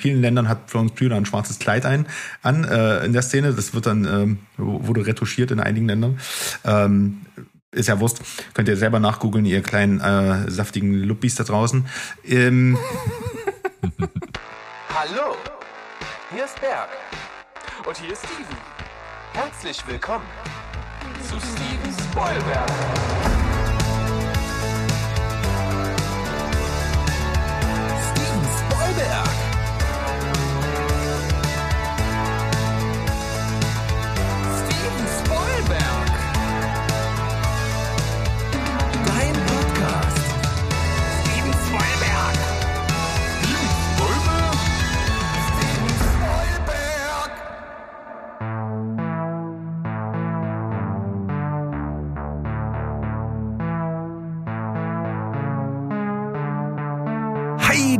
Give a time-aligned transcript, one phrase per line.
[0.00, 2.06] vielen Ländern hat Florence Pugh ein schwarzes Kleid ein
[2.42, 3.52] an äh, in der Szene.
[3.52, 6.18] Das wird dann ähm, wurde retuschiert in einigen Ländern.
[6.64, 7.20] Ähm,
[7.72, 8.22] ist ja Wurst.
[8.54, 11.86] Könnt ihr selber nachgoogeln, ihr kleinen äh, saftigen Luppis da draußen.
[12.26, 12.76] Ähm,
[14.94, 15.36] Hallo,
[16.34, 16.88] hier ist Berg.
[17.86, 18.56] Und hier ist Steven.
[19.32, 20.24] Herzlich willkommen
[21.22, 22.70] zu Steven Spoilberg.
[28.10, 29.39] Steven Spoilberg.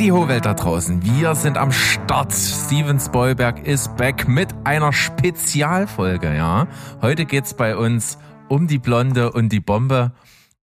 [0.00, 1.04] Die Hohwelt da draußen.
[1.04, 2.32] Wir sind am Start.
[2.32, 6.68] Steven Spoilberg ist back mit einer Spezialfolge, ja.
[7.02, 8.16] Heute geht's bei uns
[8.48, 10.12] um die Blonde und die Bombe.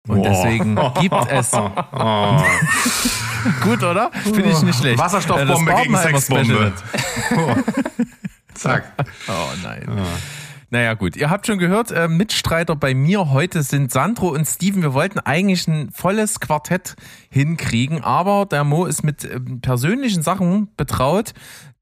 [0.07, 1.51] Und deswegen gibt es.
[3.63, 4.11] Gut, oder?
[4.23, 4.99] Finde ich nicht schlecht.
[4.99, 6.75] Wasserstoffbombe gegen Sexbombe.
[8.53, 8.93] Zack.
[9.29, 9.87] Oh nein.
[10.73, 14.81] Naja gut, ihr habt schon gehört, äh, Mitstreiter bei mir heute sind Sandro und Steven.
[14.81, 16.97] Wir wollten eigentlich ein volles Quartett
[17.29, 21.35] hinkriegen, aber der Mo ist mit ähm, persönlichen Sachen betraut,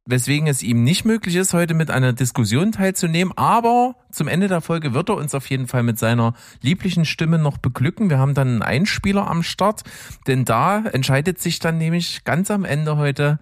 [0.07, 3.33] weswegen es ihm nicht möglich ist, heute mit einer Diskussion teilzunehmen.
[3.37, 7.39] Aber zum Ende der Folge wird er uns auf jeden Fall mit seiner lieblichen Stimme
[7.39, 8.11] noch beglücken.
[8.11, 9.85] Wir haben dann einen Einspieler am Start,
[10.27, 13.39] denn da entscheidet sich dann nämlich ganz am Ende heute,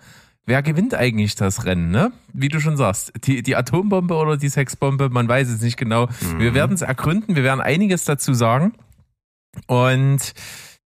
[0.49, 2.11] Wer gewinnt eigentlich das Rennen, ne?
[2.33, 6.09] Wie du schon sagst, die, die Atombombe oder die Sexbombe, man weiß es nicht genau.
[6.39, 8.73] Wir werden es ergründen, wir werden einiges dazu sagen.
[9.67, 10.33] Und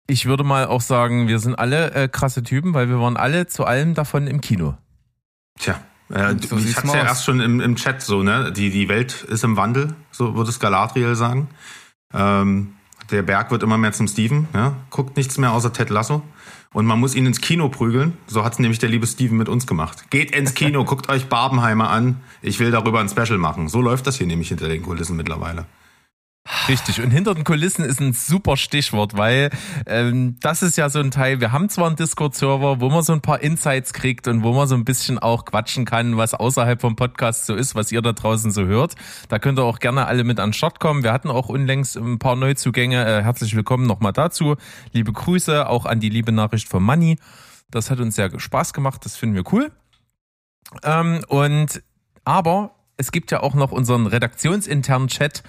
[0.05, 3.47] ich würde mal auch sagen, wir sind alle äh, krasse Typen, weil wir waren alle
[3.47, 4.77] zu allem davon im Kino.
[5.58, 5.80] Tja.
[6.14, 7.08] Äh, So ich hatte mal ja aus.
[7.09, 8.52] erst schon im, im Chat so, ne?
[8.52, 11.47] Die, die Welt ist im Wandel, so würde es Galadriel sagen.
[12.14, 12.73] Ähm,
[13.09, 14.76] der Berg wird immer mehr zum Steven, ja?
[14.92, 16.21] Guckt nichts mehr außer Ted Lasso.
[16.71, 18.13] Und man muss ihn ins Kino prügeln.
[18.27, 20.11] So hat es nämlich der liebe Steven mit uns gemacht.
[20.11, 22.17] Geht ins Kino, guckt euch Barbenheimer an.
[22.41, 23.69] Ich will darüber ein Special machen.
[23.69, 25.65] So läuft das hier nämlich hinter den Kulissen mittlerweile.
[26.67, 27.02] Richtig.
[27.02, 29.50] Und hinter den Kulissen ist ein super Stichwort, weil
[29.86, 33.14] ähm, das ist ja so ein Teil, wir haben zwar einen Discord-Server, wo man so
[33.14, 36.80] ein paar Insights kriegt und wo man so ein bisschen auch quatschen kann, was außerhalb
[36.80, 38.95] vom Podcast so ist, was ihr da draußen so hört.
[39.30, 41.04] Da könnt ihr auch gerne alle mit an den Start kommen.
[41.04, 43.04] Wir hatten auch unlängst ein paar Neuzugänge.
[43.04, 44.56] Äh, herzlich willkommen nochmal dazu.
[44.92, 47.17] Liebe Grüße auch an die liebe Nachricht von Manni.
[47.71, 49.71] Das hat uns sehr Spaß gemacht, das finden wir cool.
[50.83, 51.82] Ähm, und
[52.26, 55.42] aber es gibt ja auch noch unseren redaktionsinternen Chat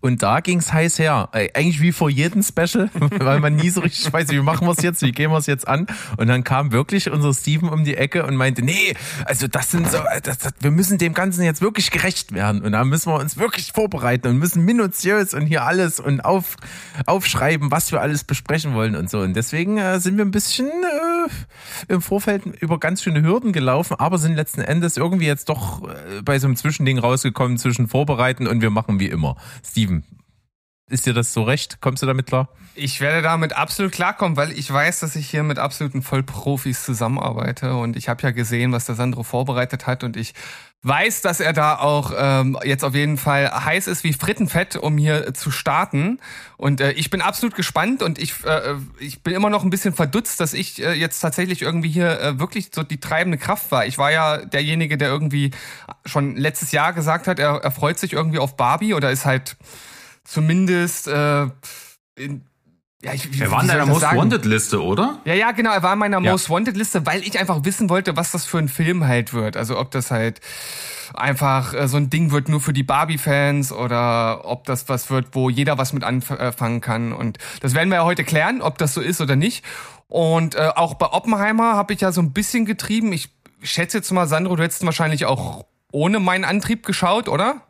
[0.00, 1.30] und da ging's heiß her.
[1.32, 4.82] Äh, Eigentlich wie vor jedem Special, weil man nie so richtig weiß, wie machen wir's
[4.82, 5.86] jetzt, wie gehen wir's jetzt an.
[6.18, 9.90] Und dann kam wirklich unser Steven um die Ecke und meinte, nee, also das sind
[9.90, 13.18] so, das, das, wir müssen dem Ganzen jetzt wirklich gerecht werden und da müssen wir
[13.18, 16.56] uns wirklich vorbereiten und müssen minutiös und hier alles und auf,
[17.06, 19.20] aufschreiben, was wir alles besprechen wollen und so.
[19.20, 21.17] Und deswegen äh, sind wir ein bisschen äh,
[21.88, 26.22] im Vorfeld über ganz schöne Hürden gelaufen, aber sind letzten Endes irgendwie jetzt doch äh,
[26.22, 29.36] bei so einem Zwischending rausgekommen zwischen Vorbereiten und wir machen wie immer.
[29.64, 30.04] Steven,
[30.88, 31.80] ist dir das so recht?
[31.80, 32.48] Kommst du damit klar?
[32.74, 37.74] Ich werde damit absolut klarkommen, weil ich weiß, dass ich hier mit absoluten Vollprofis zusammenarbeite
[37.74, 40.34] und ich habe ja gesehen, was der Sandro vorbereitet hat und ich
[40.82, 44.96] weiß, dass er da auch ähm, jetzt auf jeden Fall heiß ist wie Frittenfett, um
[44.96, 46.20] hier zu starten.
[46.56, 49.92] Und äh, ich bin absolut gespannt und ich, äh, ich bin immer noch ein bisschen
[49.92, 53.86] verdutzt, dass ich äh, jetzt tatsächlich irgendwie hier äh, wirklich so die treibende Kraft war.
[53.86, 55.50] Ich war ja derjenige, der irgendwie
[56.06, 59.56] schon letztes Jahr gesagt hat, er, er freut sich irgendwie auf Barbie oder ist halt
[60.28, 61.46] zumindest äh,
[62.16, 62.44] in,
[63.02, 64.18] ja, ich, Er war in deiner Most sagen?
[64.18, 65.20] Wanted Liste, oder?
[65.24, 65.72] Ja, ja, genau.
[65.72, 66.32] Er war in meiner Ja.
[66.32, 69.56] Most Wanted Liste, weil ich einfach wissen wollte, was das für ein Film halt wird.
[69.56, 70.40] Also ob das halt
[71.14, 75.28] einfach äh, so ein Ding wird nur für die Barbie-Fans oder ob das was wird,
[75.32, 77.12] wo jeder was mit anfangen kann.
[77.12, 79.64] Und das werden wir ja heute klären, ob das so ist oder nicht.
[80.08, 83.12] Und äh, auch bei Oppenheimer habe ich ja so ein bisschen getrieben.
[83.12, 83.30] Ich
[83.62, 87.62] schätze jetzt mal, Sandro, du hättest wahrscheinlich auch ohne meinen Antrieb geschaut, oder?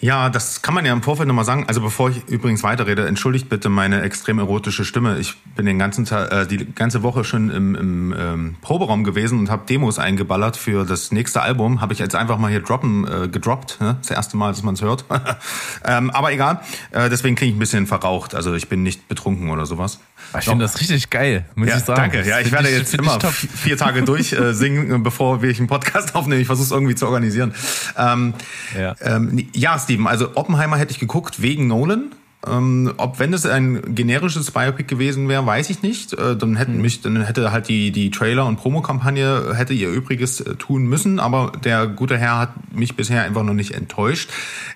[0.00, 1.64] Ja, das kann man ja im Vorfeld nochmal sagen.
[1.66, 5.18] Also bevor ich übrigens weiterrede, entschuldigt bitte meine extrem erotische Stimme.
[5.18, 9.40] Ich bin den ganzen Tag, äh, die ganze Woche schon im, im ähm, Proberaum gewesen
[9.40, 11.80] und habe Demos eingeballert für das nächste Album.
[11.80, 13.80] Habe ich jetzt einfach mal hier droppen, äh, gedroppt.
[13.80, 13.96] Ne?
[14.00, 15.04] Das erste Mal, dass man es hört.
[15.84, 16.60] ähm, aber egal.
[16.92, 18.36] Äh, deswegen klinge ich ein bisschen verraucht.
[18.36, 19.98] Also ich bin nicht betrunken oder sowas.
[20.38, 22.12] Ich finde das richtig geil, muss Ja, ich sagen.
[22.12, 22.28] danke.
[22.28, 26.14] Ja, ich werde jetzt find immer vier Tage durch äh, singen, bevor wir einen Podcast
[26.14, 26.40] aufnehmen.
[26.40, 27.52] Ich versuche es irgendwie zu organisieren.
[27.96, 28.34] Ähm,
[28.78, 28.94] Ja.
[29.00, 32.10] ähm, ja, Steven, also Oppenheimer hätte ich geguckt wegen Nolan.
[32.46, 36.12] Ähm, ob wenn es ein generisches Biopic gewesen wäre, weiß ich nicht.
[36.12, 36.82] Äh, dann hätten hm.
[36.82, 41.20] mich, dann hätte halt die die Trailer und Promokampagne hätte ihr Übriges äh, tun müssen.
[41.20, 44.28] Aber der gute Herr hat mich bisher einfach noch nicht enttäuscht.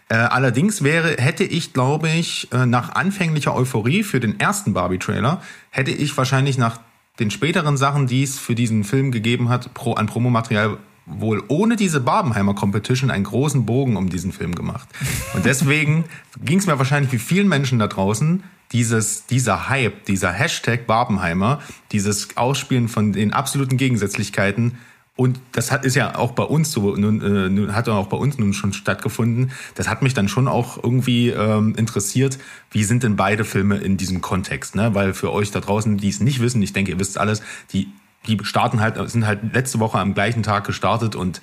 [0.09, 5.43] Äh, allerdings wäre hätte ich, glaube ich, äh, nach anfänglicher Euphorie für den ersten Barbie-Trailer
[5.71, 6.81] hätte ich wahrscheinlich nach
[7.21, 11.77] den späteren Sachen, die es für diesen Film gegeben hat, pro, an Promomaterial wohl ohne
[11.77, 14.89] diese Barbenheimer Competition einen großen Bogen um diesen Film gemacht.
[15.35, 16.05] Und deswegen
[16.45, 21.61] ging es mir wahrscheinlich wie vielen Menschen da draußen, dieses, dieser Hype, dieser Hashtag Barbenheimer,
[21.93, 24.79] dieses Ausspielen von den absoluten Gegensätzlichkeiten,
[25.15, 28.17] und das hat, ist ja auch bei uns so, nun, äh, nun hat auch bei
[28.17, 29.53] uns nun schon stattgefunden.
[29.75, 32.39] Das hat mich dann schon auch irgendwie ähm, interessiert,
[32.71, 34.95] wie sind denn beide Filme in diesem Kontext, ne?
[34.95, 37.43] Weil für euch da draußen, die es nicht wissen, ich denke, ihr wisst alles,
[37.75, 37.89] die
[38.27, 41.41] die starten halt, sind halt letzte Woche am gleichen Tag gestartet und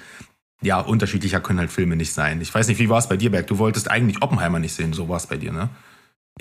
[0.62, 2.42] ja, unterschiedlicher können halt Filme nicht sein.
[2.42, 3.48] Ich weiß nicht, wie war es bei dir, Berg?
[3.48, 5.70] Du wolltest eigentlich Oppenheimer nicht sehen, so war es bei dir, ne?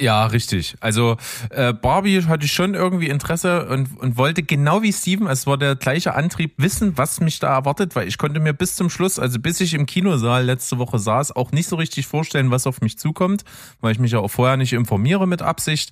[0.01, 0.77] Ja, richtig.
[0.81, 1.17] Also
[1.51, 5.59] äh, Barbie hatte ich schon irgendwie Interesse und, und wollte genau wie Steven, es war
[5.59, 9.19] der gleiche Antrieb, wissen, was mich da erwartet, weil ich konnte mir bis zum Schluss,
[9.19, 12.81] also bis ich im Kinosaal letzte Woche saß, auch nicht so richtig vorstellen, was auf
[12.81, 13.45] mich zukommt,
[13.81, 15.91] weil ich mich ja auch vorher nicht informiere mit Absicht.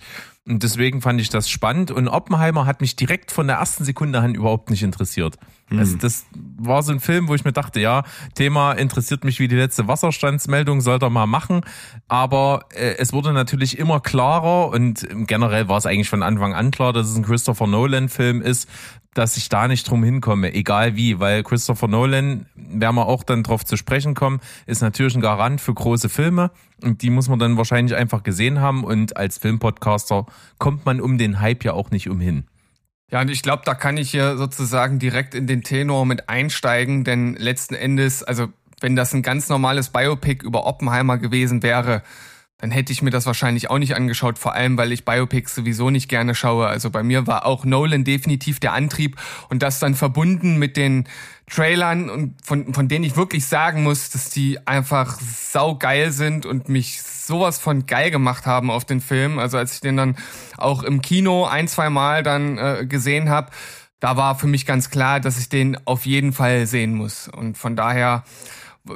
[0.49, 1.91] Und deswegen fand ich das spannend.
[1.91, 5.37] Und Oppenheimer hat mich direkt von der ersten Sekunde an überhaupt nicht interessiert.
[5.71, 5.79] Mhm.
[5.81, 6.27] Also das
[6.57, 8.05] war so ein Film, wo ich mir dachte, ja,
[8.35, 11.63] Thema interessiert mich wie die letzte Wasserstandsmeldung, soll er mal machen.
[12.07, 16.71] Aber äh, es wurde natürlich immer klarer und generell war es eigentlich von Anfang an
[16.71, 18.69] klar, dass es ein Christopher Nolan-Film ist,
[19.17, 23.43] dass ich da nicht drum hinkomme, egal wie, weil Christopher Nolan, werden wir auch dann
[23.43, 26.51] drauf zu sprechen kommen, ist natürlich ein Garant für große Filme
[26.83, 30.27] und die muss man dann wahrscheinlich einfach gesehen haben und als Filmpodcaster
[30.59, 32.45] kommt man um den Hype ja auch nicht umhin.
[33.11, 37.05] Ja, und ich glaube, da kann ich hier sozusagen direkt in den Tenor mit einsteigen,
[37.05, 38.49] denn letzten Endes, also
[38.81, 42.03] wenn das ein ganz normales Biopic über Oppenheimer gewesen wäre,
[42.59, 45.91] dann hätte ich mir das wahrscheinlich auch nicht angeschaut, vor allem weil ich Biopics sowieso
[45.91, 46.67] nicht gerne schaue.
[46.67, 49.17] Also bei mir war auch Nolan definitiv der Antrieb
[49.51, 51.07] und das dann verbunden mit den
[51.49, 56.69] Trailern und von, von denen ich wirklich sagen muss, dass die einfach saugeil sind und
[56.71, 59.39] mich sowas von geil gemacht haben auf den Film.
[59.39, 60.17] Also als ich den dann
[60.57, 63.51] auch im Kino ein, zwei Mal dann äh, gesehen habe,
[64.01, 67.29] da war für mich ganz klar, dass ich den auf jeden Fall sehen muss.
[67.29, 68.25] Und von daher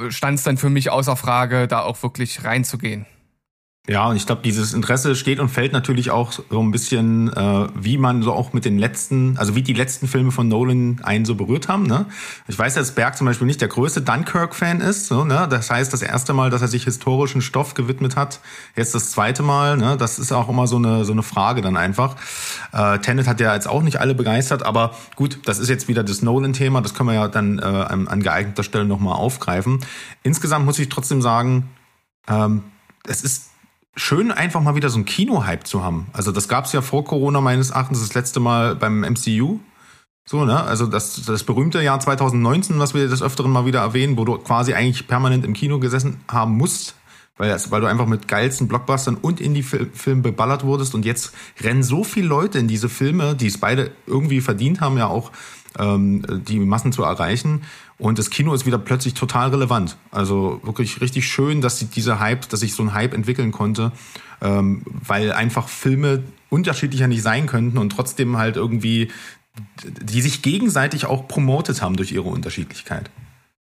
[0.09, 3.07] stand es dann für mich außer Frage, da auch wirklich reinzugehen.
[3.89, 7.67] Ja, und ich glaube, dieses Interesse steht und fällt natürlich auch so ein bisschen, äh,
[7.75, 11.25] wie man so auch mit den letzten, also wie die letzten Filme von Nolan einen
[11.25, 11.85] so berührt haben.
[11.85, 12.05] Ne?
[12.47, 15.07] Ich weiß, dass Berg zum Beispiel nicht der größte Dunkirk-Fan ist.
[15.07, 15.49] So, ne?
[15.51, 18.41] Das heißt, das erste Mal, dass er sich historischen Stoff gewidmet hat,
[18.77, 19.79] jetzt das zweite Mal.
[19.79, 19.97] Ne?
[19.97, 22.17] Das ist auch immer so eine, so eine Frage dann einfach.
[22.73, 26.05] Äh, Tenet hat ja jetzt auch nicht alle begeistert, aber gut, das ist jetzt wieder
[26.05, 26.83] das Nolan-Thema.
[26.83, 29.81] Das können wir ja dann äh, an, an geeigneter Stelle nochmal aufgreifen.
[30.23, 31.71] Insgesamt muss ich trotzdem sagen,
[32.29, 32.63] ähm,
[33.07, 33.50] es ist
[33.97, 36.09] schön, einfach mal wieder so ein Kino-Hype zu haben.
[36.13, 39.59] Also das gab es ja vor Corona meines Erachtens das letzte Mal beim MCU.
[40.25, 40.63] So, ne?
[40.63, 44.39] Also das, das berühmte Jahr 2019, was wir des Öfteren mal wieder erwähnen, wo du
[44.39, 46.95] quasi eigentlich permanent im Kino gesessen haben musst,
[47.37, 50.95] weil, das, weil du einfach mit geilsten Blockbustern und Indie-Filmen beballert wurdest.
[50.95, 54.99] Und jetzt rennen so viele Leute in diese Filme, die es beide irgendwie verdient haben,
[54.99, 55.33] ja auch
[55.79, 57.63] ähm, die Massen zu erreichen.
[58.01, 59.97] Und das Kino ist wieder plötzlich total relevant.
[60.11, 63.93] Also wirklich richtig schön, dass sich dieser Hype, dass sich so ein Hype entwickeln konnte,
[64.41, 69.11] ähm, weil einfach Filme unterschiedlicher nicht sein könnten und trotzdem halt irgendwie,
[69.85, 73.11] die sich gegenseitig auch promotet haben durch ihre Unterschiedlichkeit.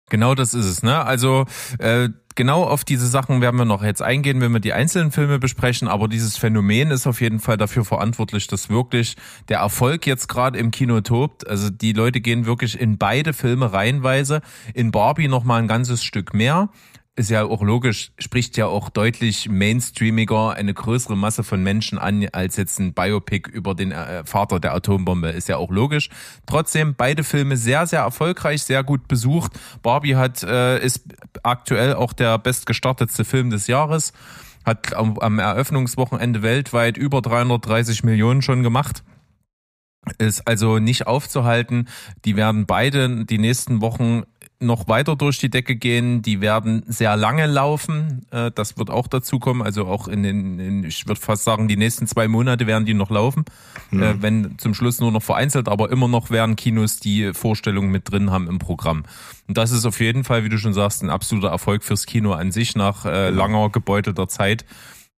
[0.10, 1.04] Genau das ist es, ne?
[1.04, 1.46] Also
[1.80, 5.40] äh, genau auf diese Sachen werden wir noch jetzt eingehen, wenn wir die einzelnen Filme
[5.40, 9.16] besprechen, aber dieses Phänomen ist auf jeden Fall dafür verantwortlich, dass wirklich
[9.50, 11.48] der Erfolg jetzt gerade im Kino tobt.
[11.48, 14.42] Also die Leute gehen wirklich in beide Filme reihenweise,
[14.76, 16.70] in Barbie noch mal ein ganzes Stück mehr
[17.18, 22.28] ist ja auch logisch, spricht ja auch deutlich mainstreamiger eine größere Masse von Menschen an
[22.34, 25.30] als jetzt ein Biopic über den äh, Vater der Atombombe.
[25.30, 26.10] Ist ja auch logisch.
[26.46, 29.54] Trotzdem beide Filme sehr, sehr erfolgreich, sehr gut besucht.
[29.82, 31.04] Barbie hat äh, ist
[31.44, 34.12] aktuell auch der bestgestartetste Film des Jahres.
[34.66, 39.04] Hat am, am Eröffnungswochenende weltweit über 330 Millionen schon gemacht
[40.18, 41.88] ist also nicht aufzuhalten.
[42.26, 44.24] Die werden beide die nächsten Wochen
[44.60, 46.22] noch weiter durch die Decke gehen.
[46.22, 48.26] Die werden sehr lange laufen.
[48.32, 49.62] Äh, das wird auch dazu kommen.
[49.62, 52.94] Also auch in den, in, ich würde fast sagen, die nächsten zwei Monate werden die
[52.94, 53.46] noch laufen.
[53.92, 54.22] Mhm.
[54.22, 58.32] Wenn zum Schluss nur noch vereinzelt, aber immer noch werden Kinos die Vorstellungen mit drin
[58.32, 59.04] haben im Programm.
[59.48, 62.34] Und das ist auf jeden Fall, wie du schon sagst, ein absoluter Erfolg fürs Kino
[62.34, 64.66] an sich nach äh, langer gebeutelter Zeit.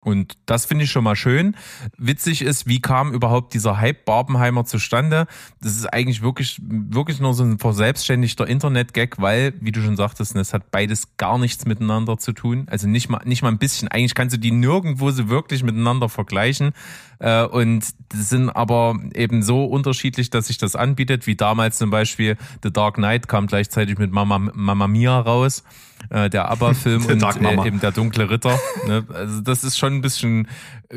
[0.01, 1.55] Und das finde ich schon mal schön.
[1.97, 5.27] Witzig ist, wie kam überhaupt dieser Hype Barbenheimer zustande?
[5.59, 10.35] Das ist eigentlich wirklich, wirklich nur so ein verselbstständigter Internet-Gag, weil, wie du schon sagtest,
[10.35, 12.67] es hat beides gar nichts miteinander zu tun.
[12.69, 13.87] Also nicht mal, nicht mal ein bisschen.
[13.87, 16.71] Eigentlich kannst du die nirgendwo so wirklich miteinander vergleichen.
[17.19, 17.83] Äh, und
[18.13, 22.95] sind aber eben so unterschiedlich, dass sich das anbietet, wie damals zum Beispiel The Dark
[22.95, 25.63] Knight kam gleichzeitig mit Mama, Mama Mia raus
[26.09, 28.57] äh, der ABBA-Film und äh, eben der dunkle Ritter.
[28.87, 29.05] Ne?
[29.13, 30.47] Also das ist schon ein bisschen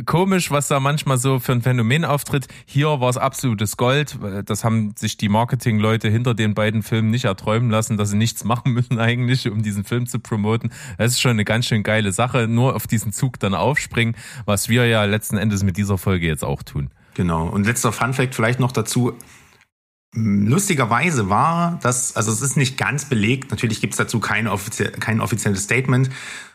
[0.07, 2.47] komisch, was da manchmal so für ein Phänomen auftritt.
[2.65, 4.19] Hier war es absolutes Gold.
[4.45, 8.45] Das haben sich die Marketingleute hinter den beiden Filmen nicht erträumen lassen, dass sie nichts
[8.45, 10.71] machen müssen eigentlich, um diesen Film zu promoten.
[10.99, 12.47] Das ist schon eine ganz schön geile Sache.
[12.47, 16.45] Nur auf diesen Zug dann aufspringen, was wir ja letzten Endes mit dieser Folge jetzt
[16.45, 16.91] auch tun.
[17.15, 17.47] Genau.
[17.47, 19.15] Und letzter Funfact vielleicht noch dazu.
[20.13, 24.91] Lustigerweise war das, also es ist nicht ganz belegt, natürlich gibt es dazu kein, offizie
[24.91, 26.11] kein offizielles Statement,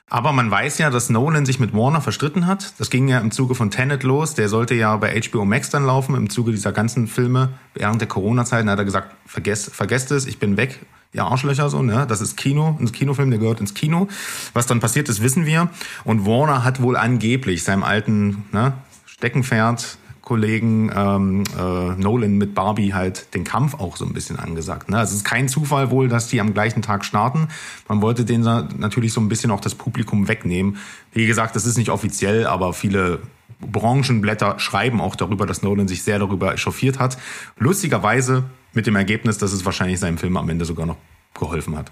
[0.08, 2.74] aber man weiß ja, dass Nolan sich mit Warner verstritten hat.
[2.78, 4.36] Das ging ja im Zuge von Tenet los.
[4.36, 8.08] Der sollte ja bei HBO Max dann laufen, im Zuge dieser ganzen Filme während der
[8.08, 8.68] Corona-Zeit.
[8.68, 10.80] Da hat er gesagt, vergesst, vergesst es, ich bin weg,
[11.12, 12.06] ihr Arschlöcher so, ne?
[12.08, 14.08] Das ist Kino, ein Kinofilm, der gehört ins Kino.
[14.54, 15.70] Was dann passiert ist, wissen wir.
[16.04, 18.74] Und Warner hat wohl angeblich seinem alten ne,
[19.18, 24.90] Steckenpferd Kollegen ähm, äh, Nolan mit Barbie halt den Kampf auch so ein bisschen angesagt.
[24.90, 24.98] Ne?
[24.98, 27.48] Also es ist kein Zufall wohl, dass die am gleichen Tag starten.
[27.88, 28.44] Man wollte denen
[28.78, 30.78] natürlich so ein bisschen auch das Publikum wegnehmen.
[31.14, 33.20] Wie gesagt, das ist nicht offiziell, aber viele
[33.62, 37.18] Branchenblätter schreiben auch darüber, dass Nolan sich sehr darüber echauffiert hat.
[37.58, 38.44] Lustigerweise
[38.74, 40.98] mit dem Ergebnis, dass es wahrscheinlich seinem Film am Ende sogar noch
[41.40, 41.92] geholfen hat.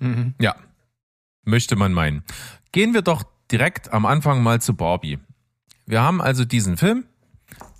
[0.00, 0.34] Mhm.
[0.40, 0.56] Ja,
[1.44, 2.24] möchte man meinen.
[2.72, 5.18] Gehen wir doch direkt am Anfang mal zu Barbie.
[5.86, 7.04] Wir haben also diesen Film,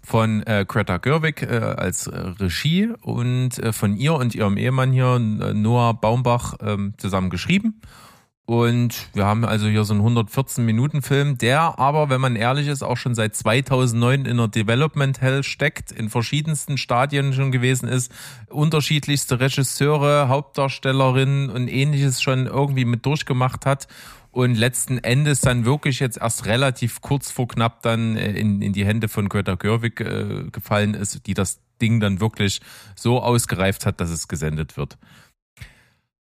[0.07, 4.93] von äh, Greta Gerwig äh, als äh, Regie und äh, von ihr und ihrem Ehemann
[4.93, 7.81] hier, äh, Noah Baumbach, ähm, zusammen geschrieben.
[8.45, 12.97] Und wir haben also hier so einen 114-Minuten-Film, der aber, wenn man ehrlich ist, auch
[12.97, 18.13] schon seit 2009 in der Development Hell steckt, in verschiedensten Stadien schon gewesen ist,
[18.49, 23.89] unterschiedlichste Regisseure, Hauptdarstellerinnen und ähnliches schon irgendwie mit durchgemacht hat
[24.37, 28.75] und letzten Endes dann wirklich jetzt erst relativ kurz vor knapp dann äh, in, in
[28.75, 32.61] die Hände von Greta Gerwig äh, gefallen ist, die das Ding dann wirklich
[32.95, 34.99] so ausgereift hat, dass es gesendet wird.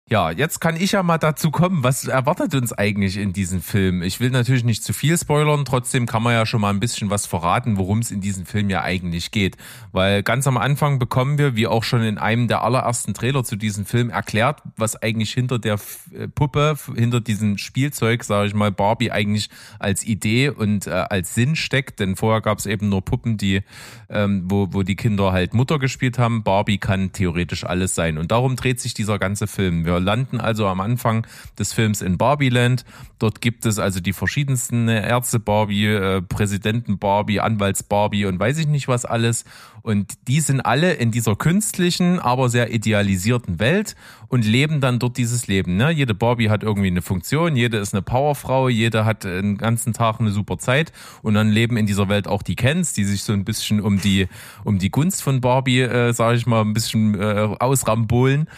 [0.08, 1.82] Ja, jetzt kann ich ja mal dazu kommen.
[1.82, 4.02] Was erwartet uns eigentlich in diesem Film?
[4.02, 7.10] Ich will natürlich nicht zu viel spoilern, trotzdem kann man ja schon mal ein bisschen
[7.10, 9.56] was verraten, worum es in diesem Film ja eigentlich geht.
[9.90, 13.56] Weil ganz am Anfang bekommen wir, wie auch schon in einem der allerersten Trailer zu
[13.56, 15.80] diesem Film erklärt, was eigentlich hinter der
[16.16, 21.34] äh, Puppe, hinter diesem Spielzeug, sage ich mal, Barbie eigentlich als Idee und äh, als
[21.34, 21.98] Sinn steckt.
[21.98, 23.62] Denn vorher gab es eben nur Puppen, die,
[24.08, 26.42] ähm, wo, wo die Kinder halt Mutter gespielt haben.
[26.42, 28.18] Barbie kann theoretisch alles sein.
[28.18, 29.84] Und darum dreht sich dieser ganze Film.
[29.84, 31.26] Wir landen also am Anfang
[31.58, 32.84] des Films in Barbieland.
[33.18, 38.58] Dort gibt es also die verschiedensten Ärzte Barbie, äh, Präsidenten Barbie, Anwalts Barbie und weiß
[38.58, 39.44] ich nicht was alles.
[39.86, 43.94] Und die sind alle in dieser künstlichen, aber sehr idealisierten Welt
[44.26, 45.76] und leben dann dort dieses Leben.
[45.76, 45.92] Ne?
[45.92, 50.18] Jede Barbie hat irgendwie eine Funktion, jede ist eine Powerfrau, jede hat den ganzen Tag
[50.18, 53.32] eine super Zeit und dann leben in dieser Welt auch die Kens, die sich so
[53.32, 54.28] ein bisschen um die
[54.64, 58.48] um die Gunst von Barbie, äh, sage ich mal, ein bisschen äh, ausrambolen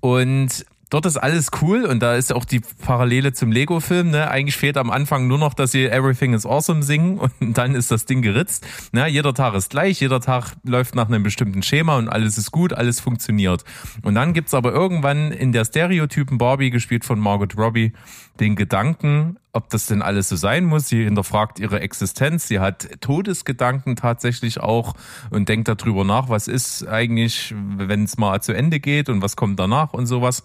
[0.00, 4.10] und Dort ist alles cool und da ist auch die Parallele zum Lego-Film.
[4.10, 4.30] Ne?
[4.30, 7.90] Eigentlich fehlt am Anfang nur noch, dass sie Everything is Awesome singen und dann ist
[7.90, 8.66] das Ding geritzt.
[8.92, 9.08] Ne?
[9.08, 12.74] Jeder Tag ist gleich, jeder Tag läuft nach einem bestimmten Schema und alles ist gut,
[12.74, 13.64] alles funktioniert.
[14.02, 17.94] Und dann gibt's aber irgendwann in der Stereotypen Barbie, gespielt von Margot Robbie,
[18.40, 20.88] den Gedanken, ob das denn alles so sein muss.
[20.88, 22.48] Sie hinterfragt ihre Existenz.
[22.48, 24.94] Sie hat Todesgedanken tatsächlich auch
[25.30, 29.36] und denkt darüber nach, was ist eigentlich, wenn es mal zu Ende geht und was
[29.36, 30.44] kommt danach und sowas.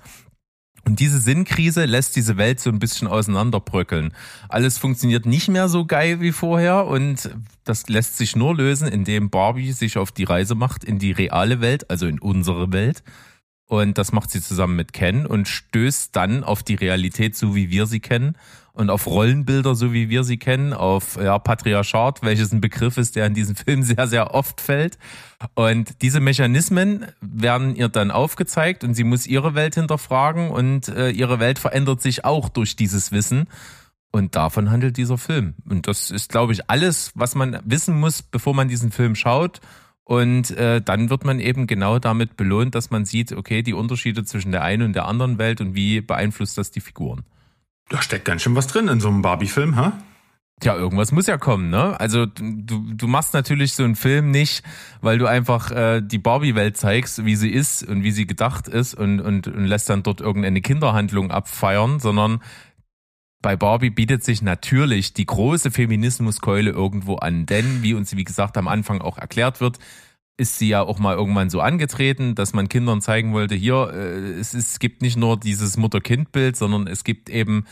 [0.88, 4.14] Und diese Sinnkrise lässt diese Welt so ein bisschen auseinanderbröckeln.
[4.48, 7.30] Alles funktioniert nicht mehr so geil wie vorher und
[7.66, 11.60] das lässt sich nur lösen, indem Barbie sich auf die Reise macht in die reale
[11.60, 13.04] Welt, also in unsere Welt.
[13.68, 17.70] Und das macht sie zusammen mit Ken und stößt dann auf die Realität, so wie
[17.70, 18.36] wir sie kennen
[18.78, 23.16] und auf Rollenbilder, so wie wir sie kennen, auf ja, Patriarchat, welches ein Begriff ist,
[23.16, 25.00] der in diesem Film sehr, sehr oft fällt.
[25.56, 31.10] Und diese Mechanismen werden ihr dann aufgezeigt und sie muss ihre Welt hinterfragen und äh,
[31.10, 33.48] ihre Welt verändert sich auch durch dieses Wissen.
[34.12, 35.56] Und davon handelt dieser Film.
[35.68, 39.60] Und das ist, glaube ich, alles, was man wissen muss, bevor man diesen Film schaut.
[40.08, 44.24] Und äh, dann wird man eben genau damit belohnt, dass man sieht, okay, die Unterschiede
[44.24, 47.26] zwischen der einen und der anderen Welt und wie beeinflusst das die Figuren.
[47.90, 50.00] Da steckt ganz schön was drin in so einem Barbie-Film, ha?
[50.62, 52.00] Tja, irgendwas muss ja kommen, ne?
[52.00, 54.64] Also du, du machst natürlich so einen Film nicht,
[55.02, 58.94] weil du einfach äh, die Barbie-Welt zeigst, wie sie ist und wie sie gedacht ist
[58.94, 62.40] und, und, und lässt dann dort irgendeine Kinderhandlung abfeiern, sondern
[63.42, 68.58] bei Barbie bietet sich natürlich die große Feminismuskeule irgendwo an, denn wie uns wie gesagt
[68.58, 69.78] am Anfang auch erklärt wird,
[70.38, 74.40] ist sie ja auch mal irgendwann so angetreten, dass man Kindern zeigen wollte, hier, äh,
[74.40, 77.66] es, ist, es gibt nicht nur dieses Mutter-Kind-Bild, sondern es gibt eben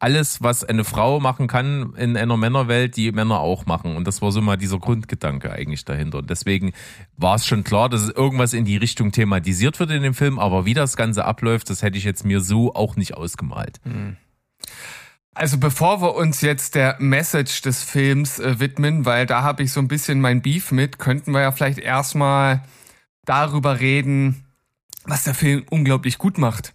[0.00, 3.96] alles, was eine Frau machen kann in einer Männerwelt, die Männer auch machen.
[3.96, 6.18] Und das war so mal dieser Grundgedanke eigentlich dahinter.
[6.18, 6.72] Und deswegen
[7.16, 10.38] war es schon klar, dass irgendwas in die Richtung thematisiert wird in dem Film.
[10.38, 13.80] Aber wie das Ganze abläuft, das hätte ich jetzt mir so auch nicht ausgemalt.
[13.82, 14.16] Hm.
[15.38, 19.70] Also bevor wir uns jetzt der Message des Films äh, widmen, weil da habe ich
[19.70, 22.64] so ein bisschen mein Beef mit, könnten wir ja vielleicht erstmal
[23.24, 24.44] darüber reden,
[25.04, 26.74] was der Film unglaublich gut macht.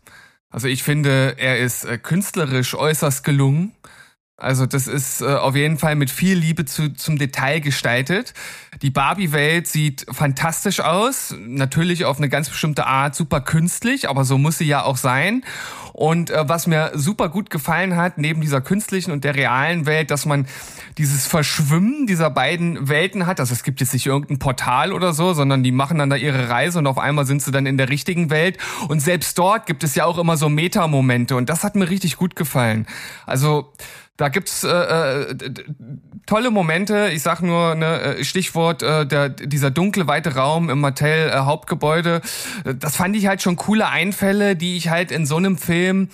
[0.50, 3.74] Also ich finde, er ist äh, künstlerisch äußerst gelungen.
[4.44, 8.34] Also das ist äh, auf jeden Fall mit viel Liebe zu, zum Detail gestaltet.
[8.82, 14.38] Die Barbie-Welt sieht fantastisch aus, natürlich auf eine ganz bestimmte Art super künstlich, aber so
[14.38, 15.44] muss sie ja auch sein.
[15.94, 20.10] Und äh, was mir super gut gefallen hat, neben dieser künstlichen und der realen Welt,
[20.10, 20.48] dass man
[20.98, 23.40] dieses Verschwimmen dieser beiden Welten hat.
[23.40, 26.50] Also es gibt jetzt nicht irgendein Portal oder so, sondern die machen dann da ihre
[26.50, 28.58] Reise und auf einmal sind sie dann in der richtigen Welt.
[28.88, 32.18] Und selbst dort gibt es ja auch immer so Metamomente und das hat mir richtig
[32.18, 32.88] gut gefallen.
[33.28, 33.72] Also
[34.18, 35.36] da gibt's äh, äh,
[36.26, 37.10] tolle Momente.
[37.14, 41.40] Ich sag nur ne, äh, Stichwort äh, der, dieser dunkle weite Raum im Mattel äh,
[41.40, 42.22] Hauptgebäude.
[42.64, 46.10] Das fand ich halt schon coole Einfälle, die ich halt in so einem Film,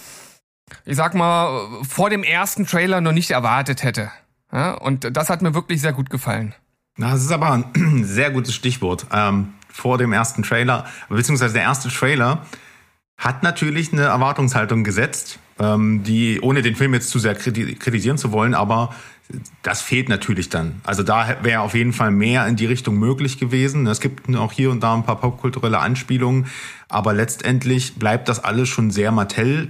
[0.86, 4.12] ich sag mal, vor dem ersten Trailer noch nicht erwartet hätte.
[4.52, 6.56] Ja, und das hat mir wirklich sehr gut gefallen.
[6.98, 9.08] Das ist aber ein sehr gutes Stichwort.
[9.12, 12.46] Ähm, vor dem ersten Trailer, beziehungsweise der erste Trailer
[13.18, 18.32] hat natürlich eine Erwartungshaltung gesetzt, ähm, die, ohne den Film jetzt zu sehr kritisieren zu
[18.32, 18.94] wollen, aber
[19.62, 20.82] das fehlt natürlich dann.
[20.84, 23.86] Also da wäre auf jeden Fall mehr in die Richtung möglich gewesen.
[23.86, 26.48] Es gibt auch hier und da ein paar popkulturelle Anspielungen,
[26.88, 29.70] aber letztendlich bleibt das alles schon sehr Mattel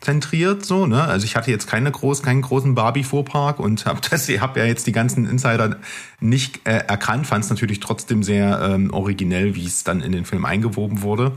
[0.00, 4.00] zentriert so ne also ich hatte jetzt keine groß keinen großen Barbie Vorpark und habe
[4.10, 5.76] das hab ja jetzt die ganzen Insider
[6.20, 10.24] nicht äh, erkannt fand es natürlich trotzdem sehr ähm, originell wie es dann in den
[10.24, 11.32] Film eingewoben wurde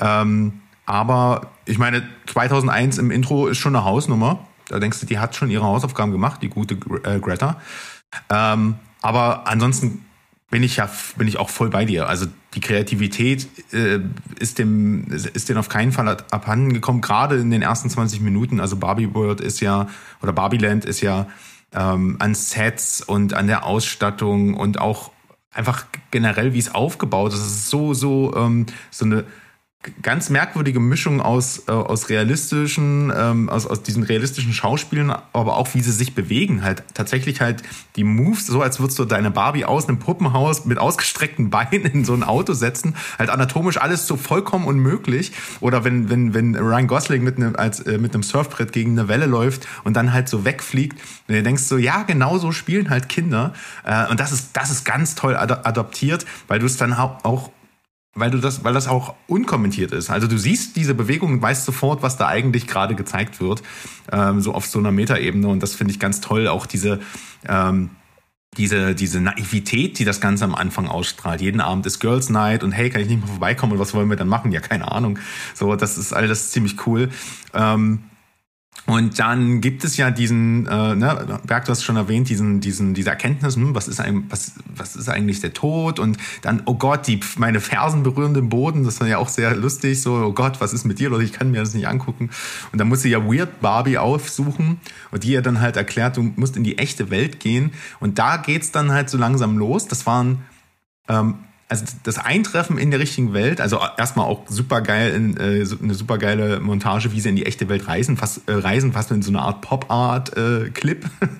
[0.00, 0.61] ähm,
[0.92, 4.46] aber ich meine, 2001 im Intro ist schon eine Hausnummer.
[4.68, 7.62] Da denkst du, die hat schon ihre Hausaufgaben gemacht, die gute äh, Greta.
[8.28, 10.04] Ähm, aber ansonsten
[10.50, 12.08] bin ich ja bin ich auch voll bei dir.
[12.08, 14.00] Also die Kreativität äh,
[14.38, 17.00] ist dem ist denen auf keinen Fall abhanden gekommen.
[17.00, 18.60] Gerade in den ersten 20 Minuten.
[18.60, 19.88] Also Barbie World ist ja
[20.20, 21.26] oder Barbie Land ist ja
[21.72, 25.10] ähm, an Sets und an der Ausstattung und auch
[25.54, 27.40] einfach generell wie es aufgebaut ist.
[27.40, 29.24] Es ist so so ähm, so eine
[30.00, 35.74] ganz merkwürdige Mischung aus, äh, aus realistischen, ähm, aus, aus diesen realistischen Schauspielen, aber auch
[35.74, 36.62] wie sie sich bewegen.
[36.62, 37.62] Halt tatsächlich halt
[37.96, 42.04] die Moves, so als würdest du deine Barbie aus einem Puppenhaus mit ausgestreckten Beinen in
[42.04, 42.94] so ein Auto setzen.
[43.18, 45.32] Halt anatomisch alles so vollkommen unmöglich.
[45.60, 49.08] Oder wenn, wenn, wenn Ryan Gosling mit einem, als, äh, mit einem Surfbrett gegen eine
[49.08, 51.00] Welle läuft und dann halt so wegfliegt.
[51.26, 53.52] Und du denkst so, ja, genau so spielen halt Kinder.
[53.84, 57.50] Äh, und das ist, das ist ganz toll adaptiert, weil du es dann auch
[58.14, 60.10] weil du das, weil das auch unkommentiert ist.
[60.10, 63.62] Also du siehst diese Bewegung und weißt sofort, was da eigentlich gerade gezeigt wird,
[64.10, 65.48] ähm, so auf so einer Metaebene.
[65.48, 66.48] Und das finde ich ganz toll.
[66.48, 67.00] Auch diese
[67.48, 67.90] ähm,
[68.58, 71.40] diese, diese Naivität, die das Ganze am Anfang ausstrahlt.
[71.40, 74.10] Jeden Abend ist Girls Night und hey, kann ich nicht mal vorbeikommen und was wollen
[74.10, 74.52] wir dann machen?
[74.52, 75.18] Ja, keine Ahnung.
[75.54, 77.08] So, das ist alles ziemlich cool.
[77.54, 78.04] Ähm,
[78.84, 82.94] und dann gibt es ja diesen, äh, ne, Berg, du hast schon erwähnt, diesen, diesen,
[82.94, 86.00] diese Erkenntnis, hm, was ist ein, was, was ist eigentlich der Tod?
[86.00, 89.54] Und dann, oh Gott, die meine Fersen berühren den Boden, das war ja auch sehr
[89.54, 92.30] lustig, so, oh Gott, was ist mit dir, Leute, ich kann mir das nicht angucken.
[92.72, 94.80] Und dann muss sie ja Weird Barbie aufsuchen
[95.12, 97.70] und die ihr dann halt erklärt, du musst in die echte Welt gehen.
[98.00, 99.86] Und da geht's dann halt so langsam los.
[99.86, 100.42] Das waren
[101.08, 101.36] ähm,
[101.72, 105.94] also das Eintreffen in der richtigen Welt, also erstmal auch super geil, in, äh, eine
[105.94, 109.22] super geile Montage, wie sie in die echte Welt reisen, fast äh, reisen, fast in
[109.22, 111.30] so eine Art Pop-Art-Clip, äh,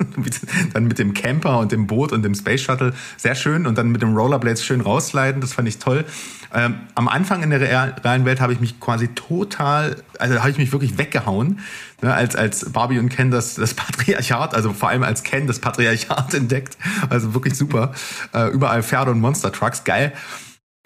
[0.72, 3.66] dann mit dem Camper und dem Boot und dem Space Shuttle, sehr schön.
[3.66, 6.06] Und dann mit dem Rollerblades schön rausleiten, das fand ich toll.
[6.54, 10.56] Ähm, am Anfang in der realen Welt habe ich mich quasi total, also habe ich
[10.56, 11.60] mich wirklich weggehauen,
[12.02, 15.58] ne, als, als Barbie und Ken das, das Patriarchat, also vor allem als Ken das
[15.58, 16.76] Patriarchat entdeckt.
[17.08, 17.92] Also wirklich super.
[18.34, 20.12] Äh, überall Pferde und Monster Trucks, geil.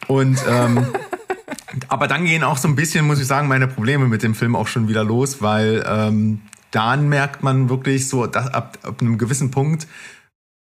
[0.07, 0.87] Und ähm,
[1.89, 4.55] aber dann gehen auch so ein bisschen, muss ich sagen, meine Probleme mit dem Film
[4.55, 9.19] auch schon wieder los, weil ähm, dann merkt man wirklich so, dass ab, ab einem
[9.19, 9.87] gewissen Punkt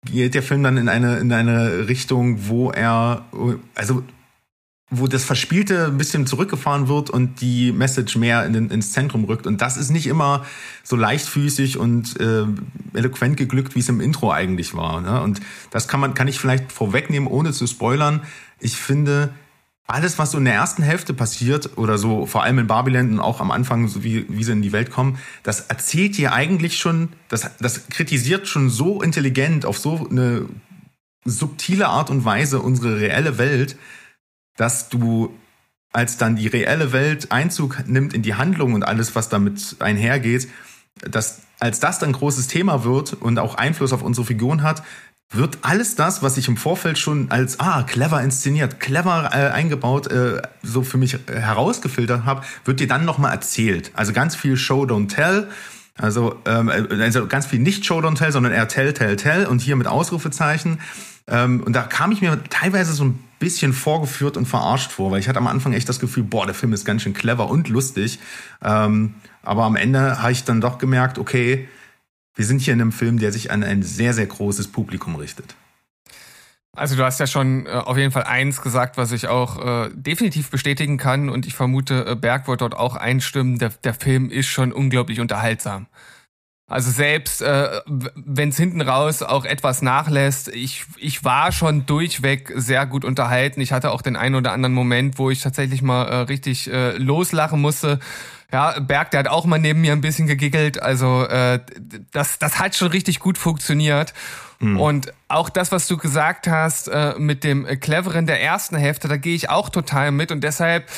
[0.06, 3.26] geht der Film dann in eine in eine Richtung, wo er
[3.74, 4.04] also
[4.92, 9.48] wo das Verspielte ein bisschen zurückgefahren wird und die Message mehr in ins Zentrum rückt.
[9.48, 10.46] Und das ist nicht immer
[10.84, 12.46] so leichtfüßig und äh,
[12.94, 15.02] eloquent geglückt, wie es im Intro eigentlich war.
[15.02, 15.22] Ne?
[15.22, 18.22] Und das kann man, kann ich vielleicht vorwegnehmen, ohne zu spoilern.
[18.60, 19.34] Ich finde,
[19.88, 23.20] alles, was so in der ersten Hälfte passiert oder so, vor allem in Barbieland und
[23.20, 26.78] auch am Anfang, so wie, wie sie in die Welt kommen, das erzählt dir eigentlich
[26.78, 30.48] schon, das, das kritisiert schon so intelligent auf so eine
[31.24, 33.78] subtile Art und Weise unsere reelle Welt,
[34.58, 35.34] dass du,
[35.92, 40.48] als dann die reelle Welt Einzug nimmt in die Handlung und alles, was damit einhergeht,
[41.02, 44.84] dass als das dann großes Thema wird und auch Einfluss auf unsere Figuren hat,
[45.32, 50.08] wird alles das, was ich im Vorfeld schon als ah clever inszeniert, clever äh, eingebaut,
[50.08, 53.92] äh, so für mich äh, herausgefiltert habe, wird dir dann nochmal erzählt.
[53.96, 55.48] Also ganz viel Show Don't Tell.
[55.98, 59.62] Also, ähm, also ganz viel nicht Show Don't Tell, sondern eher Tell, Tell, Tell und
[59.62, 60.80] hier mit Ausrufezeichen.
[61.28, 65.20] Ähm, und da kam ich mir teilweise so ein bisschen vorgeführt und verarscht vor, weil
[65.20, 67.68] ich hatte am Anfang echt das Gefühl, boah, der Film ist ganz schön clever und
[67.68, 68.20] lustig.
[68.64, 71.68] Ähm, aber am Ende habe ich dann doch gemerkt, okay,
[72.36, 75.56] wir sind hier in einem Film, der sich an ein sehr, sehr großes Publikum richtet.
[76.76, 79.90] Also du hast ja schon äh, auf jeden Fall eins gesagt, was ich auch äh,
[79.94, 83.58] definitiv bestätigen kann und ich vermute, äh, Berg wird dort auch einstimmen.
[83.58, 85.88] Der, der Film ist schon unglaublich unterhaltsam.
[86.68, 92.52] Also selbst äh, wenn es hinten raus auch etwas nachlässt, ich, ich war schon durchweg
[92.56, 93.62] sehr gut unterhalten.
[93.62, 96.98] Ich hatte auch den einen oder anderen Moment, wo ich tatsächlich mal äh, richtig äh,
[96.98, 98.00] loslachen musste.
[98.52, 100.82] Ja, Berg, der hat auch mal neben mir ein bisschen gegiggelt.
[100.82, 101.60] Also äh,
[102.12, 104.16] das, das hat schon richtig gut funktioniert.
[104.60, 104.80] Mhm.
[104.80, 109.18] Und auch das, was du gesagt hast äh, mit dem Cleveren der ersten Hälfte, da
[109.18, 110.32] gehe ich auch total mit.
[110.32, 110.90] Und deshalb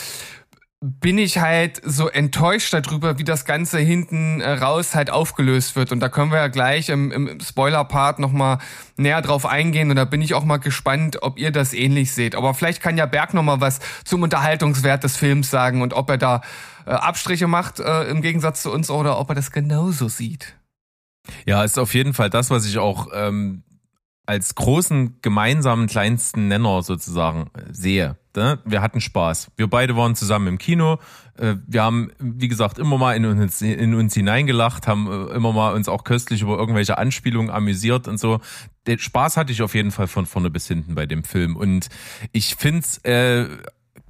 [0.79, 5.91] bin ich halt so enttäuscht darüber, wie das Ganze hinten äh, raus halt aufgelöst wird.
[5.91, 8.59] Und da können wir ja gleich im, im Spoiler-Part nochmal
[8.95, 9.89] näher drauf eingehen.
[9.89, 12.35] Und da bin ich auch mal gespannt, ob ihr das ähnlich seht.
[12.35, 16.19] Aber vielleicht kann ja Berg nochmal was zum Unterhaltungswert des Films sagen und ob er
[16.19, 16.41] da
[16.85, 20.55] äh, Abstriche macht äh, im Gegensatz zu uns oder ob er das genauso sieht.
[21.47, 23.63] Ja, ist auf jeden Fall das, was ich auch ähm,
[24.27, 28.15] als großen gemeinsamen kleinsten Nenner sozusagen äh, sehe.
[28.37, 28.59] Ne?
[28.65, 29.49] Wir hatten Spaß.
[29.57, 30.99] Wir beide waren zusammen im Kino.
[31.37, 35.53] Äh, wir haben, wie gesagt, immer mal in uns, in uns hineingelacht, haben äh, immer
[35.53, 38.39] mal uns auch köstlich über irgendwelche Anspielungen amüsiert und so.
[38.85, 41.55] Den Spaß hatte ich auf jeden Fall von vorne bis hinten bei dem Film.
[41.55, 41.87] Und
[42.31, 43.47] ich find's äh,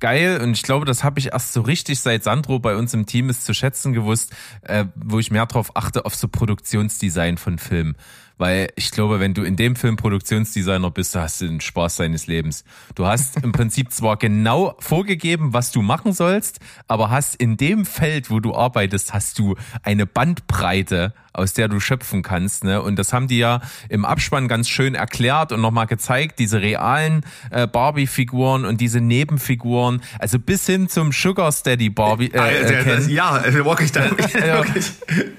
[0.02, 3.06] geil und ich glaube, das habe ich erst so richtig seit Sandro bei uns im
[3.06, 7.58] Team ist zu schätzen gewusst, äh, wo ich mehr drauf achte auf so Produktionsdesign von
[7.60, 7.96] Filmen.
[8.38, 12.28] Weil ich glaube, wenn du in dem Film Produktionsdesigner bist, hast du den Spaß deines
[12.28, 12.64] Lebens.
[12.96, 17.86] Du hast im Prinzip zwar genau vorgegeben, was du machen sollst, aber hast in dem
[17.86, 22.64] Feld, wo du arbeitest, hast du eine Bandbreite aus der du schöpfen kannst.
[22.64, 22.82] Ne?
[22.82, 27.24] Und das haben die ja im Abspann ganz schön erklärt und nochmal gezeigt, diese realen
[27.52, 32.32] äh, Barbie-Figuren und diese Nebenfiguren, also bis hin zum Sugar Steady Barbie.
[32.34, 34.10] Äh, äh, das, ja, wirklich da.
[34.10, 34.92] wirklich.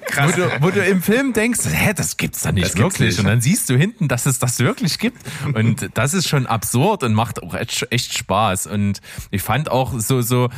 [0.07, 0.33] Krass.
[0.33, 3.19] Wo du, wo du im Film denkst, hä, das gibt's da nicht das wirklich.
[3.19, 5.19] Und dann siehst du hinten, dass es das wirklich gibt.
[5.55, 8.67] Und das ist schon absurd und macht auch echt Spaß.
[8.67, 10.49] Und ich fand auch so, so,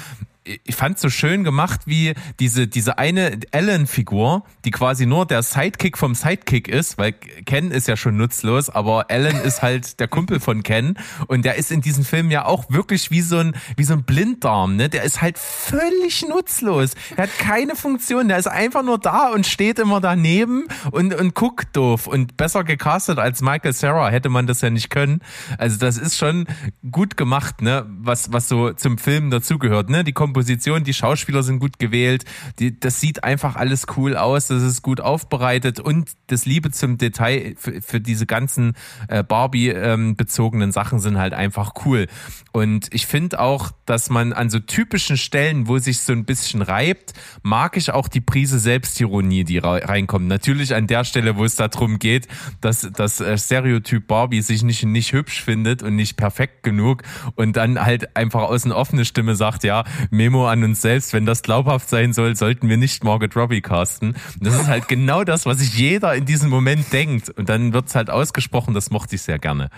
[0.44, 5.98] ich fand so schön gemacht, wie diese, diese eine Ellen-Figur, die quasi nur der Sidekick
[5.98, 10.40] vom Sidekick ist, weil Ken ist ja schon nutzlos, aber Ellen ist halt der Kumpel
[10.40, 13.84] von Ken und der ist in diesem Film ja auch wirklich wie so ein, wie
[13.84, 14.88] so ein Blinddarm, ne?
[14.88, 16.94] Der ist halt völlig nutzlos.
[17.16, 21.34] Er hat keine Funktion, der ist einfach nur da und steht immer daneben und, und
[21.34, 25.20] guckt doof und besser gecastet als Michael Sarah hätte man das ja nicht können.
[25.58, 26.46] Also das ist schon
[26.90, 27.84] gut gemacht, ne?
[27.88, 30.02] Was, was so zum Film dazugehört, ne?
[30.02, 32.24] Die Komposition, die Schauspieler sind gut gewählt,
[32.60, 36.98] die, das sieht einfach alles cool aus, das ist gut aufbereitet und das Liebe zum
[36.98, 38.74] Detail für, für diese ganzen
[39.08, 42.06] äh, Barbie-bezogenen ähm, Sachen sind halt einfach cool.
[42.52, 46.62] Und ich finde auch, dass man an so typischen Stellen, wo sich so ein bisschen
[46.62, 47.12] reibt,
[47.42, 50.28] mag ich auch die Prise Selbstironie, die reinkommt.
[50.28, 52.28] Natürlich an der Stelle, wo es darum geht,
[52.60, 57.02] dass das äh, Stereotyp Barbie sich nicht, nicht hübsch findet und nicht perfekt genug
[57.34, 59.84] und dann halt einfach aus einer offenen Stimme sagt, ja,
[60.20, 64.10] Memo an uns selbst, wenn das glaubhaft sein soll, sollten wir nicht Margaret Robbie casten.
[64.10, 67.30] Und das ist halt genau das, was sich jeder in diesem Moment denkt.
[67.30, 69.70] Und dann wird's halt ausgesprochen, das mochte ich sehr gerne.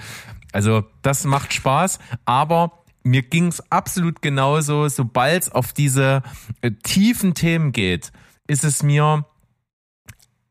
[0.53, 6.23] Also das macht Spaß, aber mir ging's absolut genauso, sobald es auf diese
[6.61, 8.11] äh, tiefen Themen geht,
[8.49, 9.25] ist es mir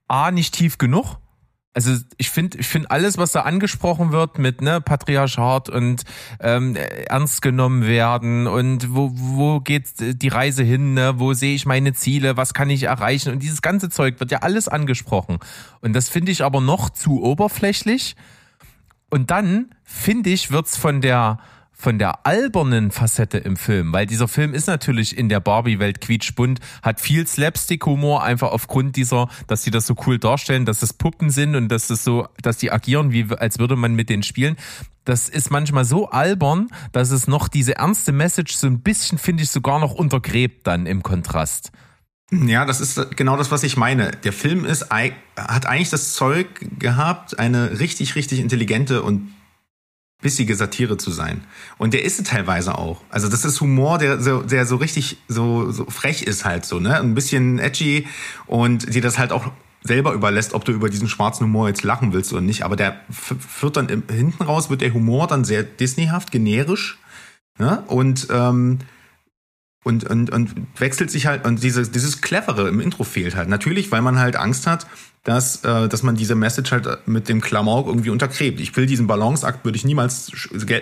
[0.08, 1.18] A nicht tief genug
[1.74, 6.04] also ich finde, ich finde alles, was da angesprochen wird mit ne Patriarchat und
[6.42, 11.14] ähm, ernst genommen werden und wo wo geht die Reise hin, ne?
[11.18, 13.32] wo sehe ich meine Ziele, was kann ich erreichen?
[13.32, 15.40] Und dieses ganze Zeug wird ja alles angesprochen.
[15.80, 18.16] Und das finde ich aber noch zu oberflächlich.
[19.10, 21.40] Und dann finde ich wird's von der
[21.82, 26.60] von der albernen Facette im Film, weil dieser Film ist natürlich in der Barbie-Welt quietschbunt,
[26.84, 31.32] hat viel Slapstick-Humor, einfach aufgrund dieser, dass sie das so cool darstellen, dass es Puppen
[31.32, 34.58] sind und dass es so, dass die agieren, wie als würde man mit denen spielen.
[35.06, 39.42] Das ist manchmal so albern, dass es noch diese ernste Message so ein bisschen, finde
[39.42, 41.72] ich, sogar noch untergräbt dann im Kontrast.
[42.32, 44.12] Ja, das ist genau das, was ich meine.
[44.24, 49.30] Der Film ist, hat eigentlich das Zeug gehabt, eine richtig, richtig intelligente und
[50.22, 51.44] bissige Satire zu sein.
[51.78, 53.02] Und der ist es teilweise auch.
[53.10, 56.80] Also das ist Humor, der so, der so richtig so, so frech ist halt so,
[56.80, 57.00] ne?
[57.00, 58.08] Ein bisschen edgy
[58.46, 59.52] und die das halt auch
[59.84, 62.64] selber überlässt, ob du über diesen schwarzen Humor jetzt lachen willst oder nicht.
[62.64, 67.00] Aber der führt dann im, hinten raus, wird der Humor dann sehr Disneyhaft, generisch.
[67.58, 67.84] Ne?
[67.88, 68.80] Und ähm,
[69.84, 73.50] und, und, und wechselt sich halt, und dieses, dieses Clevere im Intro fehlt halt.
[73.50, 74.86] Natürlich, weil man halt Angst hat,
[75.24, 78.60] dass, äh, dass man diese Message halt mit dem Klamauk irgendwie untergräbt.
[78.60, 80.32] Ich will diesen Balanceakt, würde ich niemals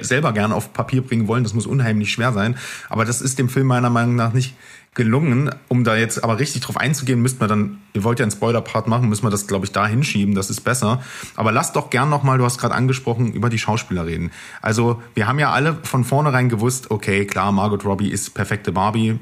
[0.01, 1.43] selber gerne auf Papier bringen wollen.
[1.43, 2.57] Das muss unheimlich schwer sein.
[2.89, 4.55] Aber das ist dem Film meiner Meinung nach nicht
[4.95, 5.49] gelungen.
[5.67, 8.87] Um da jetzt aber richtig drauf einzugehen, müsste man dann, ihr wollt ja einen Spoiler-Part
[8.87, 11.01] machen, müssen wir das, glaube ich, da hinschieben, das ist besser.
[11.35, 14.31] Aber lasst doch gern nochmal, du hast gerade angesprochen, über die Schauspieler reden.
[14.61, 19.19] Also, wir haben ja alle von vornherein gewusst, okay, klar, Margot Robbie ist perfekte Barbie,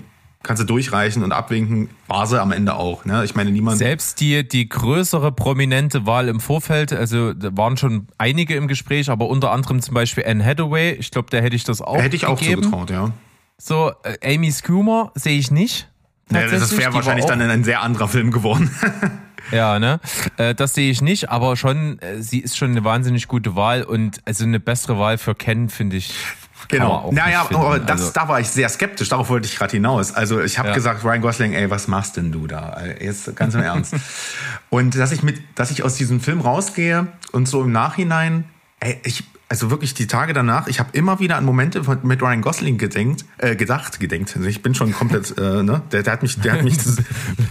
[0.48, 3.04] kannst du durchreichen und abwinken, war sie am Ende auch.
[3.06, 3.24] Ne?
[3.26, 3.78] Ich meine, niemand.
[3.78, 9.10] Selbst die, die größere prominente Wahl im Vorfeld, also da waren schon einige im Gespräch,
[9.10, 12.16] aber unter anderem zum Beispiel Anne Hathaway, ich glaube, der hätte ich das auch Hätte
[12.16, 12.64] ich auch gegeben.
[12.64, 13.12] zugetraut, ja.
[13.58, 15.90] So, äh, Amy Schumer sehe ich nicht.
[16.32, 18.72] Ja, das wäre wahrscheinlich dann ein sehr anderer Film geworden.
[19.52, 20.00] ja, ne?
[20.38, 23.84] Äh, das sehe ich nicht, aber schon, äh, sie ist schon eine wahnsinnig gute Wahl
[23.84, 26.14] und also eine bessere Wahl für Ken, finde ich.
[26.70, 27.10] Genau.
[27.12, 30.14] Naja, aber das, also, da war ich sehr skeptisch, darauf wollte ich gerade hinaus.
[30.14, 30.74] Also ich habe ja.
[30.74, 32.78] gesagt, Ryan Gosling, ey, was machst denn du da?
[33.00, 33.96] Jetzt ganz im Ernst.
[34.70, 38.46] und dass ich mit, dass ich aus diesem Film rausgehe und so im Nachhinein,
[38.80, 42.42] ey, ich, also wirklich die Tage danach, ich habe immer wieder an Momente mit Ryan
[42.42, 44.36] Gosling gedenkt, äh, gedacht, gedenkt.
[44.36, 46.78] Also ich bin schon komplett, äh, ne, der, der hat mich, der hat mich.
[46.78, 46.96] du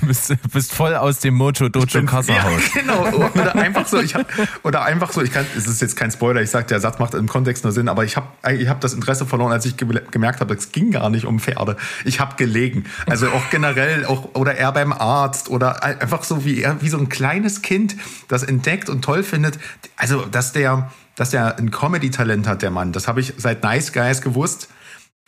[0.07, 2.75] bist, bist voll aus dem Mojo Dojo Kassahaus.
[2.75, 3.29] Ja, genau.
[3.35, 4.27] Oder einfach so, ich hab,
[4.63, 7.15] oder einfach so, ich kann, es ist jetzt kein Spoiler, ich sag, der Satz macht
[7.15, 10.41] im Kontext nur Sinn, aber ich habe, ich habe das Interesse verloren, als ich gemerkt
[10.41, 11.77] habe, es ging gar nicht um Pferde.
[12.05, 12.85] Ich habe gelegen.
[13.07, 16.99] Also auch generell, auch oder er beim Arzt oder einfach so wie er, wie so
[16.99, 17.97] ein kleines Kind,
[18.29, 19.59] das entdeckt und toll findet.
[19.97, 22.93] Also dass der dass er ein Comedy-Talent hat, der Mann.
[22.93, 24.69] Das habe ich seit Nice Guys gewusst.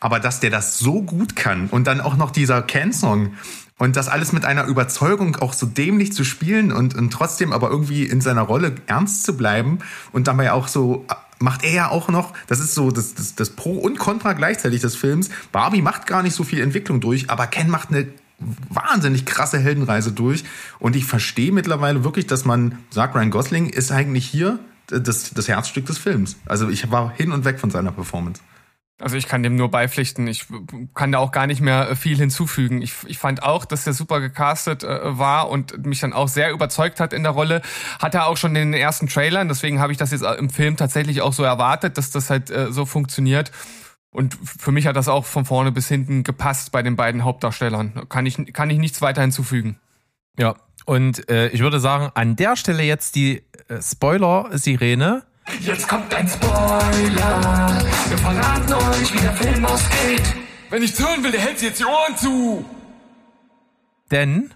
[0.01, 3.33] Aber dass der das so gut kann und dann auch noch dieser Can-Song
[3.79, 7.69] und das alles mit einer Überzeugung auch so dämlich zu spielen und, und trotzdem aber
[7.69, 9.81] irgendwie in seiner Rolle ernst zu bleiben
[10.13, 11.05] und dabei auch so
[11.41, 14.81] macht er ja auch noch, das ist so das, das, das Pro und Contra gleichzeitig
[14.81, 15.31] des Films.
[15.53, 18.09] Barbie macht gar nicht so viel Entwicklung durch, aber Ken macht eine
[18.69, 20.45] wahnsinnig krasse Heldenreise durch.
[20.79, 25.49] Und ich verstehe mittlerweile wirklich, dass man sagt, Ryan Gosling ist eigentlich hier das, das
[25.49, 26.37] Herzstück des Films.
[26.47, 28.43] Also ich war hin und weg von seiner Performance.
[29.01, 30.27] Also ich kann dem nur beipflichten.
[30.27, 30.47] Ich
[30.93, 32.83] kann da auch gar nicht mehr viel hinzufügen.
[32.83, 36.51] Ich, ich fand auch, dass er super gecastet äh, war und mich dann auch sehr
[36.51, 37.63] überzeugt hat in der Rolle.
[38.01, 39.47] Hat er auch schon in den ersten Trailern.
[39.47, 42.73] Deswegen habe ich das jetzt im Film tatsächlich auch so erwartet, dass das halt äh,
[42.73, 43.53] so funktioniert.
[44.11, 48.09] Und für mich hat das auch von vorne bis hinten gepasst bei den beiden Hauptdarstellern.
[48.09, 49.79] Kann ich, kann ich nichts weiter hinzufügen.
[50.37, 50.57] Ja,
[50.89, 55.23] und äh, ich würde sagen, an der Stelle jetzt die äh, Spoiler-Sirene.
[55.61, 57.83] Jetzt kommt ein Spoiler.
[58.09, 60.35] Wir verraten euch, wie der Film ausgeht.
[60.71, 62.65] Wenn ich hören will, der hält sich jetzt die Ohren zu.
[64.11, 64.55] Denn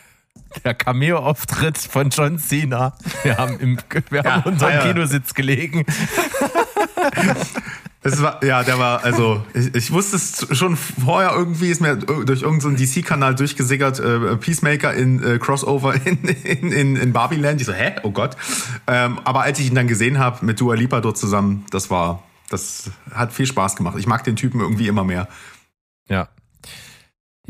[0.66, 2.92] der Cameo-Auftritt von John Cena.
[3.22, 3.78] Wir haben im
[4.10, 4.82] wir ja, haben unserem ja.
[4.82, 5.86] Kinositz gelegen.
[8.02, 11.96] Es war, ja, der war, also, ich, ich wusste es schon vorher irgendwie, ist mir
[11.96, 17.60] durch irgendeinen so DC-Kanal durchgesickert, äh, Peacemaker in äh, Crossover in, in, in, in Barbieland.
[17.60, 17.96] Ich so, hä?
[18.02, 18.36] Oh Gott.
[18.86, 22.22] Ähm, aber als ich ihn dann gesehen habe mit Dua Lipa dort zusammen, das war,
[22.48, 23.96] das hat viel Spaß gemacht.
[23.98, 25.28] Ich mag den Typen irgendwie immer mehr.
[26.08, 26.28] Ja,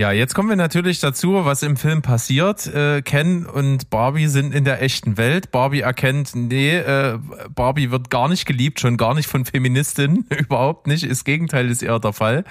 [0.00, 2.66] ja, jetzt kommen wir natürlich dazu, was im Film passiert.
[2.68, 5.50] Äh, Ken und Barbie sind in der echten Welt.
[5.50, 7.18] Barbie erkennt, nee, äh,
[7.54, 11.10] Barbie wird gar nicht geliebt, schon gar nicht von Feministinnen, überhaupt nicht.
[11.10, 12.44] Das Gegenteil ist eher der Fall.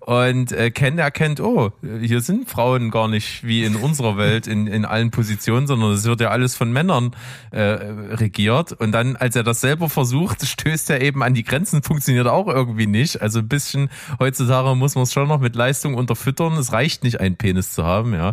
[0.00, 4.66] Und äh, Ken erkennt, oh, hier sind Frauen gar nicht wie in unserer Welt in,
[4.66, 7.14] in allen Positionen, sondern es wird ja alles von Männern
[7.52, 8.72] äh, regiert.
[8.72, 12.48] Und dann, als er das selber versucht, stößt er eben an die Grenzen, funktioniert auch
[12.48, 13.22] irgendwie nicht.
[13.22, 16.54] Also ein bisschen heutzutage muss man es schon noch mit Leistung unterfüttern.
[16.54, 18.32] Es reicht reicht nicht, einen Penis zu haben, ja.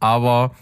[0.00, 0.54] Aber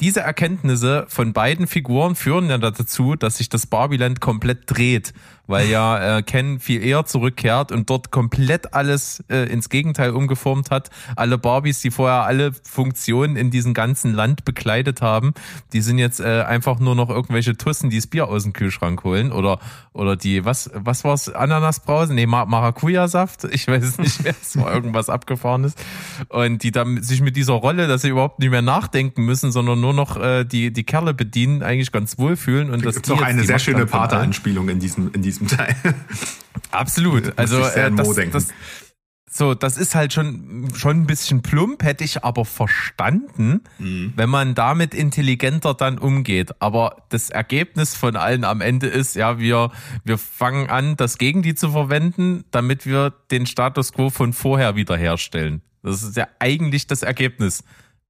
[0.00, 5.14] diese Erkenntnisse von beiden Figuren führen ja dazu, dass sich das Barbieland komplett dreht,
[5.46, 10.70] weil ja äh, Ken viel eher zurückkehrt und dort komplett alles äh, ins Gegenteil umgeformt
[10.70, 10.90] hat.
[11.14, 15.34] Alle Barbies, die vorher alle Funktionen in diesem ganzen Land bekleidet haben,
[15.72, 19.04] die sind jetzt äh, einfach nur noch irgendwelche Tussen, die das Bier aus dem Kühlschrank
[19.04, 19.58] holen oder
[19.92, 21.28] oder die was was war's?
[21.28, 25.74] Ananasbrause, nee Mar Maracuja-Saft, ich weiß nicht mehr, es war irgendwas abgefahrenes.
[26.28, 29.80] Und die dann sich mit dieser Rolle, dass sie überhaupt nicht mehr nachdenken müssen, sondern
[29.80, 33.10] nur noch äh, die die Kerle bedienen, eigentlich ganz wohl fühlen und Das das ist
[33.10, 35.74] auch eine sehr schöne Pater-Anspielung in diesem, in diesem Teil.
[36.70, 37.38] Absolut.
[37.38, 38.48] Also äh, an Mo das, das,
[39.30, 44.12] so, das ist halt schon schon ein bisschen plump, hätte ich aber verstanden, Mhm.
[44.16, 46.52] wenn man damit intelligenter dann umgeht.
[46.60, 49.70] Aber das Ergebnis von allen am Ende ist, ja, wir
[50.04, 54.74] wir fangen an, das gegen die zu verwenden, damit wir den Status quo von vorher
[54.76, 55.60] wiederherstellen.
[55.82, 57.62] Das ist ja eigentlich das Ergebnis.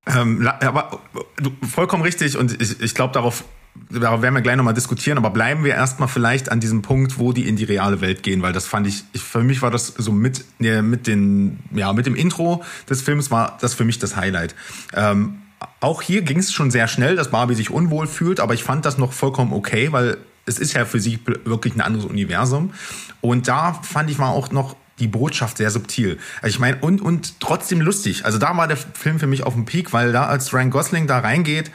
[0.07, 1.01] Ähm, aber
[1.37, 3.45] du, vollkommen richtig und ich, ich glaube, darauf,
[3.91, 7.33] darauf werden wir gleich nochmal diskutieren, aber bleiben wir erstmal vielleicht an diesem Punkt, wo
[7.33, 9.87] die in die reale Welt gehen, weil das fand ich, ich für mich war das
[9.97, 13.99] so mit, ne, mit den, ja, mit dem Intro des Films war das für mich
[13.99, 14.55] das Highlight.
[14.95, 15.43] Ähm,
[15.81, 18.85] auch hier ging es schon sehr schnell, dass Barbie sich unwohl fühlt, aber ich fand
[18.85, 22.73] das noch vollkommen okay, weil es ist ja für sie wirklich ein anderes Universum.
[23.21, 26.19] Und da fand ich war auch noch die Botschaft sehr subtil.
[26.41, 28.25] Also ich meine, und, und trotzdem lustig.
[28.25, 31.07] Also da war der Film für mich auf dem Peak, weil da als Ryan Gosling
[31.07, 31.71] da reingeht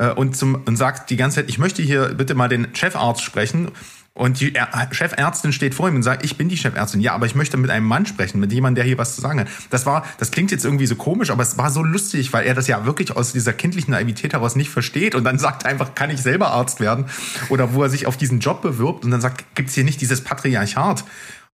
[0.00, 3.22] äh, und, zum, und sagt die ganze Zeit, ich möchte hier bitte mal den Chefarzt
[3.22, 3.70] sprechen.
[4.12, 4.52] Und die
[4.90, 7.00] Chefärztin steht vor ihm und sagt, ich bin die Chefärztin.
[7.00, 9.40] Ja, aber ich möchte mit einem Mann sprechen, mit jemandem, der hier was zu sagen
[9.40, 9.46] hat.
[9.70, 12.54] Das war, das klingt jetzt irgendwie so komisch, aber es war so lustig, weil er
[12.54, 16.10] das ja wirklich aus dieser kindlichen Naivität heraus nicht versteht und dann sagt einfach, kann
[16.10, 17.04] ich selber Arzt werden?
[17.50, 20.22] Oder wo er sich auf diesen Job bewirbt und dann sagt, gibt's hier nicht dieses
[20.22, 21.04] Patriarchat?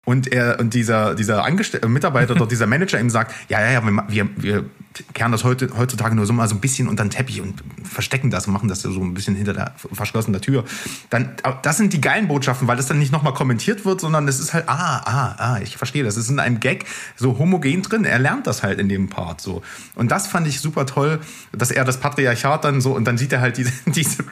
[0.05, 3.73] Und er und dieser dieser Angestell äh, Mitarbeiter dort, dieser Manager ihm sagt, ja, ja,
[3.73, 4.65] ja, wir, wir, wir
[5.13, 8.31] kehren das heute, heutzutage nur so mal so ein bisschen unter den Teppich und verstecken
[8.31, 10.65] das und machen das so ein bisschen hinter der verschlossenen Tür.
[11.11, 11.31] Dann,
[11.63, 14.55] das sind die geilen Botschaften, weil das dann nicht nochmal kommentiert wird, sondern es ist
[14.55, 16.85] halt, ah, ah, ah, ich verstehe, das ist in einem Gag
[17.17, 18.05] so homogen drin.
[18.05, 19.63] Er lernt das halt in dem Part so.
[19.95, 21.21] Und das fand ich super toll,
[21.53, 24.25] dass er das Patriarchat dann so und dann sieht er halt diese, diese,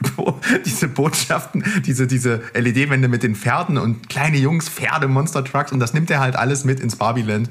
[0.65, 5.79] diese Botschaften, diese, diese LED-Wände mit den Pferden und kleine Jungs, Pferde, Monster Trucks und
[5.79, 7.49] das nimmt er halt alles mit ins Barbieland.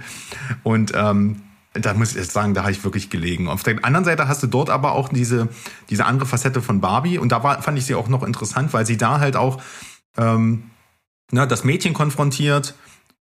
[0.63, 3.49] Und ähm, da muss ich jetzt sagen, da habe ich wirklich gelegen.
[3.49, 5.49] Auf der anderen Seite hast du dort aber auch diese,
[5.89, 8.85] diese andere Facette von Barbie und da war, fand ich sie auch noch interessant, weil
[8.85, 9.61] sie da halt auch
[10.19, 10.65] ähm,
[11.31, 12.75] na, das Mädchen konfrontiert,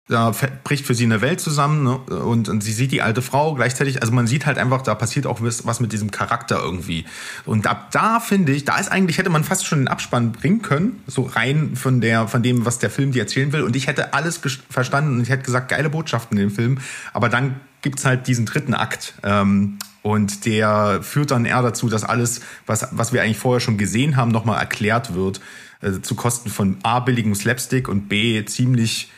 [0.06, 1.96] da bricht für sie eine Welt zusammen ne?
[1.96, 5.26] und, und sie sieht die alte Frau gleichzeitig, also man sieht halt einfach, da passiert
[5.26, 7.06] auch was, was mit diesem Charakter irgendwie.
[7.46, 10.60] Und ab da finde ich, da ist eigentlich, hätte man fast schon den Abspann bringen
[10.60, 13.62] können, so rein von der, von dem, was der Film dir erzählen will.
[13.62, 16.78] Und ich hätte alles verstanden und ich hätte gesagt, geile Botschaften in dem Film.
[17.14, 19.14] Aber dann gibt's halt diesen dritten Akt.
[19.22, 23.78] Ähm, und der führt dann eher dazu, dass alles, was, was wir eigentlich vorher schon
[23.78, 25.40] gesehen haben, nochmal erklärt wird,
[25.80, 29.10] äh, zu Kosten von A, billigem Slapstick und B, ziemlich,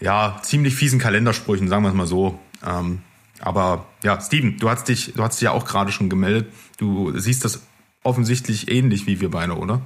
[0.00, 2.38] ja, ziemlich fiesen Kalendersprüchen, sagen wir es mal so.
[2.64, 3.02] Ähm,
[3.40, 6.52] aber ja, Steven, du hast dich, du hast dich ja auch gerade schon gemeldet.
[6.78, 7.66] Du siehst das
[8.02, 9.82] offensichtlich ähnlich wie wir beide, oder?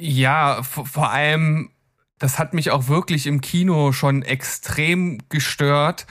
[0.00, 1.70] Ja, vor allem,
[2.18, 6.06] das hat mich auch wirklich im Kino schon extrem gestört.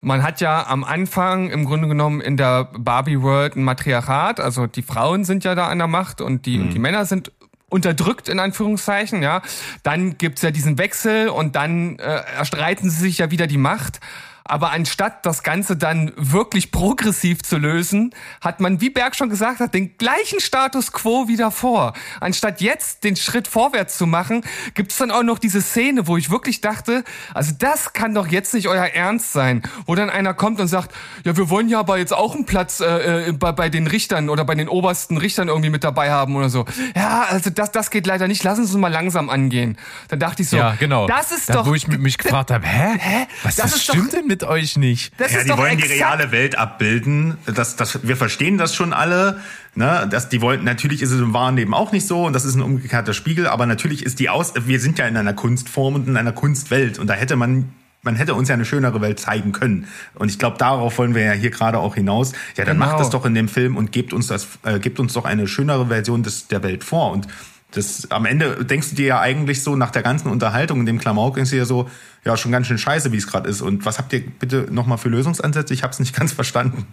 [0.00, 4.66] Man hat ja am Anfang im Grunde genommen in der Barbie World ein Matriarchat, also
[4.66, 7.30] die Frauen sind ja da an der Macht und die, die Männer sind
[7.72, 9.42] unterdrückt in Anführungszeichen, ja.
[9.82, 14.00] Dann gibt's ja diesen Wechsel und dann äh, erstreiten sie sich ja wieder die Macht.
[14.44, 19.60] Aber anstatt das Ganze dann wirklich progressiv zu lösen, hat man, wie Berg schon gesagt
[19.60, 21.92] hat, den gleichen Status quo wieder vor.
[22.20, 24.42] Anstatt jetzt den Schritt vorwärts zu machen,
[24.74, 28.52] gibt's dann auch noch diese Szene, wo ich wirklich dachte, also das kann doch jetzt
[28.54, 30.92] nicht euer Ernst sein, wo dann einer kommt und sagt,
[31.24, 34.28] ja, wir wollen ja aber jetzt auch einen Platz äh, äh, bei, bei den Richtern
[34.28, 36.64] oder bei den obersten Richtern irgendwie mit dabei haben oder so.
[36.96, 39.78] Ja, also das, das geht leider nicht, lass uns mal langsam angehen.
[40.08, 41.06] Dann dachte ich so, ja, genau.
[41.06, 41.66] das ist da, doch...
[41.66, 42.96] Wo ich mich gefragt habe, hä?
[42.98, 43.26] Hä?
[43.42, 45.12] Was Das das ist stimmt doch- denn mit euch nicht?
[45.18, 47.36] Das Ja, ist die doch wollen die reale Welt abbilden.
[47.44, 49.40] Das, das, wir verstehen das schon alle.
[49.74, 50.08] Ne?
[50.10, 52.54] Das, die wollen, natürlich ist es im wahren Leben auch nicht so und das ist
[52.54, 56.08] ein umgekehrter Spiegel, aber natürlich ist die aus, wir sind ja in einer Kunstform und
[56.08, 57.68] in einer Kunstwelt und da hätte man
[58.04, 59.86] man hätte uns ja eine schönere Welt zeigen können.
[60.16, 62.32] Und ich glaube, darauf wollen wir ja hier gerade auch hinaus.
[62.56, 62.86] Ja, dann Genau.
[62.86, 65.46] macht das doch in dem Film und gebt uns das, äh, gebt uns doch eine
[65.46, 67.12] schönere Version des, der Welt vor.
[67.12, 67.28] Und
[67.72, 70.98] das, am Ende denkst du dir ja eigentlich so nach der ganzen Unterhaltung in dem
[70.98, 71.88] Klamauk denkst du dir so,
[72.24, 73.62] ja, schon ganz schön scheiße, wie es gerade ist.
[73.62, 75.74] Und was habt ihr bitte nochmal für Lösungsansätze?
[75.74, 76.86] Ich habe es nicht ganz verstanden.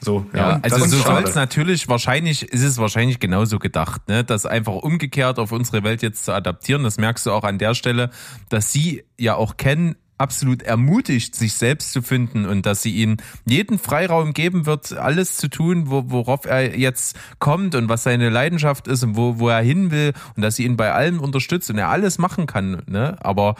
[0.00, 4.24] So, ja, Ja, also so soll es natürlich, wahrscheinlich ist es wahrscheinlich genauso gedacht, ne?
[4.24, 6.82] das einfach umgekehrt auf unsere Welt jetzt zu adaptieren.
[6.82, 8.10] Das merkst du auch an der Stelle,
[8.48, 13.18] dass sie ja auch kennen, absolut ermutigt, sich selbst zu finden und dass sie ihnen
[13.44, 18.30] jeden Freiraum geben wird, alles zu tun, wo, worauf er jetzt kommt und was seine
[18.30, 21.68] Leidenschaft ist und wo, wo er hin will und dass sie ihn bei allem unterstützt
[21.70, 22.82] und er alles machen kann.
[22.86, 23.16] Ne?
[23.20, 23.56] Aber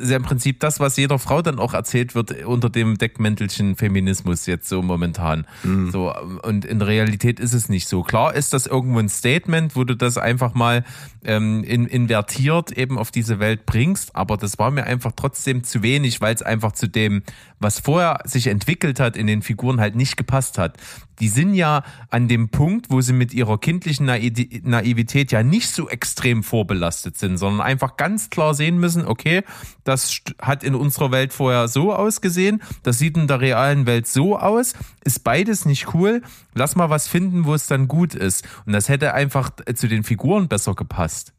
[0.00, 3.76] ist ja im Prinzip das, was jeder Frau dann auch erzählt wird unter dem Deckmäntelchen
[3.76, 5.46] Feminismus jetzt so momentan.
[5.64, 5.90] Mhm.
[5.90, 8.02] So, und in Realität ist es nicht so.
[8.02, 10.84] Klar ist das irgendwo ein Statement, wo du das einfach mal
[11.24, 15.82] ähm, in, invertiert eben auf diese Welt bringst, aber das war mir einfach trotzdem zu
[15.82, 17.22] wenig, weil es einfach zu dem,
[17.58, 20.76] was vorher sich entwickelt hat in den Figuren halt nicht gepasst hat.
[21.20, 25.88] Die sind ja an dem Punkt, wo sie mit ihrer kindlichen Naivität ja nicht so
[25.88, 29.42] extrem vorbelastet sind, sondern einfach ganz klar sehen müssen, okay,
[29.84, 34.38] das hat in unserer Welt vorher so ausgesehen, das sieht in der realen Welt so
[34.38, 34.72] aus,
[35.04, 36.22] ist beides nicht cool,
[36.54, 38.44] lass mal was finden, wo es dann gut ist.
[38.66, 41.32] Und das hätte einfach zu den Figuren besser gepasst.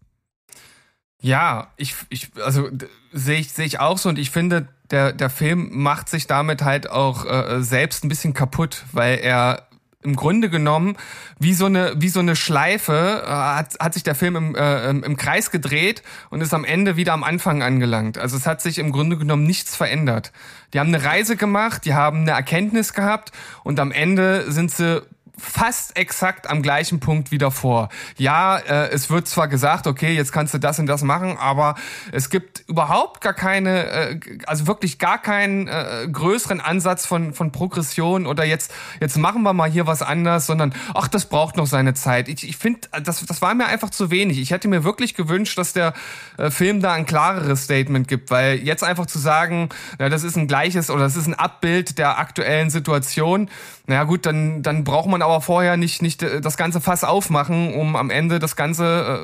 [1.23, 2.69] Ja, ich, ich also
[3.13, 6.63] sehe ich, sehe ich auch so und ich finde, der, der Film macht sich damit
[6.63, 9.69] halt auch äh, selbst ein bisschen kaputt, weil er
[10.03, 10.97] im Grunde genommen
[11.39, 14.89] wie so eine wie so eine Schleife äh, hat, hat sich der Film im, äh,
[14.89, 18.17] im Kreis gedreht und ist am Ende wieder am Anfang angelangt.
[18.17, 20.33] Also es hat sich im Grunde genommen nichts verändert.
[20.73, 23.31] Die haben eine Reise gemacht, die haben eine Erkenntnis gehabt
[23.63, 25.03] und am Ende sind sie
[25.37, 27.89] fast exakt am gleichen Punkt wieder vor.
[28.17, 31.73] Ja, äh, es wird zwar gesagt, okay, jetzt kannst du das und das machen, aber
[32.11, 37.51] es gibt überhaupt gar keine, äh, also wirklich gar keinen äh, größeren Ansatz von, von
[37.51, 41.67] Progression oder jetzt, jetzt machen wir mal hier was anders, sondern ach, das braucht noch
[41.67, 42.29] seine Zeit.
[42.29, 44.37] Ich, ich finde, das, das war mir einfach zu wenig.
[44.37, 45.93] Ich hätte mir wirklich gewünscht, dass der
[46.37, 49.69] äh, Film da ein klareres Statement gibt, weil jetzt einfach zu sagen,
[49.99, 53.49] ja, das ist ein gleiches oder das ist ein Abbild der aktuellen Situation,
[53.85, 57.73] naja gut, dann, dann braucht man aber vorher nicht, nicht äh, das ganze Fass aufmachen,
[57.73, 59.21] um am Ende das Ganze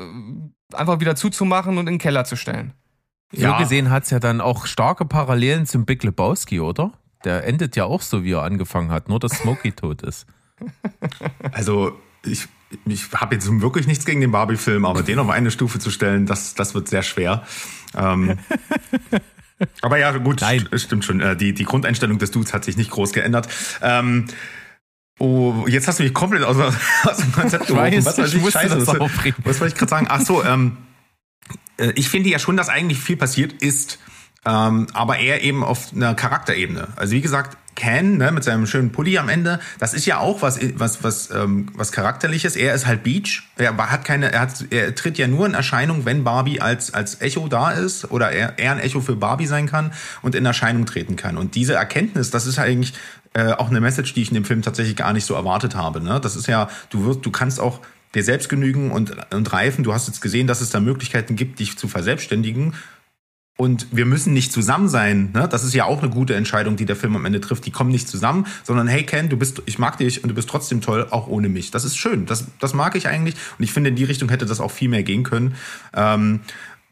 [0.72, 2.72] äh, einfach wieder zuzumachen und in den Keller zu stellen.
[3.32, 3.52] Ja.
[3.52, 6.92] So gesehen hat's ja dann auch starke Parallelen zum Big Lebowski, oder?
[7.24, 10.26] Der endet ja auch so, wie er angefangen hat, nur dass Smokey tot ist.
[11.52, 12.48] Also ich,
[12.84, 16.26] ich habe jetzt wirklich nichts gegen den Barbie-Film, aber den auf eine Stufe zu stellen,
[16.26, 17.44] das, das wird sehr schwer.
[17.96, 18.38] Ähm,
[19.82, 20.68] Aber ja, gut, Nein.
[20.74, 21.20] stimmt schon.
[21.20, 23.48] Äh, die, die Grundeinstellung des Dudes hat sich nicht groß geändert.
[23.82, 24.26] Ähm,
[25.20, 26.56] oh, jetzt hast du mich komplett aus,
[27.04, 28.04] aus dem Konzept geworfen.
[28.04, 30.06] Was soll ich, ich Scheiße, was, was wollte ich gerade sagen?
[30.08, 30.78] Ach so, ähm,
[31.76, 33.98] äh, ich finde ja schon, dass eigentlich viel passiert ist,
[34.44, 36.88] ähm, aber eher eben auf einer Charakterebene.
[36.96, 40.42] Also wie gesagt, Ken, ne, mit seinem schönen Pulli am Ende, das ist ja auch
[40.42, 42.54] was, was, was, ähm, was charakterliches.
[42.54, 43.42] Er ist halt Beach.
[43.56, 47.22] Er hat keine, er hat, er tritt ja nur in Erscheinung, wenn Barbie als, als
[47.22, 50.84] Echo da ist oder er, er ein Echo für Barbie sein kann und in Erscheinung
[50.84, 51.38] treten kann.
[51.38, 52.92] Und diese Erkenntnis, das ist eigentlich
[53.32, 56.02] äh, auch eine Message, die ich in dem Film tatsächlich gar nicht so erwartet habe.
[56.02, 56.20] Ne?
[56.20, 57.80] Das ist ja, du wirst, du kannst auch
[58.14, 59.84] dir selbst genügen und, und reifen.
[59.84, 62.74] Du hast jetzt gesehen, dass es da Möglichkeiten gibt, dich zu verselbstständigen.
[63.60, 65.32] Und wir müssen nicht zusammen sein.
[65.34, 65.46] Ne?
[65.46, 67.66] Das ist ja auch eine gute Entscheidung, die der Film am Ende trifft.
[67.66, 70.48] Die kommen nicht zusammen, sondern hey Ken, du bist, ich mag dich und du bist
[70.48, 71.70] trotzdem toll, auch ohne mich.
[71.70, 72.24] Das ist schön.
[72.24, 73.34] Das, das mag ich eigentlich.
[73.58, 75.56] Und ich finde, in die Richtung hätte das auch viel mehr gehen können.
[75.94, 76.40] Ähm,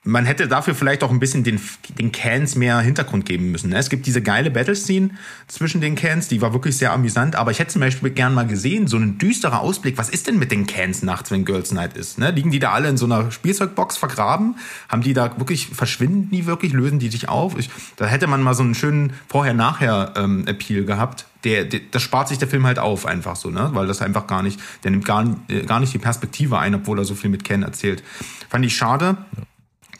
[0.08, 1.60] man hätte dafür vielleicht auch ein bisschen den,
[1.98, 3.68] den Cans mehr Hintergrund geben müssen.
[3.68, 3.76] Ne?
[3.76, 5.10] Es gibt diese geile Battle-Scene
[5.48, 8.46] zwischen den Cans, die war wirklich sehr amüsant, aber ich hätte zum Beispiel gern mal
[8.46, 11.94] gesehen, so ein düsterer Ausblick, was ist denn mit den Cans nachts, wenn Girls Night
[11.94, 12.18] ist?
[12.18, 12.30] Ne?
[12.30, 14.56] Liegen die da alle in so einer Spielzeugbox vergraben?
[14.88, 17.58] Haben die da wirklich, verschwinden die wirklich, lösen die sich auf?
[17.58, 21.26] Ich, da hätte man mal so einen schönen Vorher-Nachher-Appeal ähm, gehabt.
[21.44, 23.70] Der, der, das spart sich der Film halt auf einfach so, ne?
[23.72, 26.98] Weil das einfach gar nicht, der nimmt gar, äh, gar nicht die Perspektive ein, obwohl
[26.98, 28.02] er so viel mit Ken erzählt.
[28.48, 29.18] Fand ich schade.
[29.36, 29.42] Ja.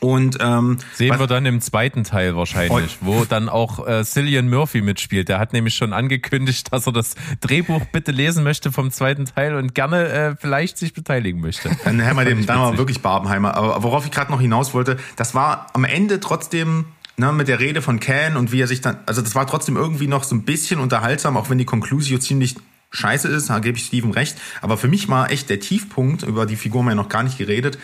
[0.01, 4.81] Und ähm, sehen wir dann im zweiten Teil wahrscheinlich, wo dann auch äh, Cillian Murphy
[4.81, 5.29] mitspielt.
[5.29, 9.57] Der hat nämlich schon angekündigt, dass er das Drehbuch bitte lesen möchte vom zweiten Teil
[9.57, 11.71] und gerne äh, vielleicht sich beteiligen möchte.
[11.85, 13.55] Dann haben wir dem dann mal wirklich Barbenheimer.
[13.55, 16.85] Aber worauf ich gerade noch hinaus wollte, das war am Ende trotzdem
[17.17, 19.77] ne, mit der Rede von Ken und wie er sich dann, also das war trotzdem
[19.77, 22.57] irgendwie noch so ein bisschen unterhaltsam, auch wenn die Conclusio ziemlich
[22.91, 24.39] scheiße ist, da gebe ich Steven recht.
[24.63, 27.23] Aber für mich war echt der Tiefpunkt, über die Figur haben wir ja noch gar
[27.23, 27.79] nicht geredet,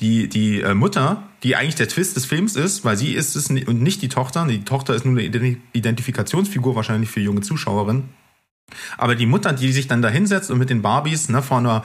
[0.00, 3.50] die, die äh, Mutter, die eigentlich der Twist des Films ist, weil sie ist es
[3.50, 4.46] und nicht die Tochter.
[4.46, 8.08] Die Tochter ist nur eine Identifikationsfigur wahrscheinlich für junge Zuschauerinnen.
[8.98, 11.84] Aber die Mutter, die sich dann da hinsetzt und mit den Barbies ne, vor einer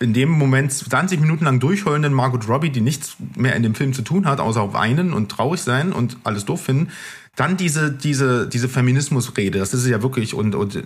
[0.00, 3.92] in dem Moment 20 Minuten lang durchheulenden Margot Robbie, die nichts mehr in dem Film
[3.92, 6.88] zu tun hat, außer weinen und traurig sein und alles doof finden,
[7.34, 10.82] dann diese, diese, diese Feminismusrede, das ist ja wirklich, und, und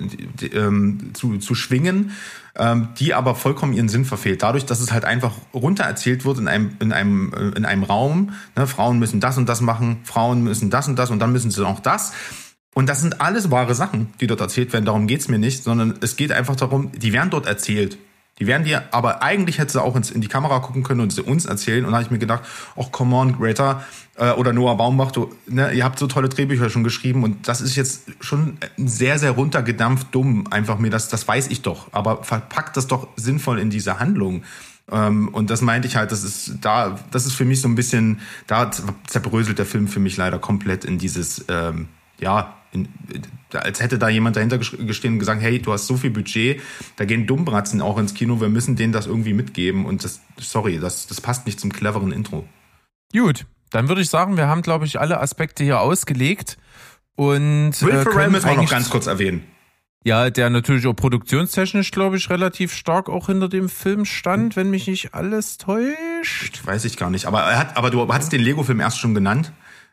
[0.54, 2.12] ähm, zu, zu schwingen,
[2.54, 4.44] ähm, die aber vollkommen ihren Sinn verfehlt.
[4.44, 8.32] Dadurch, dass es halt einfach runtererzählt wird in einem, in einem, äh, in einem Raum,
[8.54, 11.50] ne, Frauen müssen das und das machen, Frauen müssen das und das und dann müssen
[11.50, 12.12] sie auch das.
[12.74, 14.84] Und das sind alles wahre Sachen, die dort erzählt werden.
[14.84, 17.98] Darum geht's mir nicht, sondern es geht einfach darum, die werden dort erzählt.
[18.38, 21.10] Die werden dir, aber eigentlich hätte sie auch ins, in die Kamera gucken können und
[21.10, 21.84] sie uns erzählen.
[21.86, 22.44] Und da habe ich mir gedacht,
[22.78, 23.82] ach, come on, Greta
[24.16, 27.62] äh, oder Noah Baumbach, du, ne, ihr habt so tolle Drehbücher schon geschrieben und das
[27.62, 30.46] ist jetzt schon sehr, sehr runtergedampft dumm.
[30.50, 31.88] Einfach mir, das, das weiß ich doch.
[31.92, 34.42] Aber verpackt das doch sinnvoll in diese Handlung.
[34.90, 37.74] Ähm, und das meinte ich halt, das ist da, das ist für mich so ein
[37.74, 38.70] bisschen, da
[39.06, 42.88] zerbröselt der Film für mich leider komplett in dieses, ähm, ja, in,
[43.52, 46.60] als hätte da jemand dahinter gestehen und gesagt, hey, du hast so viel Budget,
[46.96, 50.78] da gehen Dummbratzen auch ins Kino, wir müssen denen das irgendwie mitgeben und das, sorry,
[50.78, 52.46] das, das passt nicht zum cleveren Intro.
[53.12, 56.58] Gut, dann würde ich sagen, wir haben, glaube ich, alle Aspekte hier ausgelegt
[57.14, 59.44] und Will äh, Ferrell müssen wir noch ganz kurz erwähnen.
[60.04, 64.70] Ja, der natürlich auch produktionstechnisch, glaube ich, relativ stark auch hinter dem Film stand, wenn
[64.70, 66.64] mich nicht alles täuscht.
[66.64, 67.26] Weiß ich gar nicht.
[67.26, 69.50] Aber er hat, aber du hast den Lego-Film erst schon genannt.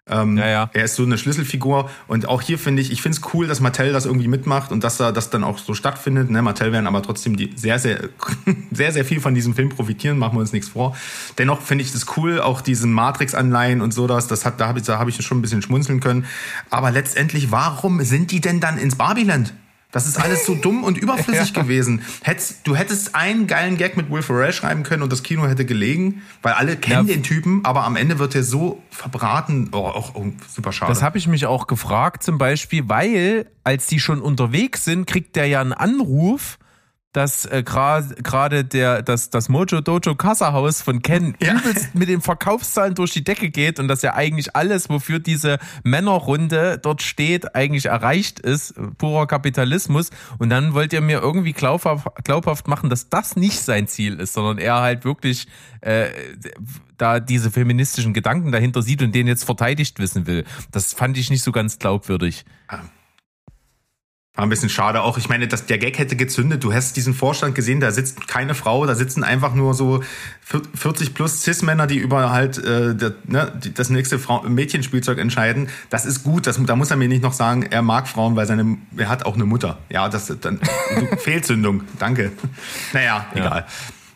[0.09, 0.69] Ähm, ja, ja.
[0.73, 3.61] Er ist so eine Schlüsselfigur und auch hier finde ich, ich finde es cool, dass
[3.61, 6.29] Mattel das irgendwie mitmacht und dass da das dann auch so stattfindet.
[6.29, 6.41] Ne?
[6.41, 8.09] Mattel werden aber trotzdem die sehr, sehr,
[8.71, 10.95] sehr, sehr viel von diesem Film profitieren, machen wir uns nichts vor.
[11.37, 14.79] Dennoch finde ich das cool, auch diesen Matrix-Anleihen und so das, das hat, da habe
[14.79, 16.25] ich, da hab ich schon ein bisschen schmunzeln können.
[16.69, 19.53] Aber letztendlich, warum sind die denn dann ins Barbieland?
[19.93, 21.61] Das ist alles so dumm und überflüssig ja.
[21.61, 22.01] gewesen.
[22.23, 25.65] Hättest, du hättest einen geilen Gag mit Will Ferrell schreiben können und das Kino hätte
[25.65, 27.13] gelegen, weil alle kennen ja.
[27.13, 29.69] den Typen, aber am Ende wird er so verbraten.
[29.71, 30.91] Oh, auch oh, super schade.
[30.91, 35.35] Das habe ich mich auch gefragt, zum Beispiel, weil als die schon unterwegs sind, kriegt
[35.35, 36.57] der ja einen Anruf
[37.13, 41.53] dass äh, gerade der das das Mojo Dojo Kassahaus von Ken ja.
[41.53, 45.59] übelst mit den Verkaufszahlen durch die Decke geht und dass ja eigentlich alles, wofür diese
[45.83, 50.09] Männerrunde dort steht, eigentlich erreicht ist, purer Kapitalismus.
[50.39, 54.33] Und dann wollt ihr mir irgendwie glaubhaft, glaubhaft machen, dass das nicht sein Ziel ist,
[54.33, 55.47] sondern er halt wirklich
[55.81, 56.09] äh,
[56.97, 60.45] da diese feministischen Gedanken dahinter sieht und den jetzt verteidigt wissen will.
[60.71, 62.45] Das fand ich nicht so ganz glaubwürdig.
[62.67, 62.79] Ah.
[64.35, 65.19] War ein bisschen schade auch.
[65.19, 66.63] Ich meine, dass der Gag hätte gezündet.
[66.63, 70.03] Du hast diesen Vorstand gesehen, da sitzt keine Frau, da sitzen einfach nur so
[70.73, 75.69] 40 plus Cis-Männer, die über halt äh, der, ne, das nächste Frau Mädchenspielzeug entscheiden.
[75.91, 76.47] Das ist gut.
[76.47, 79.23] Das, da muss er mir nicht noch sagen, er mag Frauen, weil seine, er hat
[79.23, 79.77] auch eine Mutter.
[79.89, 80.59] Ja, das dann
[81.19, 81.83] Fehlzündung.
[81.99, 82.31] Danke.
[82.91, 83.59] Naja, egal.
[83.59, 83.67] Ja.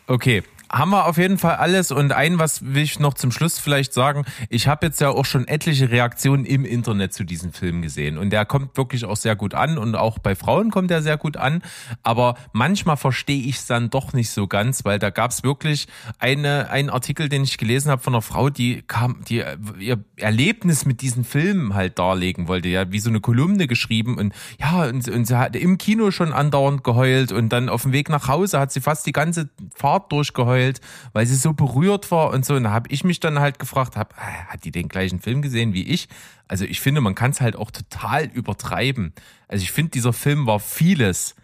[0.08, 1.90] Okay, haben wir auf jeden Fall alles.
[1.90, 4.24] Und ein, was will ich noch zum Schluss vielleicht sagen.
[4.50, 8.18] Ich habe jetzt ja auch schon etliche Reaktionen im Internet zu diesem Film gesehen.
[8.18, 9.78] Und der kommt wirklich auch sehr gut an.
[9.78, 11.62] Und auch bei Frauen kommt er sehr gut an.
[12.02, 15.86] Aber manchmal verstehe ich es dann doch nicht so ganz, weil da gab es wirklich
[16.18, 19.42] eine, einen Artikel, den ich gelesen habe von einer Frau, die kam, die
[19.78, 22.68] ihr Erlebnis mit diesen Filmen halt darlegen wollte.
[22.68, 24.18] Ja, wie so eine Kolumne geschrieben.
[24.18, 27.32] Und ja, und, und sie hat im Kino schon andauernd geheult.
[27.32, 30.80] Und dann auf dem Weg nach Hause hat sie fast die ganze Fahrt durchgeheult geheult,
[31.12, 32.54] weil sie so berührt war und so.
[32.54, 35.42] Und da habe ich mich dann halt gefragt, hab, äh, hat die den gleichen Film
[35.42, 36.08] gesehen wie ich?
[36.46, 39.12] Also ich finde, man kann es halt auch total übertreiben.
[39.48, 41.34] Also ich finde, dieser Film war vieles,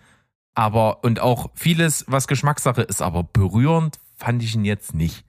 [0.55, 5.25] aber und auch vieles, was Geschmackssache ist, aber berührend fand ich ihn jetzt nicht.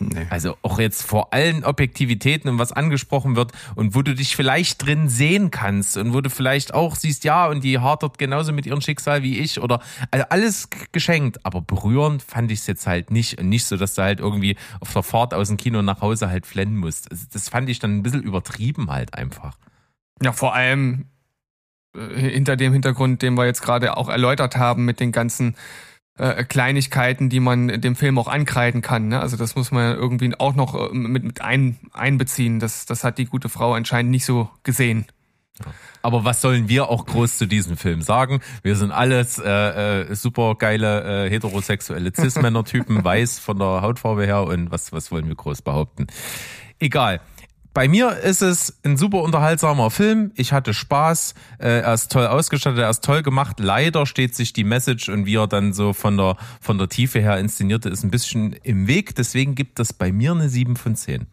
[0.00, 0.26] Nee.
[0.30, 4.84] Also auch jetzt vor allen Objektivitäten und was angesprochen wird und wo du dich vielleicht
[4.84, 8.66] drin sehen kannst und wo du vielleicht auch siehst, ja, und die hadert genauso mit
[8.66, 9.80] ihrem Schicksal wie ich oder
[10.10, 13.94] also alles geschenkt, aber berührend fand ich es jetzt halt nicht und nicht so, dass
[13.94, 17.10] du halt irgendwie auf der Fahrt aus dem Kino nach Hause halt flennen musst.
[17.10, 19.56] Also das fand ich dann ein bisschen übertrieben halt einfach.
[20.22, 21.06] Ja, vor allem
[21.94, 25.56] äh, hinter dem Hintergrund, den wir jetzt gerade auch erläutert haben mit den ganzen
[26.18, 29.08] äh, Kleinigkeiten, die man dem Film auch ankreiden kann.
[29.08, 29.20] Ne?
[29.20, 32.60] Also das muss man irgendwie auch noch äh, mit, mit ein, einbeziehen.
[32.60, 35.06] Das, das hat die gute Frau anscheinend nicht so gesehen.
[36.02, 38.40] Aber was sollen wir auch groß zu diesem Film sagen?
[38.62, 44.44] Wir sind alles äh, äh, super geile äh, heterosexuelle Cis-Männer-Typen, weiß von der Hautfarbe her
[44.44, 46.06] und was, was wollen wir groß behaupten?
[46.78, 47.20] Egal.
[47.78, 50.32] Bei mir ist es ein super unterhaltsamer Film.
[50.34, 51.34] Ich hatte Spaß.
[51.60, 53.60] Äh, er ist toll ausgestattet, er ist toll gemacht.
[53.60, 57.20] Leider steht sich die Message und wie er dann so von der, von der Tiefe
[57.20, 59.14] her inszenierte, ist ein bisschen im Weg.
[59.14, 61.28] Deswegen gibt es bei mir eine 7 von 10.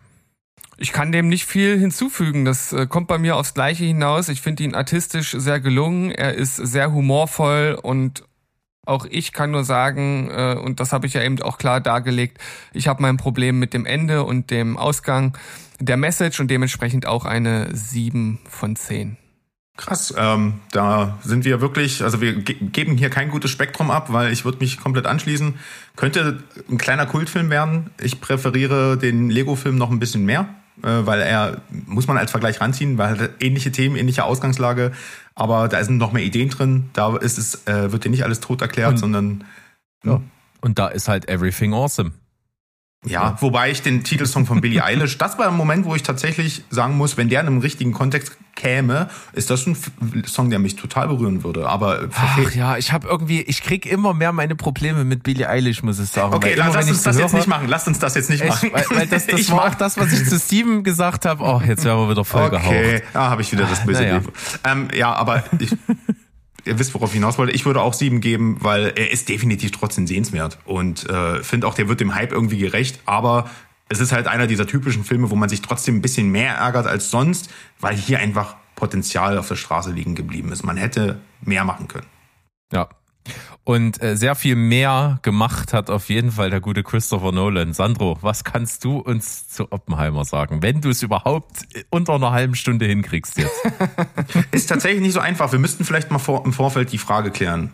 [0.77, 2.45] Ich kann dem nicht viel hinzufügen.
[2.45, 4.29] Das äh, kommt bei mir aufs Gleiche hinaus.
[4.29, 6.11] Ich finde ihn artistisch sehr gelungen.
[6.11, 8.23] Er ist sehr humorvoll und
[8.85, 12.37] auch ich kann nur sagen, äh, und das habe ich ja eben auch klar dargelegt,
[12.71, 15.35] ich habe mein Problem mit dem Ende und dem Ausgang
[15.79, 19.17] der Message und dementsprechend auch eine 7 von 10.
[19.77, 24.07] Krass, ähm, da sind wir wirklich, also wir ge geben hier kein gutes Spektrum ab,
[24.11, 25.55] weil ich würde mich komplett anschließen.
[25.97, 27.89] Könnte ein kleiner Kultfilm werden.
[28.01, 30.47] Ich präferiere den Lego-Film noch ein bisschen mehr,
[30.81, 34.93] äh, weil er, muss man als Vergleich ranziehen, weil halt ähnliche Themen, ähnliche Ausgangslage,
[35.35, 36.89] aber da sind noch mehr Ideen drin.
[36.93, 39.43] Da ist es, äh, wird dir nicht alles tot erklärt, und, sondern.
[40.05, 40.21] Ja.
[40.61, 42.11] Und da ist halt everything awesome.
[43.05, 46.63] Ja, wobei ich den Titelsong von Billie Eilish, das war ein Moment, wo ich tatsächlich
[46.69, 49.75] sagen muss, wenn der in einem richtigen Kontext käme, ist das ein
[50.25, 51.67] Song, der mich total berühren würde.
[51.67, 55.83] Aber Ach ja, ich habe irgendwie, ich krieg immer mehr meine Probleme mit Billie Eilish,
[55.83, 56.33] muss ich sagen.
[56.33, 57.67] okay, immer, lass uns ich das jetzt nicht machen.
[57.67, 58.69] Lass uns das jetzt nicht Echt, machen.
[58.73, 61.43] weil, weil das, das Ich war auch das, was ich zu Steven gesagt habe.
[61.43, 64.13] Oh, jetzt werden wir wieder voll Okay, da habe ich wieder das böse naja.
[64.15, 64.31] Leben.
[64.63, 65.75] Ähm, ja, aber ich,
[66.65, 67.53] ihr wisst, worauf ich hinaus wollte.
[67.53, 70.57] Ich würde auch sieben geben, weil er ist definitiv trotzdem sehenswert.
[70.65, 72.99] Und äh, finde auch, der wird dem Hype irgendwie gerecht.
[73.05, 73.49] Aber
[73.89, 76.87] es ist halt einer dieser typischen Filme, wo man sich trotzdem ein bisschen mehr ärgert
[76.87, 77.49] als sonst,
[77.79, 80.63] weil hier einfach Potenzial auf der Straße liegen geblieben ist.
[80.63, 82.07] Man hätte mehr machen können.
[82.73, 82.89] Ja.
[83.63, 87.73] Und äh, sehr viel mehr gemacht hat auf jeden Fall der gute Christopher Nolan.
[87.73, 92.55] Sandro, was kannst du uns zu Oppenheimer sagen, wenn du es überhaupt unter einer halben
[92.55, 93.55] Stunde hinkriegst jetzt?
[94.51, 95.51] Ist tatsächlich nicht so einfach.
[95.51, 97.71] Wir müssten vielleicht mal vor, im Vorfeld die Frage klären.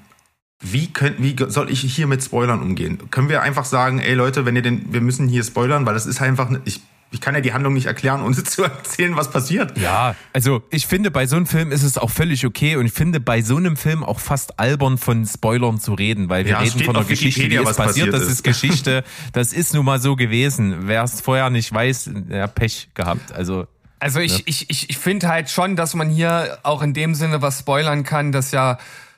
[0.61, 3.09] Wie, könnt, wie soll ich hier mit Spoilern umgehen?
[3.09, 6.05] Können wir einfach sagen, ey Leute, wenn ihr den, wir müssen hier spoilern, weil das
[6.05, 6.81] ist einfach, ich,
[7.11, 9.77] ich kann ja die Handlung nicht erklären, ohne zu erzählen, was passiert.
[9.77, 12.93] Ja, also ich finde, bei so einem Film ist es auch völlig okay und ich
[12.93, 16.59] finde bei so einem Film auch fast albern von Spoilern zu reden, weil wir Ja,
[16.59, 18.29] reden von einer Geschichte, die Wikipedia, ist was passiert, passiert das ist.
[18.29, 19.03] ist Geschichte,
[19.33, 20.87] das ist nun mal so gewesen.
[20.87, 23.31] Wer es vorher nicht weiß, der hat Pech gehabt.
[23.33, 23.67] Also
[23.99, 27.41] Also ich, ich, ich, ich finde halt schon, dass man hier auch in dem Sinne
[27.41, 28.77] was spoilern kann, dass ja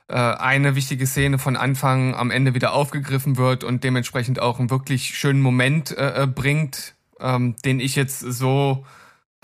[0.10, 4.70] äh, eine wichtige Szene von Anfang am Ende wieder aufgegriffen wird und dementsprechend auch einen
[4.70, 8.86] wirklich schönen Moment äh, äh, bringt, ähm, den ich jetzt so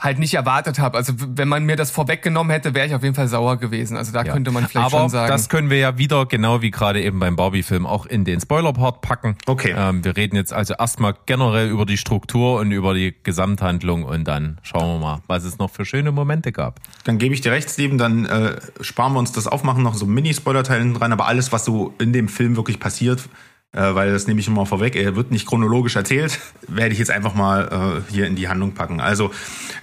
[0.02, 0.98] halt nicht erwartet habe.
[0.98, 3.98] Also wenn man mir das vorweggenommen hätte, wäre ich auf jeden Fall sauer gewesen.
[3.98, 4.32] Also da Ja.
[4.32, 5.28] könnte man vielleicht Aber schon sagen.
[5.30, 9.02] das können wir ja wieder, genau wie gerade eben beim Barbie-Film, auch in den Spoiler-Part
[9.02, 9.36] packen.
[9.46, 9.76] Okay.
[9.78, 14.26] Ähm, wir reden jetzt also erstmal generell über die Struktur und über die Gesamthandlung und
[14.26, 16.80] dann schauen wir mal, was es noch für schöne Momente gab.
[17.04, 20.06] Dann gebe ich dir recht, Steven, dann äh, sparen wir uns das Aufmachen noch so
[20.06, 23.28] Mini-Spoiler-Teil hinten dran, aber alles, was so in dem Film wirklich passiert,
[23.72, 27.12] äh, weil das nehme ich immer vorweg, er wird nicht chronologisch erzählt, werde ich jetzt
[27.12, 29.00] einfach mal äh, hier in die Handlung packen.
[29.00, 29.32] Also,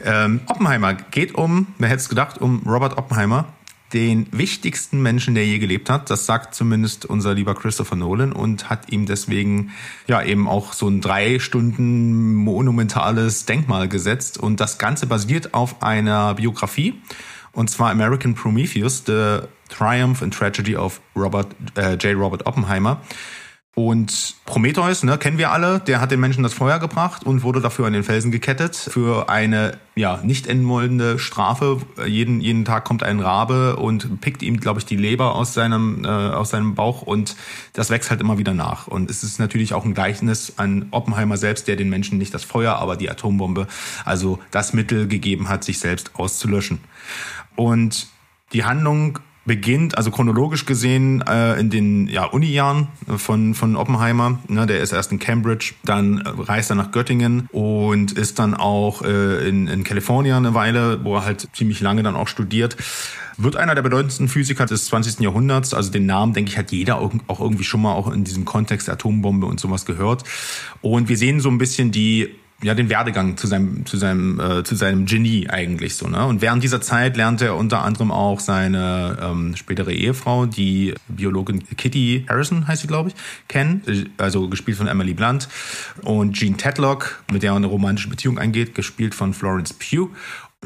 [0.05, 3.47] ähm, Oppenheimer geht um, wer hätte es gedacht, um Robert Oppenheimer,
[3.93, 6.11] den wichtigsten Menschen, der je gelebt hat.
[6.11, 9.70] Das sagt zumindest unser lieber Christopher Nolan und hat ihm deswegen
[10.07, 14.39] ja eben auch so ein drei Stunden monumentales Denkmal gesetzt.
[14.39, 17.01] Und das Ganze basiert auf einer Biografie.
[17.53, 22.18] Und zwar American Prometheus, The Triumph and Tragedy of Robert, äh, J.
[22.18, 23.01] Robert Oppenheimer.
[23.79, 27.61] Und Prometheus, ne, kennen wir alle, der hat den Menschen das Feuer gebracht und wurde
[27.61, 31.83] dafür an den Felsen gekettet für eine ja nicht enden Strafe.
[32.07, 36.07] Jeden jeden Tag kommt ein Rabe und pickt ihm, glaube ich, die Leber aus seinem
[36.07, 37.37] äh, aus seinem Bauch und
[37.74, 38.87] das wächst halt immer wieder nach.
[38.87, 42.45] Und es ist natürlich auch ein Gleichnis an Oppenheimer selbst, der den Menschen nicht das
[42.45, 43.66] Feuer, aber die Atombombe,
[44.07, 46.81] also das Mittel gegeben hat, sich selbst auszulöschen.
[47.57, 48.07] Und
[48.55, 54.38] die Handlung beginnt, also chronologisch gesehen, äh, in den ja, Uni-Jahren von, von Oppenheimer.
[54.49, 59.03] Ne, der ist erst in Cambridge, dann reist er nach Göttingen und ist dann auch
[59.03, 62.76] äh, in, in Kalifornien eine Weile, wo er halt ziemlich lange dann auch studiert.
[63.38, 65.20] Wird einer der bedeutendsten Physiker des 20.
[65.20, 65.74] Jahrhunderts.
[65.74, 68.88] Also den Namen, denke ich, hat jeder auch irgendwie schon mal auch in diesem Kontext
[68.88, 70.24] Atombombe und sowas gehört.
[70.80, 72.30] Und wir sehen so ein bisschen die
[72.63, 76.25] ja den Werdegang zu seinem zu seinem äh, zu seinem Genie eigentlich so ne?
[76.25, 81.65] Und während dieser Zeit lernt er unter anderem auch seine ähm, spätere Ehefrau die Biologin
[81.77, 83.15] Kitty Harrison heißt sie glaube ich
[83.49, 83.83] kennen.
[84.17, 85.49] Also gespielt von Emily Blunt.
[86.03, 90.09] Und Jean Tedlock mit der er eine romantische Beziehung eingeht gespielt von Florence Pugh.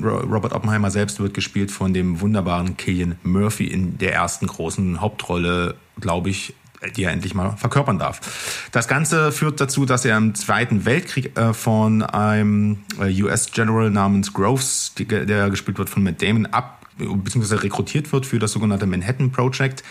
[0.01, 5.01] Ro- Robert Oppenheimer selbst wird gespielt von dem wunderbaren Killian Murphy in der ersten großen
[5.01, 6.55] Hauptrolle glaube ich
[6.97, 8.69] die er endlich mal verkörpern darf.
[8.73, 14.33] Das Ganze führt dazu, dass er im Zweiten Weltkrieg äh, von einem äh, US-General namens
[14.33, 19.33] Groves, der gespielt wird von Matt Damon, ab beziehungsweise rekrutiert wird für das sogenannte Manhattan
[19.33, 19.83] Project.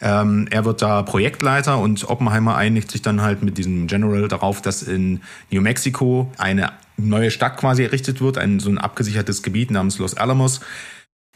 [0.00, 4.62] Ähm, er wird da Projektleiter und Oppenheimer einigt sich dann halt mit diesem General darauf,
[4.62, 5.20] dass in
[5.52, 10.16] New Mexico eine neue Stadt quasi errichtet wird, ein so ein abgesichertes Gebiet namens Los
[10.16, 10.60] Alamos,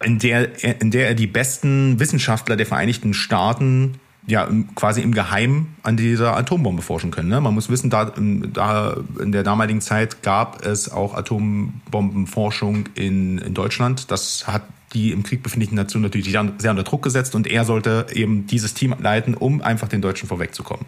[0.03, 5.13] in der, er- in der er die besten Wissenschaftler der Vereinigten Staaten ja quasi im
[5.13, 7.29] Geheimen an dieser Atombombe forschen können.
[7.29, 7.41] Ne?
[7.41, 13.55] Man muss wissen, da, da in der damaligen Zeit gab es auch Atombombenforschung in, in
[13.55, 14.11] Deutschland.
[14.11, 14.63] Das hat
[14.93, 18.75] die im Krieg befindlichen Nationen natürlich sehr unter Druck gesetzt und er sollte eben dieses
[18.75, 20.87] Team leiten, um einfach den Deutschen vorwegzukommen.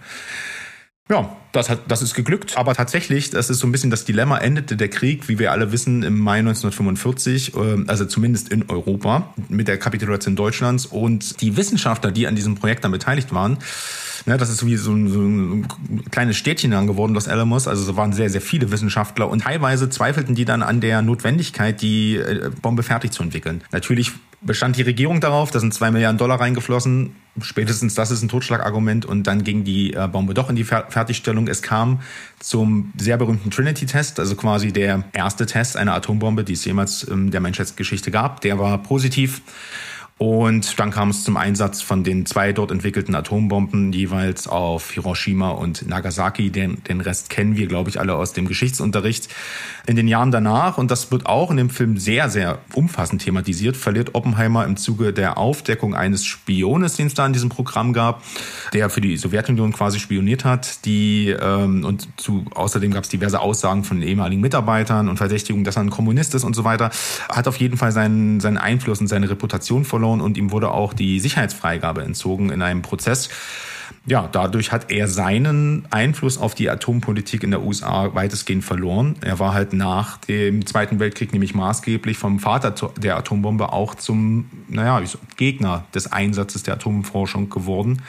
[1.11, 2.57] Ja, das hat, das ist geglückt.
[2.57, 5.73] Aber tatsächlich, das ist so ein bisschen das Dilemma, endete der Krieg, wie wir alle
[5.73, 10.87] wissen, im Mai 1945, äh, also zumindest in Europa, mit der Kapitulation Deutschlands.
[10.87, 13.59] Und die Wissenschaftler, die an diesem Projekt dann beteiligt waren,
[14.27, 17.69] ne, das ist wie so ein, so ein kleines Städtchen dann geworden, Los Alamos.
[17.69, 21.83] Also es waren sehr, sehr viele Wissenschaftler und teilweise zweifelten die dann an der Notwendigkeit,
[21.83, 23.63] die äh, Bombe fertig zu entwickeln.
[23.73, 24.13] Natürlich
[24.45, 27.17] bestand die Regierung darauf, da sind zwei Milliarden Dollar reingeflossen.
[27.41, 30.87] Spätestens das ist ein Totschlagargument und dann ging die äh, Bombe doch in die Fer
[30.89, 31.49] Fertigstellung.
[31.49, 32.01] Es kam
[32.41, 37.31] zum sehr berühmten Trinity-Test, also quasi der erste Test einer Atombombe, die es jemals in
[37.31, 38.41] der Menschheitsgeschichte gab.
[38.43, 39.43] Der war positiv.
[40.19, 45.51] Und dann kam es zum Einsatz von den zwei dort entwickelten Atombomben jeweils auf Hiroshima
[45.51, 46.51] und Nagasaki.
[46.51, 49.29] Den, den Rest kennen wir, glaube ich, alle aus dem Geschichtsunterricht.
[49.87, 53.77] In den Jahren danach, und das wird auch in dem Film sehr, sehr umfassend thematisiert,
[53.77, 58.23] verliert Oppenheimer im Zuge der Aufdeckung eines Spiones, den es da in diesem Programm gab,
[58.73, 60.85] der für die Sowjetunion quasi spioniert hat.
[60.85, 65.77] Die, ähm, und zu, außerdem gab es diverse Aussagen von ehemaligen Mitarbeitern und Verdächtigungen, dass
[65.77, 66.91] er ein Kommunist ist und so weiter.
[67.29, 70.93] Hat auf jeden Fall seinen, seinen Einfluss und seine Reputation verloren und ihm wurde auch
[70.93, 73.31] die Sicherheitsfreigabe entzogen in einem Prozess
[74.05, 79.17] ja, dadurch hat er seinen Einfluss auf die Atompolitik in der USA weitestgehend verloren.
[79.21, 84.51] Er war halt nach dem Zweiten Weltkrieg nämlich maßgeblich vom Vater der Atombombe auch zum,
[84.69, 85.01] naja,
[85.37, 88.03] Gegner des Einsatzes der Atomforschung geworden.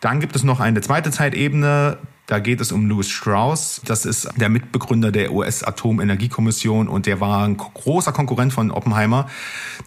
[0.00, 1.96] Dann gibt es noch eine zweite Zeitebene,
[2.26, 3.82] da geht es um Louis Strauss.
[3.84, 9.28] Das ist der Mitbegründer der US-Atomenergiekommission und der war ein großer Konkurrent von Oppenheimer.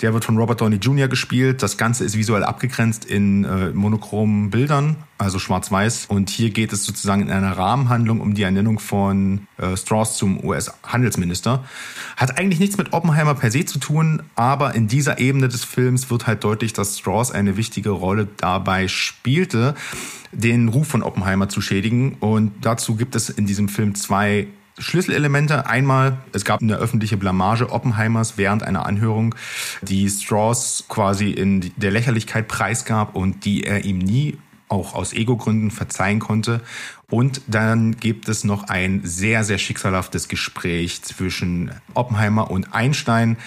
[0.03, 1.07] Der wird von Robert Downey Jr.
[1.07, 1.63] gespielt.
[1.63, 6.05] Das Ganze ist visuell abgegrenzt in äh, monochromen Bildern, also schwarz-weiß.
[6.09, 10.43] Und hier geht es sozusagen in einer Rahmenhandlung um die Ernennung von äh, Strauss zum
[10.43, 11.63] US-Handelsminister.
[12.17, 16.11] Hat eigentlich nichts mit Oppenheimer per se zu tun, aber in dieser Ebene des Films
[16.11, 19.73] wird halt deutlich, dass Strauss eine wichtige Rolle dabei spielte
[20.38, 22.15] den Ruf von Oppenheimer zu schädigen.
[22.19, 25.65] Und dazu gibt es in diesem Film zwei Schlüsselelemente.
[25.65, 29.33] Einmal, es gab eine öffentliche Blamage Oppenheimers während einer Anhörung,
[29.81, 34.38] die Strauss quasi in der Lächerlichkeit preisgab und die er ihm nie
[34.69, 36.61] auch aus Ego-Gründen verzeihen konnte.
[37.09, 43.38] Und dann gibt es noch ein sehr, sehr schicksalhaftes Gespräch zwischen Oppenheimer und Einstein,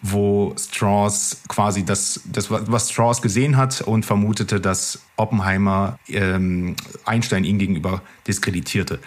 [0.00, 7.44] wo Strauss quasi das, das, was Strauss gesehen hat und vermutete, dass Oppenheimer ähm, Einstein
[7.44, 9.00] ihm gegenüber diskreditierte.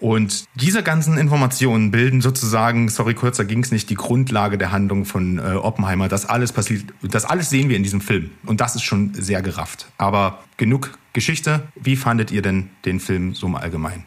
[0.00, 5.04] Und diese ganzen Informationen bilden sozusagen, sorry, kürzer ging es nicht, die Grundlage der Handlung
[5.04, 6.08] von äh, Oppenheimer.
[6.08, 8.30] Das alles passiert, das alles sehen wir in diesem Film.
[8.44, 9.86] Und das ist schon sehr gerafft.
[9.98, 11.68] Aber genug Geschichte.
[11.76, 14.04] Wie fandet ihr denn den Film so im Allgemeinen?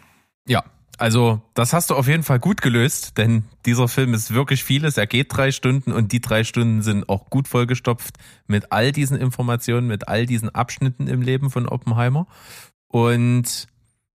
[0.48, 0.66] Ja,
[0.98, 4.98] also, das hast du auf jeden Fall gut gelöst, denn dieser Film ist wirklich vieles.
[4.98, 8.16] Er geht drei Stunden und die drei Stunden sind auch gut vollgestopft
[8.48, 12.28] mit all diesen Informationen, mit all diesen Abschnitten im Leben von Oppenheimer.
[12.88, 13.68] Und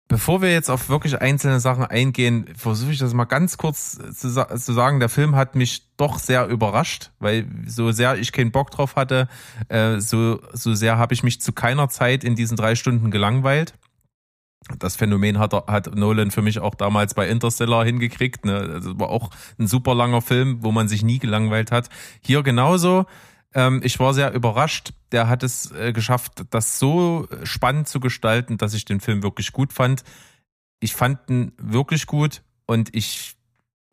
[0.06, 4.30] bevor wir jetzt auf wirklich einzelne Sachen eingehen, versuche ich das mal ganz kurz zu,
[4.30, 5.00] zu, sagen.
[5.00, 9.28] Der Film hat mich doch sehr überrascht, weil so sehr ich keinen Bock drauf hatte,
[9.68, 13.74] äh, so, so sehr habe ich mich zu keiner Zeit in diesen drei Stunden gelangweilt
[14.78, 18.44] das Phänomen hat, hat Nolan für mich auch damals bei Interstellar hingekriegt.
[18.44, 18.80] Ne?
[18.82, 21.88] Das war auch ein super langer Film, wo man sich nie gelangweilt hat.
[22.20, 23.06] Hier genauso.
[23.54, 24.92] Ähm, ich war sehr überrascht.
[25.12, 29.52] Der hat es äh, geschafft, das so spannend zu gestalten, dass ich den Film wirklich
[29.52, 30.04] gut fand.
[30.80, 33.36] Ich fand ihn wirklich gut und ich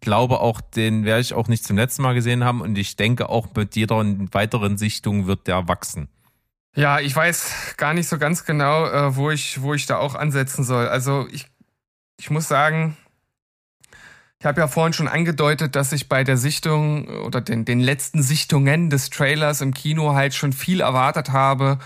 [0.01, 3.29] glaube auch, den werde ich auch nicht zum letzten Mal gesehen haben und ich denke
[3.29, 3.97] auch mit jeder
[4.33, 6.09] weiteren Sichtung wird der wachsen.
[6.75, 10.13] Ja, ich weiß gar nicht so ganz genau, äh, wo ich, wo ich da auch
[10.13, 10.89] ansetzen soll.
[10.89, 11.47] Also ich,
[12.19, 12.97] ich muss sagen,
[14.39, 18.21] ich habe ja vorhin schon angedeutet, dass ich bei der Sichtung oder den, den letzten
[18.21, 21.79] Sichtungen des Trailers im Kino halt schon viel erwartet habe.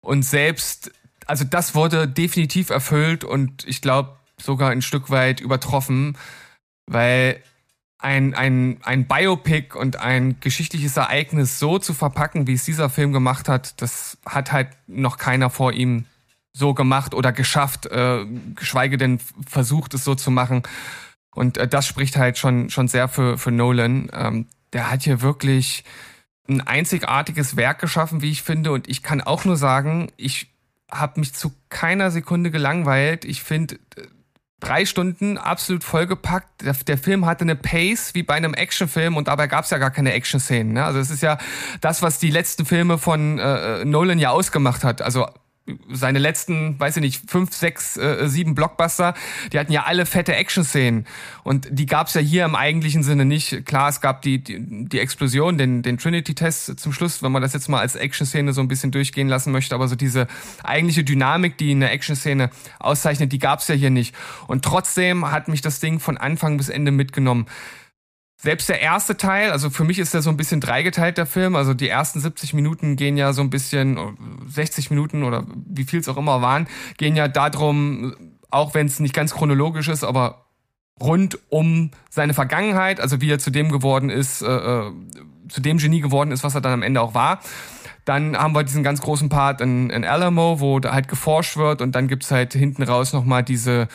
[0.00, 0.92] Und selbst,
[1.26, 6.16] also das wurde definitiv erfüllt und ich glaube sogar ein Stück weit übertroffen,
[6.86, 7.42] weil
[7.98, 13.12] ein, ein, ein Biopic und ein geschichtliches Ereignis so zu verpacken, wie es dieser Film
[13.12, 16.04] gemacht hat, das hat halt noch keiner vor ihm
[16.52, 18.24] so gemacht oder geschafft, äh,
[18.54, 20.62] geschweige denn versucht, es so zu machen.
[21.34, 24.10] Und äh, das spricht halt schon, schon sehr für, für Nolan.
[24.12, 25.84] Ähm, der hat hier wirklich
[26.48, 28.72] ein einzigartiges Werk geschaffen, wie ich finde.
[28.72, 30.50] Und ich kann auch nur sagen, ich
[30.90, 33.24] habe mich zu keiner Sekunde gelangweilt.
[33.24, 33.78] Ich finde,
[34.60, 36.62] drei Stunden absolut vollgepackt.
[36.62, 39.78] Der, der Film hatte eine Pace wie bei einem Actionfilm und dabei gab es ja
[39.78, 40.72] gar keine Action-Szenen.
[40.72, 40.84] Ne?
[40.84, 41.38] Also es ist ja
[41.80, 45.00] das, was die letzten Filme von äh, Nolan ja ausgemacht hat.
[45.02, 45.26] Also
[45.90, 49.14] seine letzten, weiß ich nicht, fünf, sechs, äh, sieben Blockbuster,
[49.52, 51.06] die hatten ja alle fette Action-Szenen.
[51.44, 53.66] Und die gab's ja hier im eigentlichen Sinne nicht.
[53.66, 57.52] Klar, es gab die, die, die Explosion, den, den Trinity-Test zum Schluss, wenn man das
[57.52, 59.74] jetzt mal als Action-Szene so ein bisschen durchgehen lassen möchte.
[59.74, 60.26] Aber so diese
[60.62, 64.14] eigentliche Dynamik, die eine Action-Szene auszeichnet, die gab's ja hier nicht.
[64.46, 67.46] Und trotzdem hat mich das Ding von Anfang bis Ende mitgenommen
[68.40, 71.56] selbst der erste Teil, also für mich ist der so ein bisschen dreigeteilt, der Film.
[71.56, 73.98] Also die ersten 70 Minuten gehen ja so ein bisschen,
[74.46, 76.68] 60 Minuten oder wie viel es auch immer waren,
[76.98, 78.14] gehen ja darum,
[78.48, 80.46] auch wenn es nicht ganz chronologisch ist, aber
[81.00, 84.92] rund um seine Vergangenheit, also wie er zu dem geworden ist, äh, äh,
[85.48, 87.40] zu dem Genie geworden ist, was er dann am Ende auch war.
[88.04, 91.82] Dann haben wir diesen ganz großen Part in, in Alamo, wo da halt geforscht wird
[91.82, 93.88] und dann gibt's halt hinten raus nochmal diese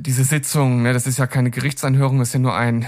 [0.00, 2.86] diese Sitzung, ne, das ist ja keine Gerichtsanhörung, das ist ja nur ein,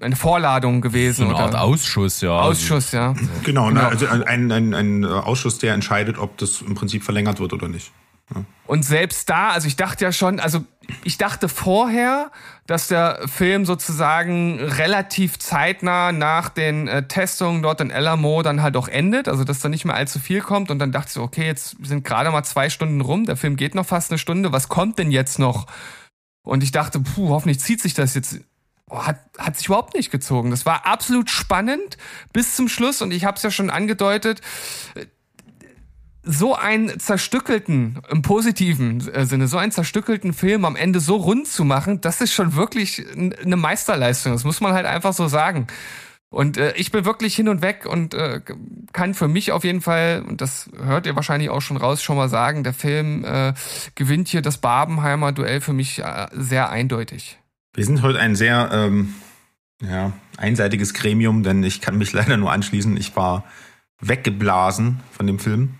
[0.00, 1.26] eine Vorladung gewesen.
[1.28, 2.30] So eine Art Ausschuss, ja.
[2.30, 3.14] Ausschuss, ja.
[3.42, 3.70] Genau, genau.
[3.70, 7.68] Ne, also ein, ein, ein Ausschuss, der entscheidet, ob das im Prinzip verlängert wird oder
[7.68, 7.90] nicht.
[8.66, 10.60] Und selbst da, also ich dachte ja schon, also
[11.04, 12.30] ich dachte vorher,
[12.66, 18.76] dass der Film sozusagen relativ zeitnah nach den äh, Testungen dort in Elamo dann halt
[18.76, 20.70] auch endet, also dass da nicht mehr allzu viel kommt.
[20.70, 23.56] Und dann dachte ich so, okay, jetzt sind gerade mal zwei Stunden rum, der Film
[23.56, 25.66] geht noch fast eine Stunde, was kommt denn jetzt noch?
[26.42, 28.40] Und ich dachte, puh, hoffentlich zieht sich das jetzt
[28.88, 30.50] oh, hat, hat sich überhaupt nicht gezogen.
[30.50, 31.98] Das war absolut spannend
[32.32, 34.40] bis zum Schluss und ich habe es ja schon angedeutet
[36.30, 41.64] so einen zerstückelten, im positiven Sinne, so einen zerstückelten Film am Ende so rund zu
[41.64, 44.32] machen, das ist schon wirklich eine Meisterleistung.
[44.32, 45.66] Das muss man halt einfach so sagen.
[46.28, 48.42] Und äh, ich bin wirklich hin und weg und äh,
[48.92, 52.18] kann für mich auf jeden Fall, und das hört ihr wahrscheinlich auch schon raus, schon
[52.18, 53.54] mal sagen, der Film äh,
[53.94, 57.38] gewinnt hier das Barbenheimer Duell für mich äh, sehr eindeutig.
[57.72, 59.14] Wir sind heute ein sehr ähm,
[59.82, 62.98] ja, einseitiges Gremium, denn ich kann mich leider nur anschließen.
[62.98, 63.44] Ich war
[64.00, 65.78] weggeblasen von dem Film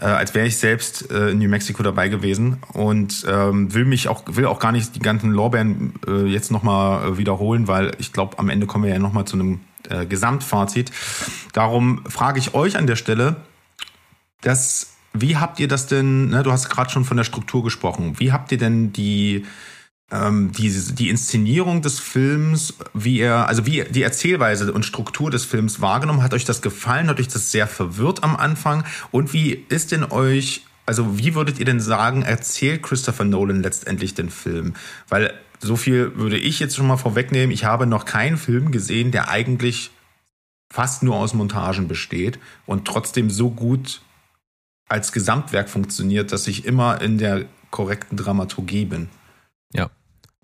[0.00, 4.08] äh, als wäre ich selbst äh, in New Mexico dabei gewesen und ähm, will mich
[4.08, 8.12] auch will auch gar nicht die ganzen Lorbeeren äh, jetzt nochmal äh, wiederholen, weil ich
[8.12, 10.90] glaube, am Ende kommen wir ja nochmal zu einem äh, Gesamtfazit.
[11.52, 13.36] Darum frage ich euch an der Stelle,
[14.40, 16.28] dass wie habt ihr das denn?
[16.28, 18.18] Ne, du hast gerade schon von der Struktur gesprochen.
[18.18, 19.44] Wie habt ihr denn die
[20.10, 25.44] ähm, die, die Inszenierung des Films, wie er, also wie die Erzählweise und Struktur des
[25.44, 27.08] Films wahrgenommen, hat euch das gefallen?
[27.08, 28.84] Hat euch das sehr verwirrt am Anfang?
[29.10, 34.14] Und wie ist denn euch, also wie würdet ihr denn sagen, erzählt Christopher Nolan letztendlich
[34.14, 34.74] den Film?
[35.08, 37.50] Weil so viel würde ich jetzt schon mal vorwegnehmen.
[37.50, 39.90] Ich habe noch keinen Film gesehen, der eigentlich
[40.72, 44.00] fast nur aus Montagen besteht und trotzdem so gut
[44.88, 49.08] als Gesamtwerk funktioniert, dass ich immer in der korrekten Dramaturgie bin.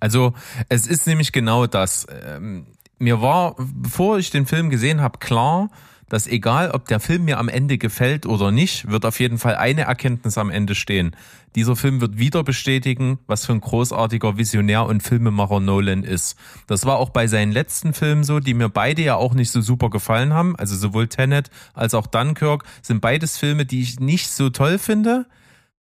[0.01, 0.35] Also
[0.69, 2.07] es ist nämlich genau das.
[2.25, 2.67] Ähm,
[2.99, 5.71] mir war, bevor ich den Film gesehen habe, klar,
[6.09, 9.57] dass egal, ob der Film mir am Ende gefällt oder nicht, wird auf jeden Fall
[9.57, 11.17] eine Erkenntnis am Ende stehen.
[11.57, 16.37] Dieser Film wird wieder bestätigen, was für ein großartiger Visionär und Filmemacher Nolan ist.
[16.67, 19.61] Das war auch bei seinen letzten Filmen so, die mir beide ja auch nicht so
[19.61, 20.55] super gefallen haben.
[20.57, 25.27] Also sowohl Tenet als auch Dunkirk sind beides Filme, die ich nicht so toll finde.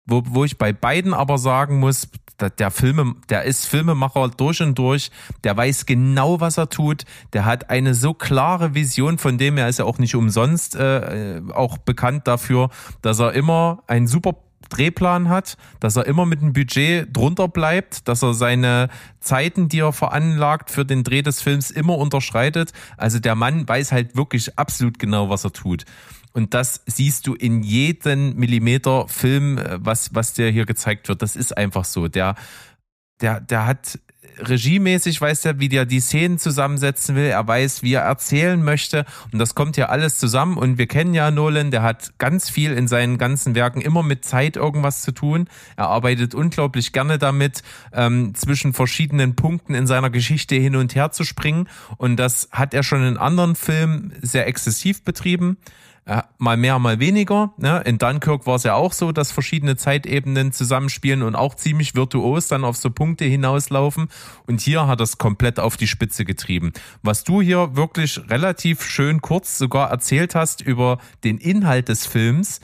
[0.05, 2.09] Wo, wo ich bei beiden aber sagen muss,
[2.59, 5.11] der Filme, der ist Filmemacher durch und durch,
[5.45, 9.69] der weiß genau, was er tut, der hat eine so klare Vision, von dem er
[9.69, 14.37] ist ja auch nicht umsonst äh, auch bekannt dafür, dass er immer ein super
[14.69, 18.89] Drehplan hat, dass er immer mit dem Budget drunter bleibt, dass er seine
[19.21, 22.73] Zeiten, die er veranlagt für den Dreh des Films immer unterschreitet.
[22.97, 25.85] Also der Mann weiß halt wirklich absolut genau, was er tut.
[26.33, 31.23] Und das siehst du in jedem Millimeter Film, äh, was, was dir hier gezeigt wird.
[31.23, 32.09] Das ist einfach so.
[32.09, 32.35] Der,
[33.21, 33.99] der, der hat
[34.39, 37.27] regiemäßig weiß er, wie der die Szenen zusammensetzen will.
[37.27, 39.05] Er weiß, wie er erzählen möchte.
[39.33, 40.57] Und das kommt ja alles zusammen.
[40.57, 44.25] Und wir kennen ja Nolan, der hat ganz viel in seinen ganzen Werken immer mit
[44.25, 45.49] Zeit irgendwas zu tun.
[45.77, 47.63] Er arbeitet unglaublich gerne damit,
[47.93, 51.69] ähm, zwischen verschiedenen Punkten in seiner Geschichte hin und her zu springen.
[51.97, 55.57] Und das hat er schon in anderen Filmen sehr exzessiv betrieben.
[56.39, 57.53] Mal mehr, mal weniger.
[57.59, 57.81] Ne?
[57.87, 62.49] In Dunkirk war es ja auch so, dass verschiedene Zeitebenen zusammenspielen und auch ziemlich virtuos
[62.49, 64.09] dann auf so Punkte hinauslaufen.
[64.49, 66.73] Und hier hat es komplett auf die Spitze getrieben.
[67.03, 72.61] Was du hier wirklich relativ schön kurz sogar erzählt hast über den Inhalt des Films,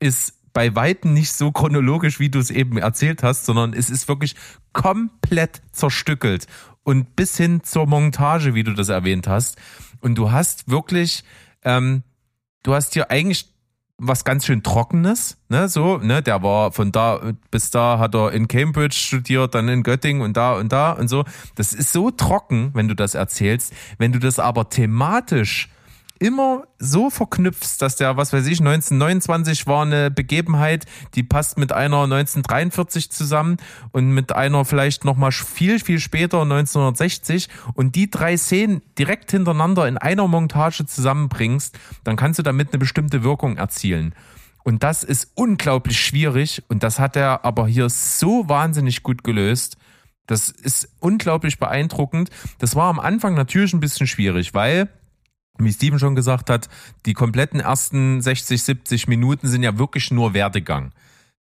[0.00, 4.08] ist bei Weitem nicht so chronologisch, wie du es eben erzählt hast, sondern es ist
[4.08, 4.36] wirklich
[4.72, 6.46] komplett zerstückelt
[6.82, 9.58] und bis hin zur Montage, wie du das erwähnt hast.
[10.00, 11.24] Und du hast wirklich
[11.64, 12.04] ähm,
[12.64, 13.54] du hast hier eigentlich
[13.96, 18.32] was ganz schön Trockenes, ne, so, ne, der war von da bis da hat er
[18.32, 21.24] in Cambridge studiert, dann in Göttingen und da und da und so.
[21.54, 23.72] Das ist so trocken, wenn du das erzählst.
[23.98, 25.68] Wenn du das aber thematisch
[26.18, 31.72] immer so verknüpfst, dass der, was weiß ich, 1929 war eine Begebenheit, die passt mit
[31.72, 33.56] einer 1943 zusammen
[33.92, 39.88] und mit einer vielleicht nochmal viel, viel später 1960 und die drei Szenen direkt hintereinander
[39.88, 44.14] in einer Montage zusammenbringst, dann kannst du damit eine bestimmte Wirkung erzielen.
[44.62, 49.76] Und das ist unglaublich schwierig und das hat er aber hier so wahnsinnig gut gelöst.
[50.26, 52.30] Das ist unglaublich beeindruckend.
[52.58, 54.88] Das war am Anfang natürlich ein bisschen schwierig, weil
[55.58, 56.68] wie Steven schon gesagt hat,
[57.06, 60.92] die kompletten ersten 60, 70 Minuten sind ja wirklich nur Werdegang.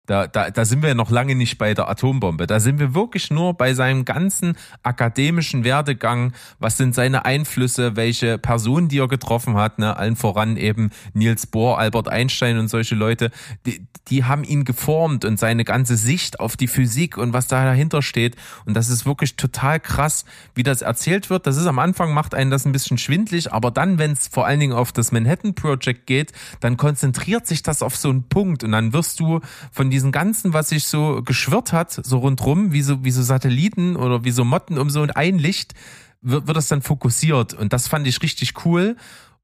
[0.05, 2.45] Da, da, da sind wir noch lange nicht bei der Atombombe.
[2.45, 6.33] Da sind wir wirklich nur bei seinem ganzen akademischen Werdegang.
[6.59, 7.95] Was sind seine Einflüsse?
[7.95, 9.79] Welche Personen, die er getroffen hat?
[9.79, 9.95] Ne?
[9.95, 13.31] Allen voran eben Niels Bohr, Albert Einstein und solche Leute.
[13.65, 17.63] Die, die haben ihn geformt und seine ganze Sicht auf die Physik und was da
[17.63, 18.35] dahinter steht.
[18.65, 21.47] Und das ist wirklich total krass, wie das erzählt wird.
[21.47, 24.45] Das ist am Anfang, macht einen das ein bisschen schwindlig, aber dann, wenn es vor
[24.45, 28.65] allen Dingen auf das Manhattan Project geht, dann konzentriert sich das auf so einen Punkt
[28.65, 29.39] und dann wirst du
[29.71, 33.95] von diesen ganzen, was sich so geschwirrt hat, so rundrum, wie so, wie so Satelliten
[33.95, 35.73] oder wie so Motten um so ein Licht,
[36.21, 37.53] wird, wird das dann fokussiert.
[37.53, 38.97] Und das fand ich richtig cool.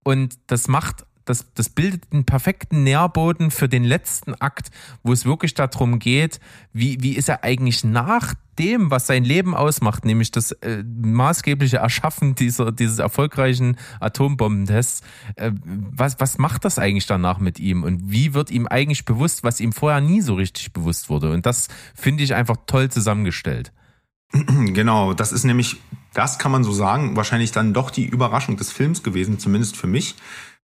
[0.04, 4.72] Und das macht das, das bildet einen perfekten Nährboden für den letzten Akt,
[5.04, 6.40] wo es wirklich darum geht,
[6.74, 11.78] wie, wie ist er eigentlich nach dem, was sein Leben ausmacht, nämlich das äh, maßgebliche
[11.78, 15.02] Erschaffen dieser, dieses erfolgreichen Atombombentests,
[15.36, 19.44] äh, was, was macht das eigentlich danach mit ihm und wie wird ihm eigentlich bewusst,
[19.44, 21.32] was ihm vorher nie so richtig bewusst wurde?
[21.32, 23.72] Und das finde ich einfach toll zusammengestellt.
[24.74, 25.78] Genau, das ist nämlich,
[26.14, 29.88] das kann man so sagen, wahrscheinlich dann doch die Überraschung des Films gewesen, zumindest für
[29.88, 30.16] mich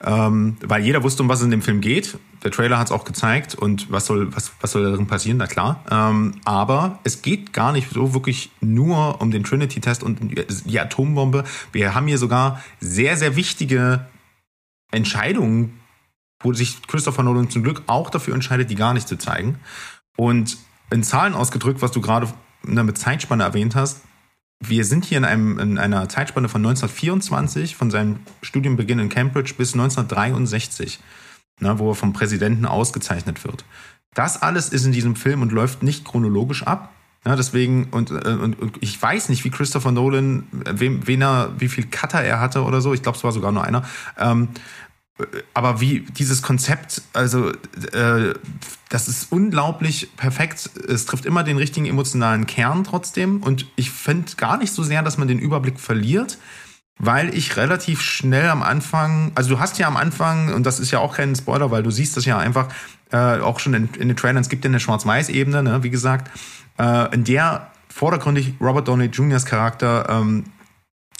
[0.03, 2.17] ähm, weil jeder wusste, um was es in dem Film geht.
[2.43, 5.47] Der Trailer hat es auch gezeigt und was soll, was, was soll darin passieren, na
[5.47, 5.83] klar.
[5.91, 10.19] Ähm, aber es geht gar nicht so wirklich nur um den Trinity-Test und
[10.65, 11.43] die Atombombe.
[11.71, 14.07] Wir haben hier sogar sehr, sehr wichtige
[14.91, 15.79] Entscheidungen,
[16.41, 19.59] wo sich Christopher Nolan zum Glück auch dafür entscheidet, die gar nicht zu zeigen.
[20.17, 20.57] Und
[20.89, 22.27] in Zahlen ausgedrückt, was du gerade
[22.63, 24.01] mit Zeitspanne erwähnt hast,
[24.61, 29.55] wir sind hier in, einem, in einer Zeitspanne von 1924, von seinem Studienbeginn in Cambridge
[29.57, 30.99] bis 1963,
[31.59, 33.65] ne, wo er vom Präsidenten ausgezeichnet wird.
[34.13, 36.93] Das alles ist in diesem Film und läuft nicht chronologisch ab.
[37.25, 41.53] Ja, deswegen, und, äh, und, und ich weiß nicht, wie Christopher Nolan, wem, wen er,
[41.59, 43.83] wie viel Cutter er hatte oder so, ich glaube, es war sogar nur einer,
[44.17, 44.49] ähm,
[45.53, 48.33] aber wie dieses Konzept, also äh,
[48.89, 50.69] das ist unglaublich perfekt.
[50.87, 53.41] Es trifft immer den richtigen emotionalen Kern trotzdem.
[53.41, 56.37] Und ich finde gar nicht so sehr, dass man den Überblick verliert,
[56.99, 60.91] weil ich relativ schnell am Anfang, also du hast ja am Anfang, und das ist
[60.91, 62.67] ja auch kein Spoiler, weil du siehst das ja einfach
[63.11, 66.29] äh, auch schon in, in den Trailern, es gibt ja eine Schwarz-Weiß-Ebene, ne, wie gesagt,
[66.77, 70.45] äh, in der vordergründig Robert Downey Jr.'s Charakter ähm,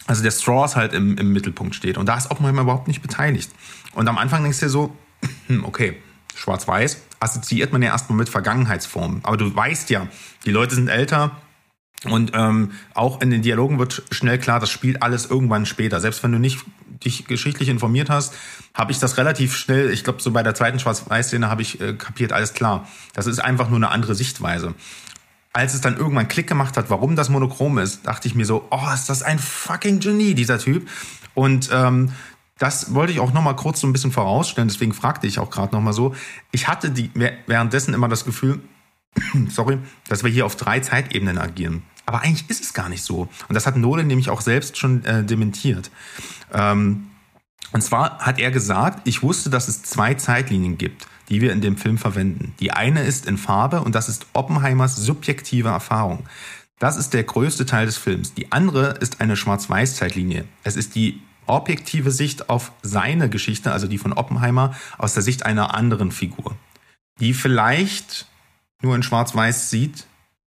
[0.08, 1.97] also der Straws halt im, im Mittelpunkt steht.
[1.97, 3.52] Und da ist Oppenheimer überhaupt nicht beteiligt.
[3.94, 4.98] Und am Anfang denkst du dir so,
[5.48, 5.98] hm, okay,
[6.36, 9.22] schwarz-weiß, assoziiert man ja erstmal mit Vergangenheitsformen.
[9.24, 10.08] Aber du weißt ja,
[10.46, 11.38] die Leute sind älter,
[12.06, 16.00] und ähm, auch in den Dialogen wird schnell klar, das spielt alles irgendwann später.
[16.00, 16.60] Selbst wenn du nicht
[17.04, 18.34] dich geschichtlich informiert hast,
[18.74, 21.94] habe ich das relativ schnell, ich glaube so bei der zweiten Schwarz-Weiß-Szene habe ich äh,
[21.94, 22.88] kapiert, alles klar.
[23.14, 24.74] Das ist einfach nur eine andere Sichtweise
[25.54, 28.68] als es dann irgendwann Klick gemacht hat, warum das monochrom ist, dachte ich mir so,
[28.70, 30.88] oh, ist das ein fucking Genie, dieser Typ.
[31.34, 32.14] Und ähm,
[32.62, 35.49] das wollte ich auch noch mal kurz so ein bisschen vorausstellen, deswegen fragte ich auch
[35.49, 36.16] gerade noch mal so.
[36.51, 37.09] Ich hatte die
[37.47, 38.59] währenddessen immer das Gefühl,
[39.49, 41.84] sorry, dass wir hier auf drei Zeitebenen agieren.
[42.05, 43.30] Aber eigentlich ist es gar nicht so.
[43.47, 45.89] Und das hat Nolan nämlich auch selbst schon äh, dementiert.
[46.53, 47.07] Ähm,
[47.74, 51.62] und zwar hat er gesagt, ich wusste, dass es zwei Zeitlinien gibt die wir in
[51.62, 52.53] dem Film verwenden.
[52.59, 56.26] Die eine ist in Farbe und das ist Oppenheimers subjektive Erfahrung.
[56.78, 58.34] Das ist der größte Teil des Films.
[58.34, 60.43] Die andere ist eine Schwarz-Weiß-Zeitlinie.
[60.64, 65.46] Es ist die objektive Sicht auf seine Geschichte, also die von Oppenheimer, aus der Sicht
[65.46, 66.56] einer anderen Figur,
[67.20, 68.28] die vielleicht
[68.82, 70.06] nur in Schwarz-Weiß sieht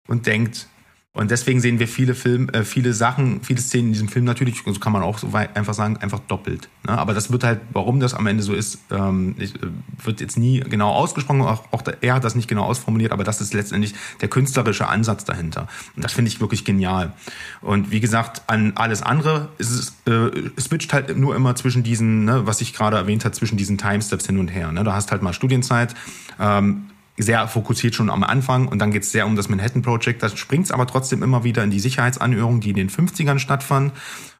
[0.08, 0.68] und denkt,
[1.14, 4.64] und deswegen sehen wir viele Film, äh, viele Sachen, viele Szenen in diesem Film natürlich,
[4.66, 6.70] so kann man auch so weit einfach sagen, einfach doppelt.
[6.88, 6.98] Ne?
[6.98, 9.68] Aber das wird halt, warum das am Ende so ist, ähm, ich, äh,
[10.02, 11.42] wird jetzt nie genau ausgesprochen.
[11.42, 15.26] Auch, auch er hat das nicht genau ausformuliert, aber das ist letztendlich der künstlerische Ansatz
[15.26, 15.68] dahinter.
[15.98, 17.12] Und das finde ich wirklich genial.
[17.60, 22.24] Und wie gesagt, an alles andere ist es äh, switcht halt nur immer zwischen diesen,
[22.24, 24.72] ne, was ich gerade erwähnt habe, zwischen diesen Timesteps hin und her.
[24.72, 24.86] Ne?
[24.86, 25.94] Da hast halt mal Studienzeit.
[26.40, 26.86] Ähm,
[27.18, 30.24] sehr fokussiert schon am Anfang und dann geht es sehr um das Manhattan Project.
[30.24, 33.94] Da springt es aber trotzdem immer wieder in die Sicherheitsanhörung, die in den 50ern stattfand.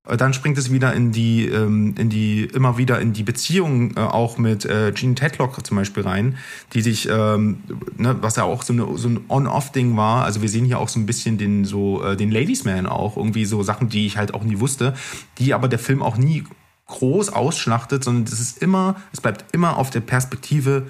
[0.08, 3.96] Äh, dann springt es wieder in die, ähm, in die, immer wieder in die Beziehung
[3.96, 6.38] äh, auch mit äh, Gene Tedlock zum Beispiel rein,
[6.74, 7.64] die sich, ähm,
[7.98, 10.24] ne, was ja auch so, eine, so ein On-Off-Ding war.
[10.24, 13.46] Also wir sehen hier auch so ein bisschen den so den Ladies Man auch irgendwie
[13.46, 14.94] so Sachen, die ich halt auch nie wusste,
[15.38, 16.44] die aber der Film auch nie
[16.88, 20.88] groß ausschlachtet, sondern es ist immer, es bleibt immer auf der Perspektive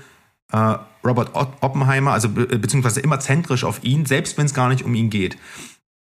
[1.03, 4.93] Robert Oppenheimer, also be beziehungsweise immer zentrisch auf ihn, selbst wenn es gar nicht um
[4.93, 5.37] ihn geht.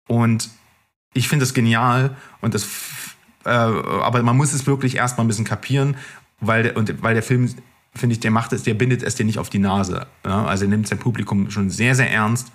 [0.07, 0.49] Und
[1.13, 2.67] ich finde es genial und das,
[3.45, 5.97] äh, aber man muss es wirklich erstmal ein bisschen kapieren,
[6.39, 7.53] weil der, und weil der Film,
[7.93, 10.07] finde ich, der macht es, der bindet es dir nicht auf die Nase.
[10.25, 10.45] Ja?
[10.45, 12.51] Also er nimmt sein Publikum schon sehr, sehr ernst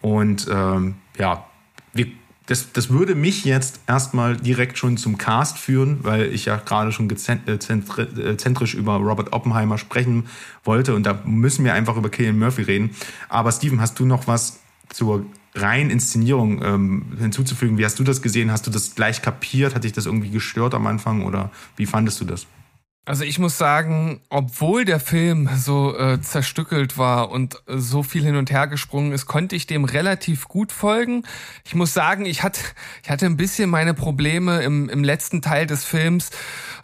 [0.00, 1.46] und ähm, ja,
[1.92, 2.06] wir
[2.50, 6.90] das, das würde mich jetzt erstmal direkt schon zum Cast führen, weil ich ja gerade
[6.90, 10.24] schon äh, äh, zentrisch über Robert Oppenheimer sprechen
[10.64, 12.90] wollte und da müssen wir einfach über Killian Murphy reden.
[13.28, 15.24] Aber Steven, hast du noch was zur
[15.54, 17.78] reinen Inszenierung ähm, hinzuzufügen?
[17.78, 18.50] Wie hast du das gesehen?
[18.50, 19.76] Hast du das gleich kapiert?
[19.76, 22.48] Hat dich das irgendwie gestört am Anfang oder wie fandest du das?
[23.06, 28.22] Also ich muss sagen, obwohl der Film so äh, zerstückelt war und äh, so viel
[28.22, 31.24] hin und her gesprungen ist, konnte ich dem relativ gut folgen.
[31.64, 32.60] Ich muss sagen, ich hatte,
[33.02, 36.30] ich hatte ein bisschen meine Probleme im, im letzten Teil des Films,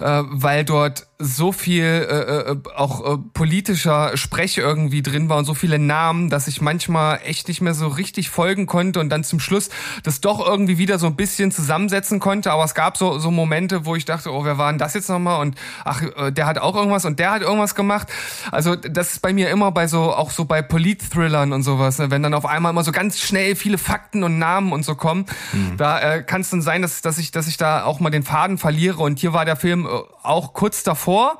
[0.00, 5.46] äh, weil dort so viel äh, äh, auch äh, politischer Sprech irgendwie drin war und
[5.46, 9.24] so viele Namen, dass ich manchmal echt nicht mehr so richtig folgen konnte und dann
[9.24, 9.70] zum Schluss
[10.02, 12.52] das doch irgendwie wieder so ein bisschen zusammensetzen konnte.
[12.52, 15.08] Aber es gab so, so Momente, wo ich dachte, oh, wer war denn das jetzt
[15.08, 15.40] nochmal?
[15.40, 18.08] Und ach, der hat auch irgendwas und der hat irgendwas gemacht.
[18.52, 22.10] Also das ist bei mir immer bei so, auch so bei Polit-Thrillern und sowas, ne?
[22.10, 25.26] wenn dann auf einmal immer so ganz schnell viele Fakten und Namen und so kommen.
[25.52, 25.76] Mhm.
[25.76, 28.22] Da äh, kann es dann sein, dass, dass, ich, dass ich da auch mal den
[28.22, 29.02] Faden verliere.
[29.02, 29.88] Und hier war der Film äh,
[30.22, 31.38] auch kurz davor vor.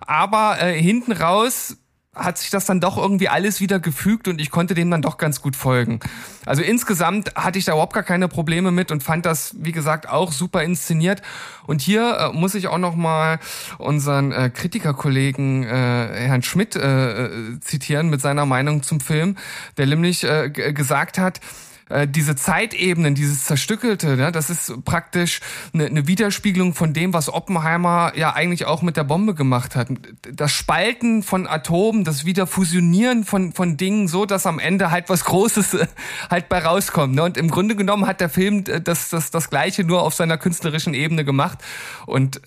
[0.00, 1.76] Aber äh, hinten raus
[2.18, 5.18] hat sich das dann doch irgendwie alles wieder gefügt und ich konnte dem dann doch
[5.18, 6.00] ganz gut folgen.
[6.46, 10.08] Also insgesamt hatte ich da überhaupt gar keine Probleme mit und fand das, wie gesagt,
[10.08, 11.22] auch super inszeniert.
[11.66, 13.38] Und hier äh, muss ich auch noch mal
[13.78, 19.36] unseren äh, Kritikerkollegen äh, Herrn Schmidt äh, äh zitieren mit seiner Meinung zum Film,
[19.76, 21.40] der nämlich äh, gesagt hat,
[21.88, 25.40] äh, diese Zeitebenen, dieses Zerstückelte, ne, das ist praktisch
[25.72, 29.88] eine, eine Widerspiegelung von dem, was Oppenheimer ja eigentlich auch mit der Bombe gemacht hat.
[30.32, 35.24] Das Spalten von Atomen, das Wiederfusionieren von, von Dingen, so dass am Ende halt was
[35.24, 35.86] Großes äh,
[36.30, 37.14] halt bei rauskommt.
[37.14, 37.22] Ne?
[37.22, 40.38] Und im Grunde genommen hat der Film äh, das, das, das Gleiche nur auf seiner
[40.38, 41.58] künstlerischen Ebene gemacht.
[42.06, 42.40] Und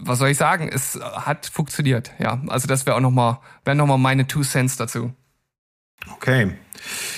[0.00, 0.68] was soll ich sagen?
[0.68, 2.12] Es hat funktioniert.
[2.18, 5.12] Ja, also das wäre auch nochmal, wären nochmal meine Two Cents dazu.
[6.12, 6.52] Okay.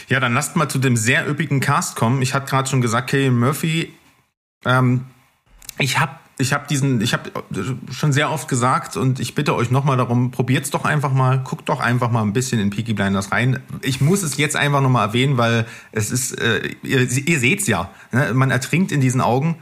[0.08, 2.22] Ja, dann lasst mal zu dem sehr üppigen Cast kommen.
[2.22, 3.92] Ich hatte gerade schon gesagt, Killian Murphy.
[4.64, 5.06] Ähm,
[5.78, 7.30] ich habe ich hab diesen, ich habe
[7.90, 11.68] schon sehr oft gesagt und ich bitte euch nochmal darum, probiert's doch einfach mal, guckt
[11.68, 13.60] doch einfach mal ein bisschen in Peaky Blinders rein.
[13.80, 17.90] Ich muss es jetzt einfach nochmal erwähnen, weil es ist, äh, ihr, ihr seht's ja,
[18.12, 18.34] ne?
[18.34, 19.56] man ertrinkt in diesen Augen.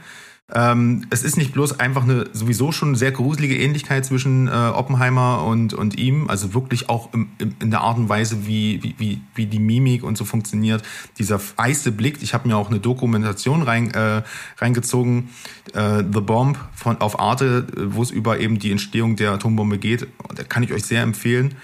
[0.53, 5.43] Ähm, es ist nicht bloß einfach eine sowieso schon sehr gruselige Ähnlichkeit zwischen äh, Oppenheimer
[5.43, 9.21] und, und ihm, also wirklich auch im, im, in der Art und Weise, wie, wie,
[9.33, 10.83] wie, die Mimik und so funktioniert.
[11.17, 14.21] Dieser eiste Blick, ich habe mir auch eine Dokumentation rein, äh,
[14.59, 15.29] reingezogen,
[15.73, 20.07] äh, The Bomb von, auf Arte, wo es über eben die Entstehung der Atombombe geht.
[20.35, 21.55] Da kann ich euch sehr empfehlen.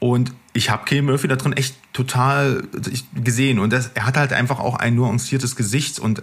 [0.00, 2.62] Und ich habe Kay Murphy da drin echt total
[3.14, 3.58] gesehen.
[3.58, 6.22] Und das, er hat halt einfach auch ein nuanciertes Gesicht und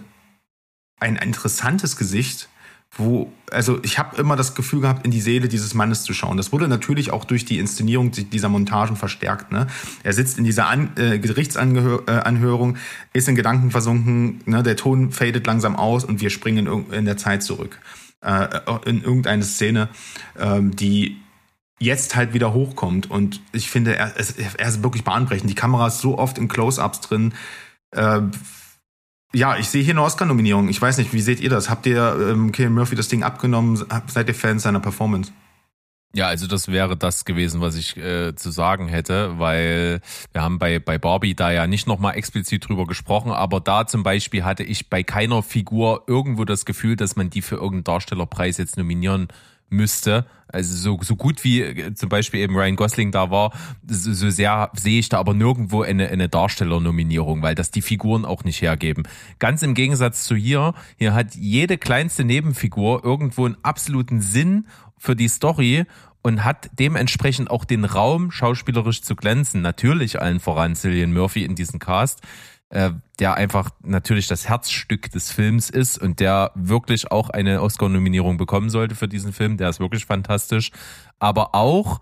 [1.02, 2.48] ein interessantes Gesicht,
[2.96, 6.36] wo, also ich habe immer das Gefühl gehabt, in die Seele dieses Mannes zu schauen.
[6.36, 9.50] Das wurde natürlich auch durch die Inszenierung dieser Montagen verstärkt.
[9.50, 9.66] Ne?
[10.02, 12.76] Er sitzt in dieser An äh, Gerichtsanhörung,
[13.14, 14.62] ist in Gedanken versunken, ne?
[14.62, 17.78] der Ton fadet langsam aus und wir springen in, in der Zeit zurück.
[18.20, 19.88] Äh, in irgendeine Szene,
[20.38, 21.16] ähm, die
[21.78, 23.10] jetzt halt wieder hochkommt.
[23.10, 25.50] Und ich finde, er, er ist wirklich bahnbrechend.
[25.50, 27.32] Die Kamera ist so oft in Close-Ups drin.
[29.32, 30.68] Äh, ja, ich sehe hier eine Oscar-Nominierung.
[30.68, 31.70] Ich weiß nicht, wie seht ihr das?
[31.70, 33.84] Habt ihr ähm, Killian Murphy das Ding abgenommen?
[34.06, 35.32] Seid ihr Fans seiner Performance?
[36.14, 40.02] Ja, also das wäre das gewesen, was ich äh, zu sagen hätte, weil
[40.32, 44.02] wir haben bei, bei Barbie da ja nicht nochmal explizit drüber gesprochen, aber da zum
[44.02, 48.58] Beispiel hatte ich bei keiner Figur irgendwo das Gefühl, dass man die für irgendeinen Darstellerpreis
[48.58, 49.28] jetzt nominieren
[49.72, 50.26] müsste.
[50.48, 53.52] Also so, so gut wie äh, zum Beispiel eben Ryan Gosling da war,
[53.86, 58.24] so, so sehr sehe ich da aber nirgendwo eine, eine Darstellernominierung, weil das die Figuren
[58.24, 59.04] auch nicht hergeben.
[59.38, 64.66] Ganz im Gegensatz zu hier, hier hat jede kleinste Nebenfigur irgendwo einen absoluten Sinn
[64.98, 65.86] für die Story
[66.22, 69.60] und hat dementsprechend auch den Raum, schauspielerisch zu glänzen.
[69.62, 72.20] Natürlich allen voran Cillian Murphy in diesem Cast
[72.72, 78.38] äh, der einfach natürlich das Herzstück des Films ist und der wirklich auch eine Oscar-Nominierung
[78.38, 79.58] bekommen sollte für diesen Film.
[79.58, 80.70] Der ist wirklich fantastisch.
[81.18, 82.00] Aber auch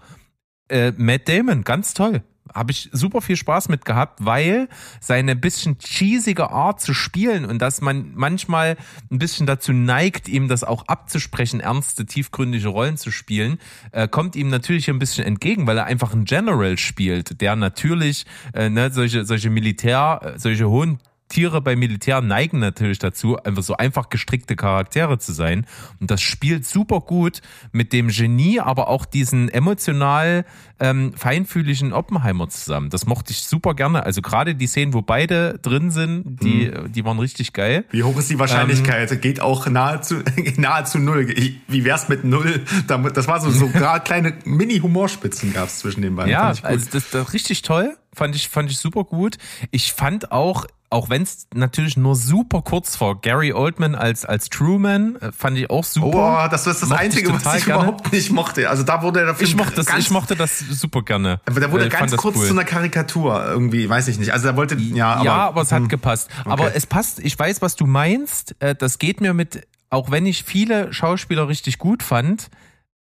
[0.68, 2.22] äh, Matt Damon, ganz toll
[2.55, 4.68] habe ich super viel Spaß mit gehabt, weil
[5.01, 8.76] seine bisschen cheesige Art zu spielen und dass man manchmal
[9.11, 13.59] ein bisschen dazu neigt, ihm das auch abzusprechen, ernste, tiefgründige Rollen zu spielen,
[13.93, 18.26] äh, kommt ihm natürlich ein bisschen entgegen, weil er einfach einen General spielt, der natürlich
[18.55, 20.99] äh, ne, solche, solche Militär, äh, solche hohen
[21.30, 25.64] Tiere beim Militär neigen natürlich dazu, einfach so einfach gestrickte Charaktere zu sein.
[26.00, 27.40] Und das spielt super gut
[27.72, 30.44] mit dem Genie, aber auch diesen emotional
[30.80, 32.90] ähm, feinfühligen Oppenheimer zusammen.
[32.90, 34.04] Das mochte ich super gerne.
[34.04, 36.92] Also gerade die Szenen, wo beide drin sind, die, mhm.
[36.92, 37.84] die waren richtig geil.
[37.90, 39.12] Wie hoch ist die Wahrscheinlichkeit?
[39.12, 40.16] Ähm, Geht auch nahezu,
[40.56, 41.28] nahezu null.
[41.28, 42.64] Wie wär's mit null?
[42.86, 46.32] Das war so, so gerade kleine Mini-Humorspitzen gab's zwischen den beiden.
[46.32, 47.96] Ja, also das, das richtig toll.
[48.12, 49.36] Fand ich, fand ich super gut.
[49.70, 54.49] Ich fand auch auch wenn es natürlich nur super kurz vor Gary Oldman als, als
[54.49, 56.45] Truman, äh, fand ich auch super.
[56.47, 57.82] Oh, das ist das Mochte Einzige, was total ich gerne.
[57.84, 58.68] überhaupt nicht mochte.
[58.68, 61.41] Also da wurde der Film Ich mochte, das, ganz, ich mochte das super gerne.
[61.47, 62.47] aber der wurde Äh, ich ganz kurz cool.
[62.47, 64.32] zu einer Karikatur irgendwie, weiß ich nicht.
[64.32, 65.88] Also da wollte, ja, aber, ja, aber es hat hm.
[65.88, 66.28] gepasst.
[66.45, 68.57] Aber es passt, ich weiß, was du meinst.
[68.59, 72.51] Äh, Das geht mir mit, auch wenn ich viele Schauspieler richtig gut fand,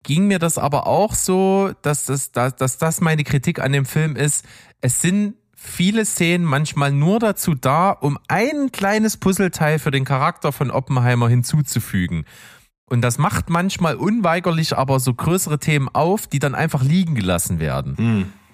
[0.01, 3.85] ging mir das aber auch so, dass das, dass, dass das meine Kritik an dem
[3.85, 4.43] Film ist.
[4.81, 10.51] Es sind viele Szenen manchmal nur dazu da, um ein kleines Puzzleteil für den Charakter
[10.51, 12.25] von Oppenheimer hinzuzufügen.
[12.87, 17.59] Und das macht manchmal unweigerlich aber so größere Themen auf, die dann einfach liegen gelassen
[17.59, 17.95] werden.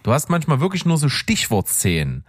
[0.04, 2.24] Du hast manchmal wirklich nur so Stichwortszenen.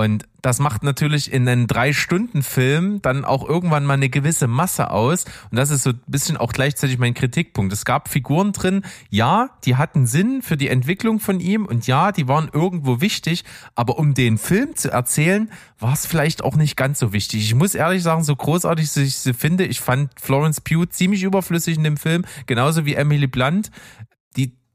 [0.00, 5.26] Und das macht natürlich in einem Drei-Stunden-Film dann auch irgendwann mal eine gewisse Masse aus.
[5.50, 7.70] Und das ist so ein bisschen auch gleichzeitig mein Kritikpunkt.
[7.70, 12.12] Es gab Figuren drin, ja, die hatten Sinn für die Entwicklung von ihm und ja,
[12.12, 13.44] die waren irgendwo wichtig,
[13.74, 17.42] aber um den Film zu erzählen, war es vielleicht auch nicht ganz so wichtig.
[17.42, 21.76] Ich muss ehrlich sagen, so großartig ich sie finde, ich fand Florence Pugh ziemlich überflüssig
[21.76, 23.70] in dem Film, genauso wie Emily Blunt.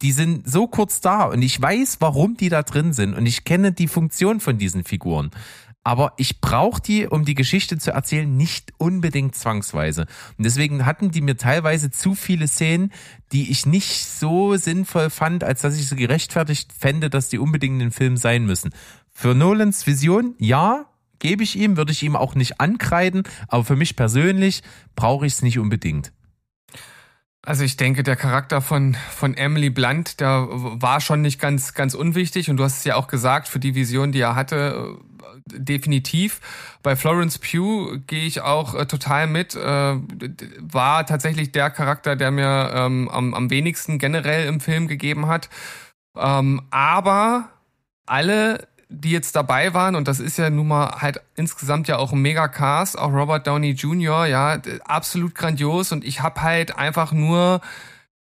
[0.05, 3.43] Die, sind so kurz da und ich weiß, warum die da drin sind und ich
[3.43, 5.31] kenne die Funktion von diesen Figuren.
[5.83, 10.05] Aber ich brauche die, um die Geschichte zu erzählen, nicht unbedingt zwangsweise.
[10.37, 12.91] Und deswegen hatten die mir teilweise zu viele Szenen,
[13.31, 17.73] die ich nicht so sinnvoll fand, als dass ich so gerechtfertigt fände, dass die unbedingt
[17.73, 18.75] in den Film sein müssen.
[19.11, 20.85] Für Nolans Vision, ja,
[21.17, 24.61] gebe ich ihm, würde ich ihm auch nicht ankreiden, aber für mich persönlich
[24.95, 26.11] brauche ich es nicht unbedingt.
[27.45, 31.93] Also ich denke, der Charakter von, von Emily Blunt, der war schon nicht ganz, ganz
[31.93, 32.49] unwichtig.
[32.49, 34.97] Und du hast es ja auch gesagt, für die Vision, die er hatte,
[35.53, 36.41] äh, definitiv.
[36.81, 39.55] Bei Florence Pugh gehe ich auch äh, total mit.
[39.55, 45.27] Äh, war tatsächlich der Charakter, der mir ähm, am, am wenigsten generell im Film gegeben
[45.27, 45.49] hat.
[46.17, 47.49] Ähm, aber
[48.07, 52.11] alle, die jetzt dabei waren, und das ist ja nun mal halt insgesamt ja auch
[52.11, 55.91] ein Mega-Cast, auch Robert Downey Jr., ja, absolut grandios.
[55.91, 57.61] Und ich habe halt einfach nur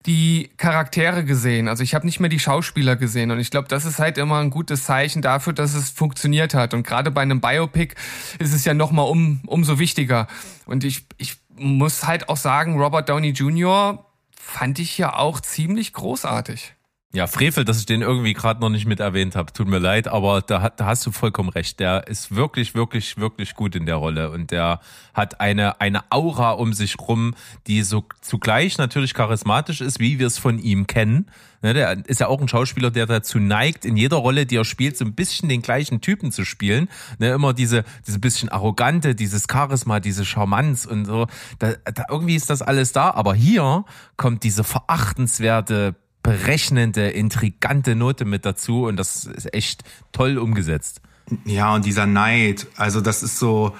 [0.05, 1.67] die Charaktere gesehen.
[1.67, 3.31] Also ich habe nicht mehr die Schauspieler gesehen.
[3.31, 6.73] Und ich glaube, das ist halt immer ein gutes Zeichen dafür, dass es funktioniert hat.
[6.73, 7.95] Und gerade bei einem Biopic
[8.39, 10.27] ist es ja nochmal um, umso wichtiger.
[10.65, 14.05] Und ich, ich muss halt auch sagen, Robert Downey Jr.
[14.37, 16.73] fand ich ja auch ziemlich großartig.
[17.15, 19.53] Ja, Frevel, dass ich den irgendwie gerade noch nicht mit erwähnt habe.
[19.53, 21.79] Tut mir leid, aber da, da hast du vollkommen recht.
[21.79, 24.79] Der ist wirklich, wirklich, wirklich gut in der Rolle und der
[25.13, 27.35] hat eine, eine Aura um sich rum,
[27.67, 31.27] die so zugleich natürlich charismatisch ist, wie wir es von ihm kennen.
[31.61, 34.65] Ne, der ist ja auch ein Schauspieler, der dazu neigt, in jeder Rolle, die er
[34.65, 36.89] spielt, so ein bisschen den gleichen Typen zu spielen.
[37.19, 41.27] Ne, immer diese, diese bisschen arrogante, dieses Charisma, diese Charmanz und so.
[41.59, 43.85] Da, da, irgendwie ist das alles da, aber hier
[44.17, 51.01] kommt diese verachtenswerte berechnende, intrigante Note mit dazu und das ist echt toll umgesetzt.
[51.45, 53.75] Ja, und dieser Neid, also das ist so,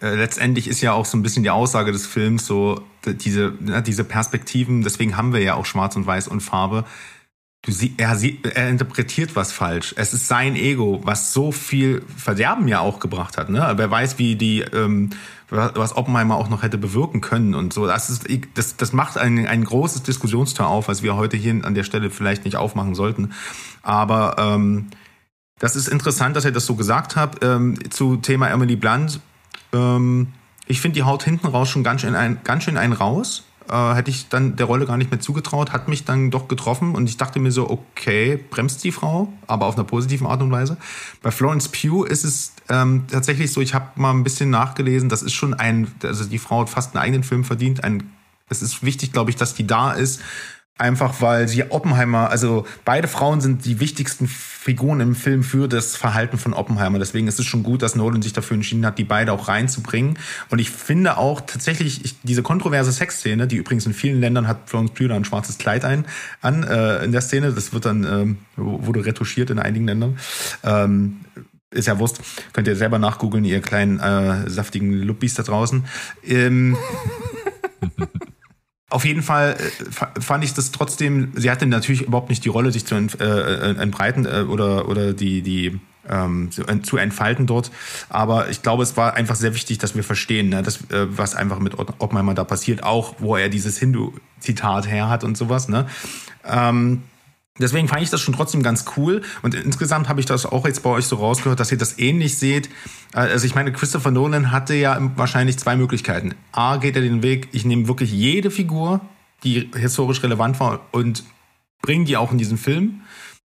[0.00, 3.82] äh, letztendlich ist ja auch so ein bisschen die Aussage des Films so, diese, ne,
[3.82, 6.84] diese Perspektiven, deswegen haben wir ja auch Schwarz und Weiß und Farbe.
[7.68, 9.92] Sie, er, sie, er interpretiert was falsch.
[9.96, 13.48] Es ist sein Ego, was so viel Verderben ja auch gebracht hat.
[13.48, 13.72] Ne?
[13.76, 15.10] Wer weiß, wie die, ähm,
[15.48, 17.86] was Oppenheimer auch noch hätte bewirken können und so.
[17.86, 21.74] Das ist, das, das macht ein, ein großes Diskussionstor auf, was wir heute hier an
[21.74, 23.32] der Stelle vielleicht nicht aufmachen sollten.
[23.82, 24.86] Aber ähm,
[25.58, 27.44] das ist interessant, dass ihr das so gesagt habt.
[27.44, 29.20] Ähm, zu Thema Emily Blunt.
[29.72, 30.28] Ähm,
[30.66, 33.44] ich finde, die haut hinten raus schon ganz schön, ein, ganz schön einen raus.
[33.70, 36.94] Äh, hätte ich dann der Rolle gar nicht mehr zugetraut, hat mich dann doch getroffen
[36.94, 40.52] und ich dachte mir so, okay, bremst die Frau, aber auf einer positiven Art und
[40.52, 40.76] Weise.
[41.22, 45.22] Bei Florence Pugh ist es ähm, tatsächlich so, ich habe mal ein bisschen nachgelesen, das
[45.22, 47.82] ist schon ein, also die Frau hat fast einen eigenen Film verdient.
[47.82, 48.10] Ein,
[48.48, 50.20] es ist wichtig, glaube ich, dass die da ist,
[50.78, 55.96] Einfach weil sie Oppenheimer, also beide Frauen sind die wichtigsten Figuren im Film für das
[55.96, 56.98] Verhalten von Oppenheimer.
[56.98, 60.18] Deswegen ist es schon gut, dass Nolan sich dafür entschieden hat, die beide auch reinzubringen.
[60.50, 64.68] Und ich finde auch tatsächlich ich, diese kontroverse Sexszene, die übrigens in vielen Ländern hat
[64.68, 66.04] Florence Pugh ein schwarzes Kleid ein,
[66.42, 67.52] an äh, in der Szene.
[67.52, 70.18] Das wird dann ähm, wurde retuschiert in einigen Ländern.
[70.62, 71.20] Ähm,
[71.70, 72.20] ist ja Wurst.
[72.52, 75.86] Könnt ihr selber nachgoogeln, ihr kleinen äh, saftigen Luppis da draußen.
[76.22, 76.76] Ähm,
[78.88, 82.70] Auf jeden Fall äh, fand ich das trotzdem, sie hatte natürlich überhaupt nicht die Rolle,
[82.70, 87.72] sich zu ent, äh, entbreiten äh, oder, oder die, die ähm, zu, entfalten dort.
[88.08, 91.34] Aber ich glaube, es war einfach sehr wichtig, dass wir verstehen, ne, dass, äh, was
[91.34, 95.68] einfach mit Oppenheimer da passiert, auch wo er dieses Hindu-Zitat her hat und sowas.
[95.68, 95.86] Ne?
[96.44, 97.02] Ähm,
[97.58, 99.22] Deswegen fand ich das schon trotzdem ganz cool.
[99.42, 102.38] Und insgesamt habe ich das auch jetzt bei euch so rausgehört, dass ihr das ähnlich
[102.38, 102.68] seht.
[103.12, 106.34] Also ich meine, Christopher Nolan hatte ja wahrscheinlich zwei Möglichkeiten.
[106.52, 109.00] A, geht er den Weg, ich nehme wirklich jede Figur,
[109.42, 111.24] die historisch relevant war und
[111.82, 113.02] bringe die auch in diesen Film.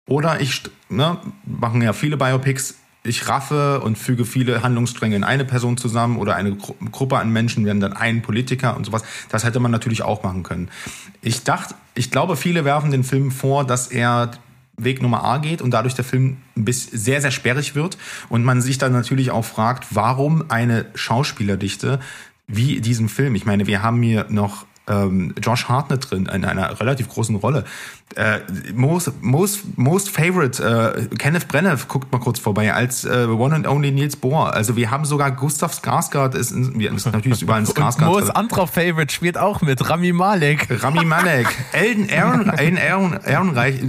[0.07, 2.75] Oder ich, ne, machen ja viele Biopics,
[3.05, 7.31] ich raffe und füge viele Handlungsstränge in eine Person zusammen oder eine Gru Gruppe an
[7.31, 9.03] Menschen werden dann ein Politiker und sowas.
[9.29, 10.69] Das hätte man natürlich auch machen können.
[11.21, 14.31] Ich dachte, ich glaube, viele werfen den Film vor, dass er
[14.77, 17.97] Weg Nummer A geht und dadurch der Film bisschen sehr, sehr sperrig wird
[18.29, 21.99] und man sich dann natürlich auch fragt, warum eine Schauspielerdichte
[22.47, 23.35] wie diesem Film.
[23.35, 27.65] Ich meine, wir haben hier noch ähm, Josh Hartnett drin in einer relativ großen Rolle.
[28.15, 28.39] Äh,
[28.73, 33.67] most, most, most Favorite, äh, Kenneth Brenner guckt mal kurz vorbei, als äh, One and
[33.67, 34.53] Only Niels Bohr.
[34.53, 38.05] Also wir haben sogar Gustav Skarsgård, ist, ist natürlich überall ein Skarsgård.
[38.05, 40.67] Most anderer Favorite spielt auch mit, Rami Malek.
[40.83, 43.81] Rami Malek, Elden Aaron, Elden Aaron, Ehrenreich,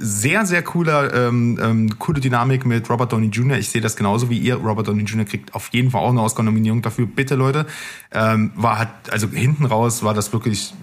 [0.00, 3.56] sehr, sehr cooler, ähm, ähm, coole Dynamik mit Robert Downey Jr.
[3.56, 4.56] Ich sehe das genauso wie ihr.
[4.56, 5.24] Robert Downey Jr.
[5.24, 7.06] kriegt auf jeden Fall auch eine Oscar-Nominierung dafür.
[7.06, 7.66] Bitte, Leute.
[8.12, 10.39] Ähm, war hat, also hinten raus war das wirklich,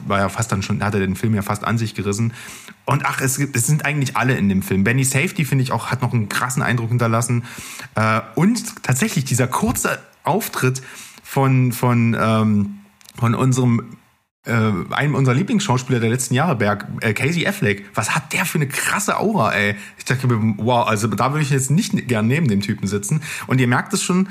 [0.08, 2.34] war ja fast dann schon, hat er den Film ja fast an sich gerissen.
[2.86, 4.84] Und ach, es, es sind eigentlich alle in dem Film.
[4.84, 7.44] Benny Safety, finde ich auch, hat noch einen krassen Eindruck hinterlassen.
[7.96, 10.82] Äh, und tatsächlich dieser kurze Auftritt
[11.24, 12.80] von, von, ähm,
[13.18, 13.98] von unserem
[14.48, 17.86] äh, einem unserer Lieblingsschauspieler der letzten Jahre, Berg, äh, Casey Affleck.
[17.94, 19.76] Was hat der für eine krasse Aura, ey?
[19.98, 23.22] Ich dachte mir, wow, also da würde ich jetzt nicht gern neben dem Typen sitzen.
[23.48, 24.30] Und ihr merkt es schon,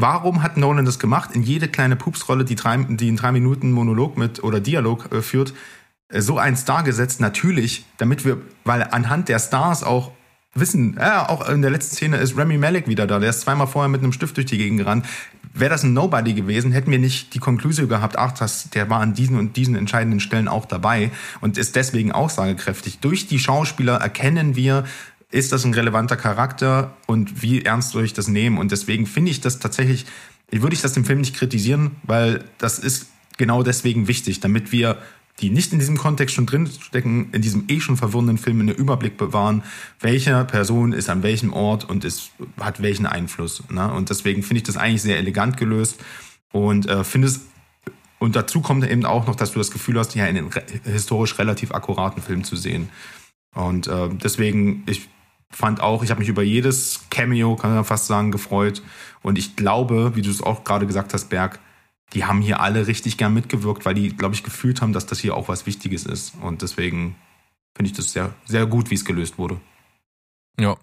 [0.00, 1.32] Warum hat Nolan das gemacht?
[1.34, 5.20] In jede kleine Pupsrolle, die, drei, die in drei Minuten Monolog mit oder Dialog äh,
[5.20, 5.52] führt,
[6.08, 7.20] äh, so ein Star gesetzt?
[7.20, 10.12] Natürlich, damit wir, weil anhand der Stars auch
[10.54, 13.18] wissen, ja, auch in der letzten Szene ist Remy Malek wieder da.
[13.18, 15.04] Der ist zweimal vorher mit einem Stift durch die Gegend gerannt.
[15.52, 19.00] Wäre das ein Nobody gewesen, hätten wir nicht die Konklusion gehabt, ach, das, der war
[19.00, 21.10] an diesen und diesen entscheidenden Stellen auch dabei
[21.42, 23.00] und ist deswegen aussagekräftig.
[23.00, 24.84] Durch die Schauspieler erkennen wir,
[25.30, 28.58] ist das ein relevanter Charakter und wie ernst soll ich das nehmen?
[28.58, 30.06] Und deswegen finde ich das tatsächlich,
[30.50, 34.98] würde ich das dem Film nicht kritisieren, weil das ist genau deswegen wichtig, damit wir
[35.40, 39.16] die nicht in diesem Kontext schon drinstecken, in diesem eh schon verwirrenden Film einen Überblick
[39.16, 39.62] bewahren,
[40.00, 43.62] welche Person ist an welchem Ort und ist, hat welchen Einfluss.
[43.70, 43.90] Ne?
[43.90, 45.98] Und deswegen finde ich das eigentlich sehr elegant gelöst
[46.52, 47.40] und äh, finde es
[48.18, 50.50] und dazu kommt eben auch noch, dass du das Gefühl hast, ja, einen
[50.84, 52.90] historisch relativ akkuraten Film zu sehen.
[53.54, 55.08] Und äh, deswegen, ich
[55.50, 58.82] fand auch, ich habe mich über jedes Cameo, kann man fast sagen, gefreut.
[59.22, 61.58] Und ich glaube, wie du es auch gerade gesagt hast, Berg,
[62.12, 65.18] die haben hier alle richtig gern mitgewirkt, weil die, glaube ich, gefühlt haben, dass das
[65.18, 66.34] hier auch was Wichtiges ist.
[66.40, 67.16] Und deswegen
[67.74, 69.60] finde ich das sehr, sehr gut, wie es gelöst wurde.
[70.58, 70.76] Ja.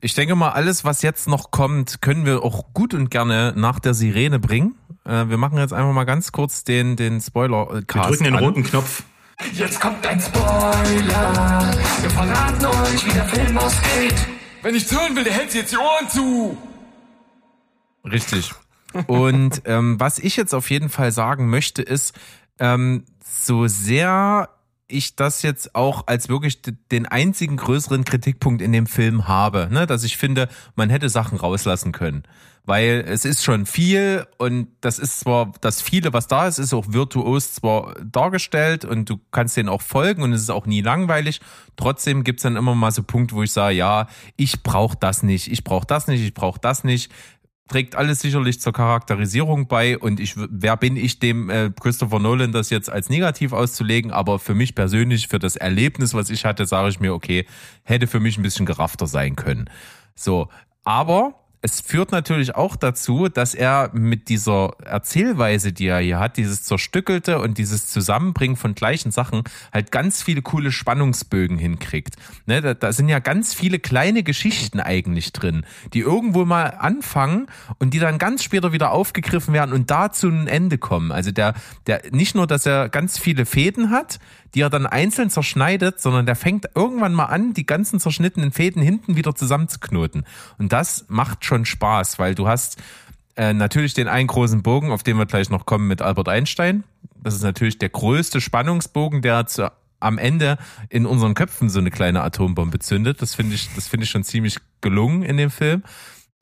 [0.00, 3.80] Ich denke mal, alles, was jetzt noch kommt, können wir auch gut und gerne nach
[3.80, 4.76] der Sirene bringen.
[5.04, 7.94] Äh, wir machen jetzt einfach mal ganz kurz den, den Spoiler-Cast.
[7.94, 8.44] Wir drücken den an.
[8.44, 9.04] roten Knopf.
[9.52, 11.74] Jetzt kommt ein Spoiler.
[12.00, 14.14] Wir verraten euch, wie der Film ausgeht.
[14.62, 16.56] Wenn ich hören will, der hält sich jetzt die Ohren zu.
[18.04, 18.52] Richtig.
[19.06, 22.14] Und ähm, was ich jetzt auf jeden Fall sagen möchte, ist,
[22.58, 24.48] ähm, so sehr
[24.88, 29.86] ich das jetzt auch als wirklich den einzigen größeren Kritikpunkt in dem Film habe, ne?
[29.86, 32.22] dass ich finde, man hätte Sachen rauslassen können.
[32.66, 36.74] Weil es ist schon viel und das ist zwar, das viele, was da ist, ist
[36.74, 40.82] auch virtuos zwar dargestellt und du kannst denen auch folgen und es ist auch nie
[40.82, 41.40] langweilig.
[41.76, 45.50] Trotzdem gibt's dann immer mal so Punkte, wo ich sage, ja, ich brauche das nicht,
[45.50, 47.12] ich brauche das nicht, ich brauche das nicht
[47.68, 52.52] trägt alles sicherlich zur Charakterisierung bei und ich wer bin ich dem äh, Christopher Nolan
[52.52, 56.66] das jetzt als negativ auszulegen, aber für mich persönlich für das Erlebnis, was ich hatte,
[56.66, 57.46] sage ich mir, okay,
[57.82, 59.68] hätte für mich ein bisschen geraffter sein können.
[60.14, 60.48] So,
[60.84, 61.34] aber
[61.66, 66.62] es führt natürlich auch dazu, dass er mit dieser Erzählweise, die er hier hat, dieses
[66.62, 72.14] Zerstückelte und dieses Zusammenbringen von gleichen Sachen, halt ganz viele coole Spannungsbögen hinkriegt.
[72.46, 77.48] Ne, da, da sind ja ganz viele kleine Geschichten eigentlich drin, die irgendwo mal anfangen
[77.80, 81.10] und die dann ganz später wieder aufgegriffen werden und da zu einem Ende kommen.
[81.10, 81.54] Also der,
[81.88, 84.20] der, nicht nur, dass er ganz viele Fäden hat,
[84.54, 88.82] die er dann einzeln zerschneidet, sondern der fängt irgendwann mal an, die ganzen zerschnittenen Fäden
[88.82, 90.24] hinten wieder zusammenzuknoten.
[90.58, 92.78] Und das macht schon Spaß, weil du hast
[93.36, 96.84] äh, natürlich den einen großen Bogen, auf den wir gleich noch kommen mit Albert Einstein.
[97.22, 99.70] Das ist natürlich der größte Spannungsbogen, der zu,
[100.00, 100.58] am Ende
[100.88, 103.20] in unseren Köpfen so eine kleine Atombombe zündet.
[103.22, 105.82] Das finde ich, das finde ich schon ziemlich gelungen in dem Film.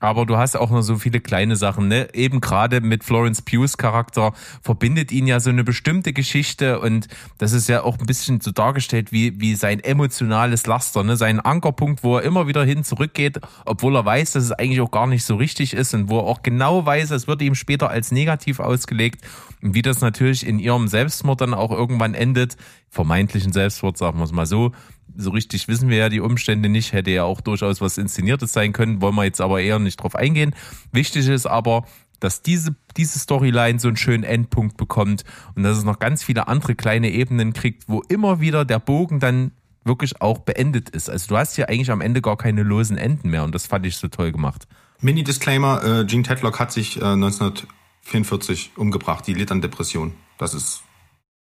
[0.04, 2.08] Aber du hast auch noch so viele kleine Sachen, ne?
[2.12, 7.08] Eben gerade mit Florence Pughs Charakter verbindet ihn ja so eine bestimmte Geschichte und
[7.38, 11.16] das ist ja auch ein bisschen so dargestellt wie, wie sein emotionales Laster, ne?
[11.16, 14.90] Sein Ankerpunkt, wo er immer wieder hin zurückgeht, obwohl er weiß, dass es eigentlich auch
[14.90, 17.88] gar nicht so richtig ist und wo er auch genau weiß, es wird ihm später
[17.88, 19.24] als negativ ausgelegt
[19.62, 22.58] und wie das natürlich in ihrem Selbstmord dann auch irgendwann endet,
[22.90, 24.72] vermeintlichen Selbstmord, sagen wir es mal so,
[25.16, 28.72] so richtig wissen wir ja die Umstände nicht, hätte ja auch durchaus was Inszeniertes sein
[28.72, 30.54] können, wollen wir jetzt aber eher nicht drauf eingehen.
[30.92, 31.84] Wichtig ist aber,
[32.20, 35.24] dass diese, diese Storyline so einen schönen Endpunkt bekommt
[35.54, 39.20] und dass es noch ganz viele andere kleine Ebenen kriegt, wo immer wieder der Bogen
[39.20, 39.52] dann
[39.84, 41.10] wirklich auch beendet ist.
[41.10, 43.84] Also du hast hier eigentlich am Ende gar keine losen Enden mehr und das fand
[43.86, 44.66] ich so toll gemacht.
[45.00, 50.14] Mini-Disclaimer, äh, Gene Tedlock hat sich äh, 1944 umgebracht, die litt an Depression.
[50.38, 50.82] Das ist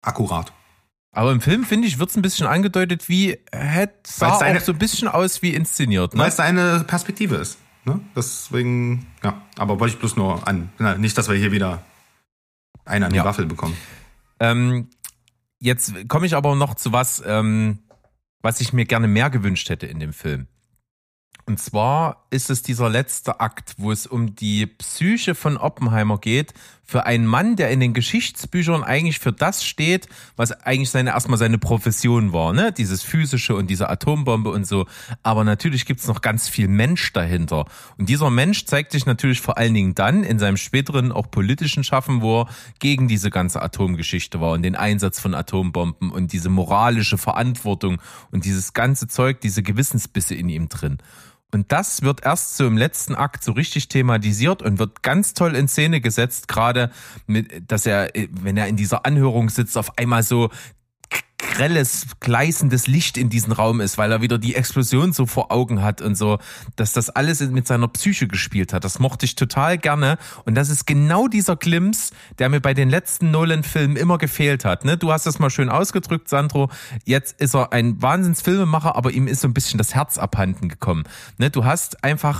[0.01, 0.53] akkurat.
[1.11, 4.63] Aber im Film, finde ich, wird es ein bisschen angedeutet, wie hätte sah seine- auch
[4.63, 6.13] so ein bisschen aus wie inszeniert.
[6.13, 6.27] Weil Ne?
[6.27, 7.57] es seine Perspektive ist.
[7.85, 7.99] Ne?
[8.15, 9.41] Deswegen, ja.
[9.57, 10.69] Aber wollte ich bloß nur an.
[10.97, 11.83] Nicht, dass wir hier wieder
[12.85, 13.25] einen an die Ja.
[13.25, 13.75] Waffel bekommen.
[14.39, 14.89] Ähm,
[15.59, 17.79] jetzt komme ich aber noch zu was, ähm,
[18.41, 20.47] was ich mir gerne mehr gewünscht hätte in dem Film.
[21.45, 26.53] Und zwar ist es dieser letzte Akt, wo es um die Psyche von Oppenheimer geht,
[26.89, 31.37] für einen Mann, der in den Geschichtsbüchern eigentlich für das steht, was eigentlich seine erstmal
[31.37, 32.71] seine Profession war, ne?
[32.71, 34.87] Dieses physische und diese Atombombe und so.
[35.21, 37.65] Aber natürlich gibt's noch ganz viel Mensch dahinter.
[37.97, 41.83] Und dieser Mensch zeigt sich natürlich vor allen Dingen dann in seinem späteren auch politischen
[41.83, 42.49] Schaffen, wo er
[42.79, 48.01] gegen diese ganze Atomgeschichte war und den Einsatz von Atombomben und diese moralische Verantwortung
[48.31, 50.97] und dieses ganze Zeug, diese Gewissensbisse in ihm drin.
[51.51, 55.55] Und das wird erst so im letzten Akt so richtig thematisiert und wird ganz toll
[55.55, 56.91] in Szene gesetzt, gerade
[57.25, 60.49] mit, dass er, wenn er in dieser Anhörung sitzt, auf einmal so
[61.59, 65.81] grelles, gleißendes Licht in diesem Raum ist, weil er wieder die Explosion so vor Augen
[65.81, 66.39] hat und so,
[66.77, 68.85] dass das alles mit seiner Psyche gespielt hat.
[68.85, 70.17] Das mochte ich total gerne.
[70.45, 74.85] Und das ist genau dieser Glimps, der mir bei den letzten Nolan-Filmen immer gefehlt hat.
[74.85, 74.95] Ne?
[74.95, 76.69] Du hast das mal schön ausgedrückt, Sandro.
[77.03, 81.03] Jetzt ist er ein Wahnsinnsfilmemacher, aber ihm ist so ein bisschen das Herz abhanden gekommen.
[81.39, 81.49] Ne?
[81.49, 82.39] Du hast einfach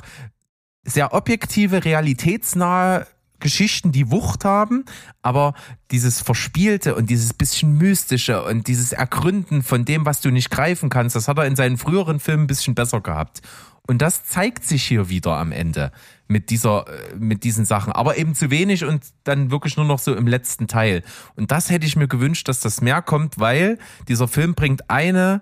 [0.85, 3.05] sehr objektive, realitätsnahe
[3.39, 4.85] Geschichten, die Wucht haben,
[5.21, 5.53] aber
[5.91, 10.89] dieses Verspielte und dieses bisschen Mystische und dieses Ergründen von dem, was du nicht greifen
[10.89, 13.41] kannst, das hat er in seinen früheren Filmen ein bisschen besser gehabt.
[13.87, 15.91] Und das zeigt sich hier wieder am Ende
[16.27, 17.91] mit dieser, äh, mit diesen Sachen.
[17.91, 21.01] Aber eben zu wenig und dann wirklich nur noch so im letzten Teil.
[21.35, 25.41] Und das hätte ich mir gewünscht, dass das mehr kommt, weil dieser Film bringt eine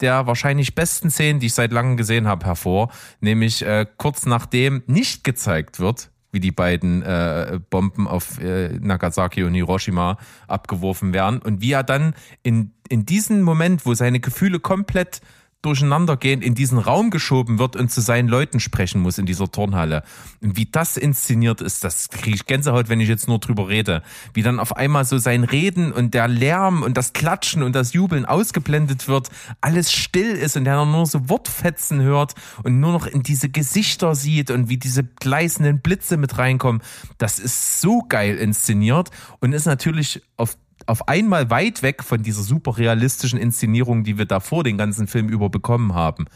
[0.00, 2.92] der wahrscheinlich besten Szenen, die ich seit langem gesehen habe, hervor.
[3.20, 9.44] Nämlich äh, kurz nachdem nicht gezeigt wird, wie die beiden äh, Bomben auf äh, Nagasaki
[9.44, 11.40] und Hiroshima abgeworfen werden.
[11.40, 15.20] Und wie er dann in, in diesem Moment, wo seine Gefühle komplett
[15.62, 19.50] durcheinander gehen, in diesen Raum geschoben wird und zu seinen Leuten sprechen muss in dieser
[19.50, 20.04] Turnhalle.
[20.40, 24.02] Und wie das inszeniert ist, das kriege ich Gänsehaut, wenn ich jetzt nur drüber rede.
[24.34, 27.92] Wie dann auf einmal so sein Reden und der Lärm und das Klatschen und das
[27.92, 29.30] Jubeln ausgeblendet wird,
[29.60, 34.14] alles still ist und er nur so Wortfetzen hört und nur noch in diese Gesichter
[34.14, 36.82] sieht und wie diese gleißenden Blitze mit reinkommen.
[37.18, 39.10] Das ist so geil inszeniert
[39.40, 40.56] und ist natürlich auf
[40.88, 45.28] auf einmal weit weg von dieser super realistischen Inszenierung, die wir davor den ganzen Film
[45.28, 46.26] über bekommen haben,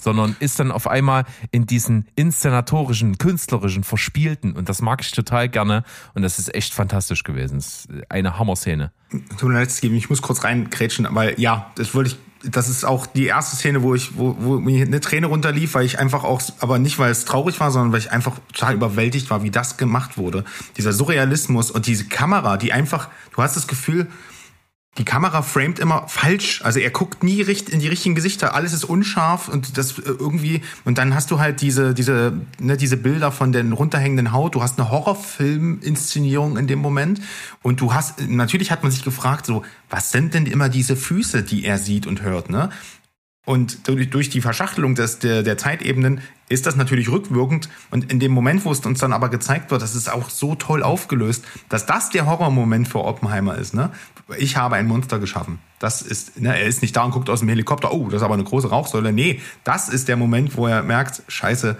[0.00, 5.48] sondern ist dann auf einmal in diesen inszenatorischen, künstlerischen, verspielten und das mag ich total
[5.48, 7.56] gerne und das ist echt fantastisch gewesen.
[7.56, 8.92] Das ist eine Hammerszene.
[9.38, 13.06] Tut mir leid, ich muss kurz reingrätschen, weil ja, das wollte ich, das ist auch
[13.06, 16.40] die erste Szene, wo ich, wo, wo mir eine Träne runterlief, weil ich einfach auch,
[16.60, 19.76] aber nicht, weil es traurig war, sondern weil ich einfach total überwältigt war, wie das
[19.76, 20.44] gemacht wurde.
[20.76, 24.06] Dieser Surrealismus und diese Kamera, die einfach, du hast das Gefühl,
[24.98, 26.62] die Kamera framet immer falsch.
[26.64, 28.54] Also er guckt nie in die richtigen Gesichter.
[28.54, 30.62] Alles ist unscharf und das äh, irgendwie.
[30.84, 34.56] Und dann hast du halt diese, diese, ne, diese Bilder von den runterhängenden Haut.
[34.56, 37.20] Du hast eine Horrorfilm-Inszenierung in dem Moment.
[37.62, 41.44] Und du hast, natürlich hat man sich gefragt, so, was sind denn immer diese Füße,
[41.44, 42.70] die er sieht und hört, ne?
[43.46, 47.68] Und durch durch die Verschachtelung des, der, der Zeitebenen ist das natürlich rückwirkend.
[47.90, 50.56] Und in dem Moment, wo es uns dann aber gezeigt wird, das ist auch so
[50.56, 53.72] toll aufgelöst, dass das der Horrormoment für Oppenheimer ist.
[53.72, 53.90] Ne?
[54.38, 55.58] Ich habe ein Monster geschaffen.
[55.78, 58.22] Das ist, ne, er ist nicht da und guckt aus dem Helikopter, oh, das ist
[58.22, 59.12] aber eine große Rauchsäule.
[59.12, 61.76] Nee, das ist der Moment, wo er merkt, scheiße,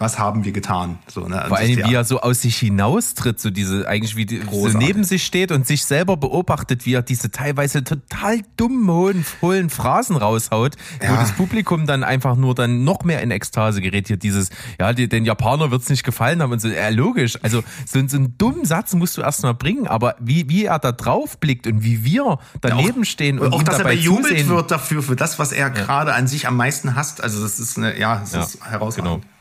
[0.00, 0.98] was haben wir getan?
[1.08, 1.42] So, ne?
[1.42, 4.68] Und Vor allem, wie er so aus sich hinaustritt, so diese, eigentlich wie die, so
[4.78, 9.70] neben sich steht und sich selber beobachtet, wie er diese teilweise total dummen, hohen, hohlen
[9.70, 11.16] Phrasen raushaut, wo Ja.
[11.16, 14.06] das Publikum dann einfach nur dann noch mehr in Ekstase gerät.
[14.06, 14.50] Hier dieses,
[14.80, 17.36] ja, die, den Japaner wird's nicht gefallen haben und so, ja, logisch.
[17.42, 20.78] Also, so, so einen dummen Satz musst du erst mal bringen, aber wie, wie er
[20.78, 24.26] da drauf blickt und wie wir daneben stehen und auch, ihm dass er dabei bejubelt
[24.28, 24.48] zusehen.
[24.48, 27.20] wird dafür, für das, was er gerade an sich am meisten hasst.
[27.20, 29.22] Also das ist eine, ja, das Ja, ist herausragend.
[29.22, 29.37] genau.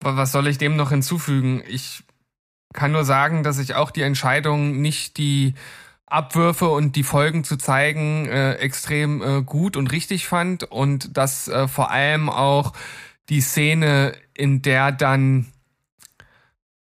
[0.00, 1.62] Was soll ich dem noch hinzufügen?
[1.68, 2.04] Ich
[2.72, 5.54] kann nur sagen, dass ich auch die Entscheidung, nicht die
[6.06, 11.48] Abwürfe und die Folgen zu zeigen, äh, extrem äh, gut und richtig fand und dass
[11.48, 12.72] äh, vor allem auch
[13.28, 15.46] die Szene, in der dann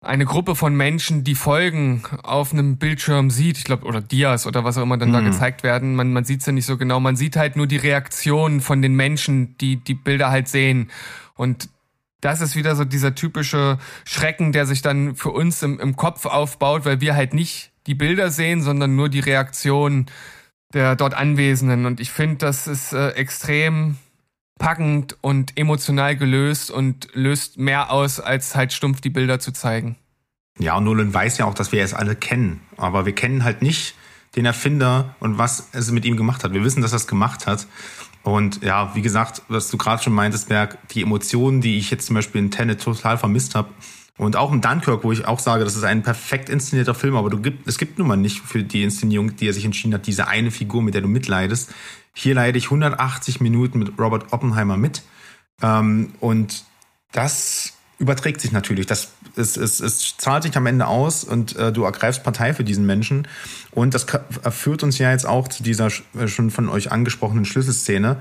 [0.01, 4.65] eine Gruppe von Menschen die Folgen auf einem Bildschirm sieht, ich glaube, oder Dias oder
[4.65, 5.27] was auch immer dann da Mhm.
[5.27, 7.77] gezeigt werden, man, man sieht es ja nicht so genau, man sieht halt nur die
[7.79, 10.91] Reaktion von den Menschen, die die Bilder halt sehen.
[11.37, 11.69] Und
[12.25, 16.25] das ist wieder so dieser typische Schrecken, der sich dann für uns im, im Kopf
[16.25, 20.07] aufbaut, weil wir halt nicht die Bilder sehen, sondern nur die Reaktion
[20.73, 21.85] der dort Anwesenden.
[21.85, 23.99] Und ich finde, das ist äh, extrem
[24.59, 29.97] packend und emotional gelöst und löst mehr aus, als halt stumpf die Bilder zu zeigen.
[30.59, 32.61] Ja, und Nolan weiß ja auch, dass wir es alle kennen.
[32.77, 33.97] Aber wir kennen halt nicht
[34.37, 36.53] den Erfinder und was es mit ihm gemacht hat.
[36.53, 37.67] Wir wissen, dass er es gemacht hat.
[38.25, 42.07] Und ja, wie gesagt, was du gerade schon meintest, Berg, die Emotionen, die ich jetzt
[42.07, 43.69] zum Beispiel in Tenet total vermisst habe.
[44.17, 47.31] Und auch in Dunkirk, wo ich auch sage, das ist ein perfekt inszenierter Film, aber
[47.31, 50.07] du gibt, es gibt nun mal nicht für die Inszenierung, die er sich entschieden hat,
[50.07, 51.71] diese eine Figur, mit der du mitleidest.
[52.15, 55.03] Hier leide ich 180 Minuten mit Robert Oppenheimer mit.
[55.61, 56.65] Ähm, und
[57.13, 58.87] das überträgt sich natürlich.
[58.87, 62.65] Das es, es, es zahlt sich am Ende aus und äh, du ergreifst Partei für
[62.65, 63.29] diesen Menschen.
[63.71, 64.07] Und das
[64.51, 65.89] führt uns ja jetzt auch zu dieser
[66.19, 68.19] äh, schon von euch angesprochenen Schlüsselszene.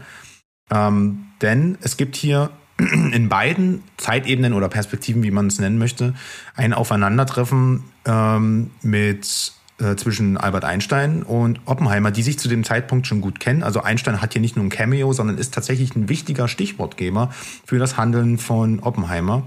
[0.72, 6.14] Ähm, denn es gibt hier in beiden Zeitebenen oder Perspektiven, wie man es nennen möchte,
[6.56, 13.08] ein Aufeinandertreffen ähm, mit äh, zwischen Albert Einstein und Oppenheimer, die sich zu dem Zeitpunkt
[13.08, 13.64] schon gut kennen.
[13.64, 17.32] Also Einstein hat hier nicht nur ein Cameo, sondern ist tatsächlich ein wichtiger Stichwortgeber
[17.66, 19.44] für das Handeln von Oppenheimer.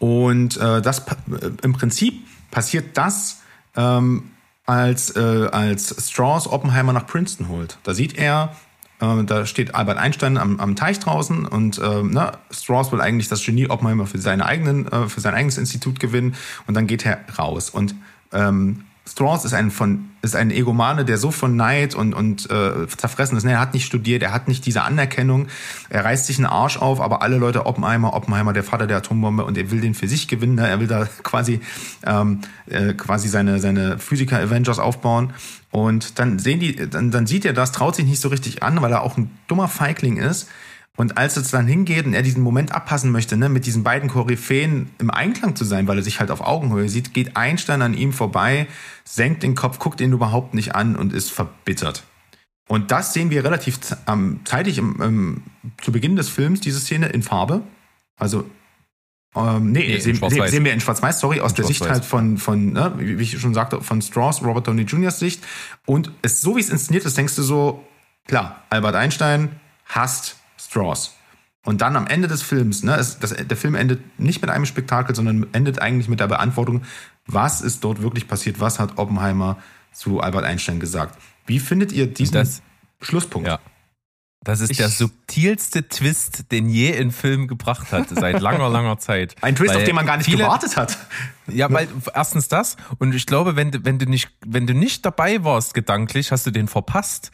[0.00, 3.42] Und äh, das äh, im Prinzip passiert das,
[3.76, 4.30] ähm,
[4.66, 7.78] als, äh, als Strauss Oppenheimer nach Princeton holt.
[7.82, 8.56] Da sieht er,
[9.00, 13.28] äh, da steht Albert Einstein am, am Teich draußen und äh, ne, Strauss will eigentlich
[13.28, 16.34] das Genie Oppenheimer für, seine eigenen, äh, für sein eigenes Institut gewinnen
[16.66, 17.70] und dann geht er raus.
[17.70, 17.94] Und
[18.32, 22.86] ähm, Strauss ist ein von ist ein Egomane, der so von Neid und und äh,
[22.86, 23.42] zerfressen ist.
[23.42, 25.48] Ne, er hat nicht studiert, er hat nicht diese Anerkennung.
[25.88, 29.44] Er reißt sich einen Arsch auf, aber alle Leute Oppenheimer, Oppenheimer, der Vater der Atombombe,
[29.44, 30.54] und er will den für sich gewinnen.
[30.54, 30.68] Ne?
[30.68, 31.60] Er will da quasi
[32.06, 35.32] ähm, äh, quasi seine seine Physiker Avengers aufbauen.
[35.72, 38.80] Und dann sehen die, dann dann sieht er das, traut sich nicht so richtig an,
[38.80, 40.48] weil er auch ein dummer Feigling ist
[41.00, 44.10] und als es dann hingeht und er diesen Moment abpassen möchte, ne, mit diesen beiden
[44.10, 47.94] Koryphäen im Einklang zu sein, weil er sich halt auf Augenhöhe sieht, geht Einstein an
[47.94, 48.66] ihm vorbei,
[49.02, 52.04] senkt den Kopf, guckt ihn überhaupt nicht an und ist verbittert.
[52.68, 55.42] Und das sehen wir relativ ähm, zeitig im, ähm,
[55.80, 57.62] zu Beginn des Films, diese Szene in Farbe.
[58.18, 58.44] Also,
[59.34, 62.36] ähm, nee, nee sehen, sehen, wir in Schwarz-Weiß, sorry, aus in der Sicht halt von,
[62.36, 65.42] von ne, wie ich schon sagte, von Strauss, Robert Downey Jr.'s Sicht.
[65.86, 67.86] Und es, so wie es inszeniert ist, denkst du so,
[68.26, 71.14] klar, Albert Einstein hasst Straws.
[71.64, 74.64] Und dann am Ende des Films, ne, es, das, der Film endet nicht mit einem
[74.64, 76.82] Spektakel, sondern endet eigentlich mit der Beantwortung,
[77.26, 79.58] was ist dort wirklich passiert, was hat Oppenheimer
[79.92, 81.20] zu Albert Einstein gesagt.
[81.46, 82.62] Wie findet ihr diesen das,
[83.00, 83.48] Schlusspunkt?
[83.48, 83.58] Ja.
[84.42, 88.98] Das ist ich, der subtilste Twist, den je ein Film gebracht hat, seit langer, langer
[88.98, 89.36] Zeit.
[89.42, 90.96] Ein Twist, auf den man gar nicht viele, gewartet hat.
[91.46, 95.04] Ja, weil erstens das und ich glaube, wenn du, wenn du nicht, wenn du nicht
[95.04, 97.32] dabei warst gedanklich, hast du den verpasst.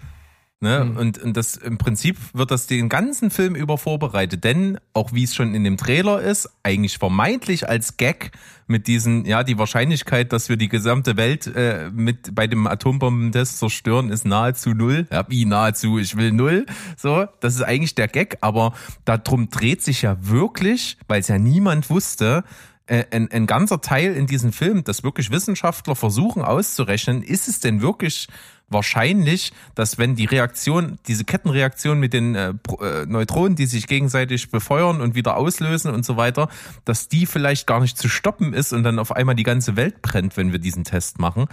[0.60, 0.86] Ne?
[0.86, 0.96] Mhm.
[0.96, 5.24] Und, und das im Prinzip wird das den ganzen Film über vorbereitet, denn auch wie
[5.24, 8.30] es schon in dem Trailer ist, eigentlich vermeintlich als Gag
[8.66, 13.58] mit diesen, ja, die Wahrscheinlichkeit, dass wir die gesamte Welt äh, mit bei dem Atombombentest
[13.58, 15.06] zerstören, ist nahezu null.
[15.12, 16.64] Ja, wie nahezu, ich will null.
[16.96, 18.72] So, das ist eigentlich der Gag, aber
[19.04, 22.44] darum dreht sich ja wirklich, weil es ja niemand wusste,
[22.88, 27.82] ein, ein ganzer Teil in diesem Film, dass wirklich Wissenschaftler versuchen auszurechnen, ist es denn
[27.82, 28.28] wirklich
[28.68, 34.50] wahrscheinlich, dass wenn die Reaktion, diese Kettenreaktion mit den äh, äh, Neutronen, die sich gegenseitig
[34.50, 36.48] befeuern und wieder auslösen und so weiter,
[36.84, 40.02] dass die vielleicht gar nicht zu stoppen ist und dann auf einmal die ganze Welt
[40.02, 41.46] brennt, wenn wir diesen Test machen.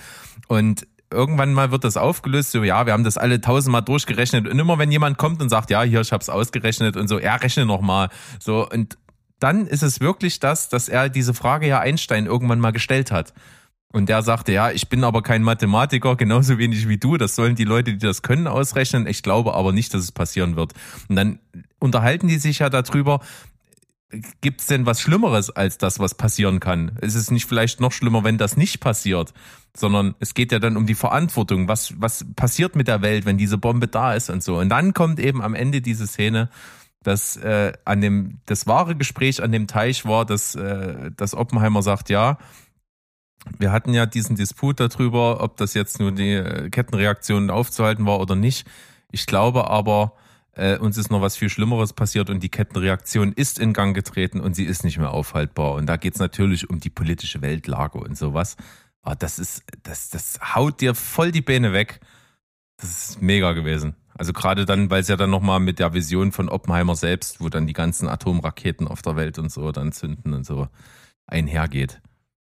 [0.47, 4.57] Und irgendwann mal wird das aufgelöst, so ja, wir haben das alle tausendmal durchgerechnet und
[4.57, 7.67] immer wenn jemand kommt und sagt, ja, hier, ich hab's ausgerechnet und so, er rechne
[7.67, 8.97] noch mal, so und
[9.39, 13.33] dann ist es wirklich das, dass er diese Frage ja Einstein irgendwann mal gestellt hat.
[13.93, 17.17] Und der sagte, ja, ich bin aber kein Mathematiker, genauso wenig wie du.
[17.17, 19.05] Das sollen die Leute, die das können, ausrechnen.
[19.05, 20.73] Ich glaube aber nicht, dass es passieren wird.
[21.09, 21.39] Und dann
[21.77, 23.19] unterhalten die sich ja darüber,
[24.41, 26.97] gibt es denn was Schlimmeres als das, was passieren kann?
[27.01, 29.31] Ist es nicht vielleicht noch schlimmer, wenn das nicht passiert?
[29.75, 31.67] Sondern es geht ja dann um die Verantwortung.
[31.67, 34.57] Was, was passiert mit der Welt, wenn diese Bombe da ist und so?
[34.57, 36.49] Und dann kommt eben am Ende diese Szene,
[37.03, 41.81] dass äh, an dem das wahre Gespräch an dem Teich war, dass, äh, dass Oppenheimer
[41.81, 42.37] sagt, ja,
[43.59, 48.19] wir hatten ja diesen Disput darüber, ob das jetzt nur die äh, Kettenreaktionen aufzuhalten war
[48.19, 48.65] oder nicht.
[49.11, 50.13] Ich glaube aber,
[50.55, 54.39] äh, uns ist noch was viel Schlimmeres passiert und die Kettenreaktion ist in Gang getreten
[54.39, 55.73] und sie ist nicht mehr aufhaltbar.
[55.73, 58.55] Und da geht's natürlich um die politische Weltlage und sowas.
[59.01, 61.99] Aber das ist, das, das haut dir voll die Beine weg.
[62.77, 63.95] Das ist mega gewesen.
[64.15, 67.49] Also gerade dann, weil es ja dann nochmal mit der Vision von Oppenheimer selbst, wo
[67.49, 70.67] dann die ganzen Atomraketen auf der Welt und so dann zünden und so
[71.25, 72.01] einhergeht.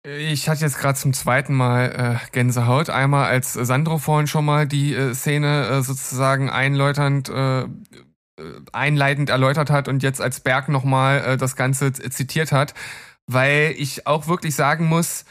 [0.07, 2.91] Ich hatte jetzt gerade zum zweiten Mal äh, Gänsehaut.
[2.91, 7.67] Einmal als Sandro vorhin schon mal die äh, Szene äh, sozusagen einläuternd, äh, äh,
[8.73, 12.75] einleitend erläutert hat und jetzt als Berg nochmal äh, das Ganze zitiert hat,
[13.27, 15.25] weil ich auch wirklich sagen muss,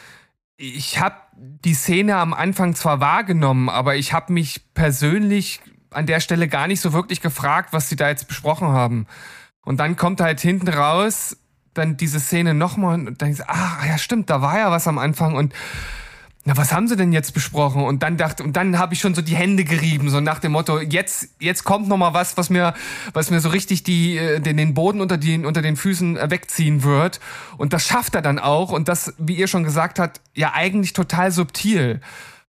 [0.58, 5.62] ich habe die Szene am Anfang zwar wahrgenommen, aber ich habe mich persönlich
[5.96, 9.08] an der Stelle gar nicht so wirklich gefragt, was sie da jetzt besprochen haben.
[9.64, 11.38] Und dann kommt halt hinten raus
[11.74, 15.36] dann diese Szene nochmal und denkst ah, ja stimmt, da war ja was am Anfang
[15.36, 15.54] und
[16.48, 17.84] na, was haben sie denn jetzt besprochen?
[17.84, 20.52] Und dann dachte, und dann habe ich schon so die Hände gerieben, so nach dem
[20.52, 22.76] Motto, jetzt, jetzt kommt noch mal was, was mir,
[23.14, 26.30] was mir so richtig die, äh, den, den Boden unter den, unter den Füßen äh,
[26.30, 27.20] wegziehen wird.
[27.58, 28.72] Und das schafft er dann auch.
[28.72, 32.00] Und das, wie ihr schon gesagt habt, ja eigentlich total subtil.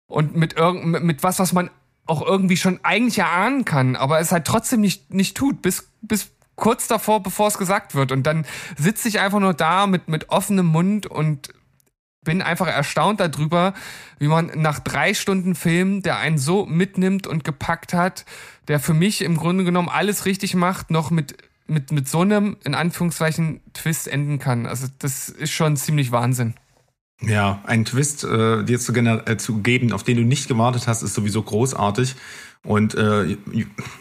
[0.07, 1.71] Und mit irgend, mit was, was man
[2.09, 6.31] auch irgendwie schon eigentlich erahnen kann, aber es halt trotzdem nicht, nicht tut, bis, bis
[6.57, 8.13] kurz davor, bevor es gesagt wird.
[8.13, 11.49] Und dann sitze ich einfach nur da mit, mit offenem Mund und
[12.25, 13.75] bin einfach erstaunt darüber,
[14.19, 18.25] wie man nach drei Stunden Film, der einen so mitnimmt und gepackt hat,
[18.67, 21.37] der für mich im Grunde genommen alles richtig macht, noch mit
[21.69, 24.67] mit, mit so einem, in Anführungszeichen, Twist enden kann.
[24.67, 26.55] Also das ist schon ziemlich Wahnsinn.
[27.21, 31.03] Ja, ein Twist äh, dir zu, äh, zu geben, auf den du nicht gewartet hast,
[31.03, 32.15] ist sowieso großartig.
[32.65, 33.37] Und äh,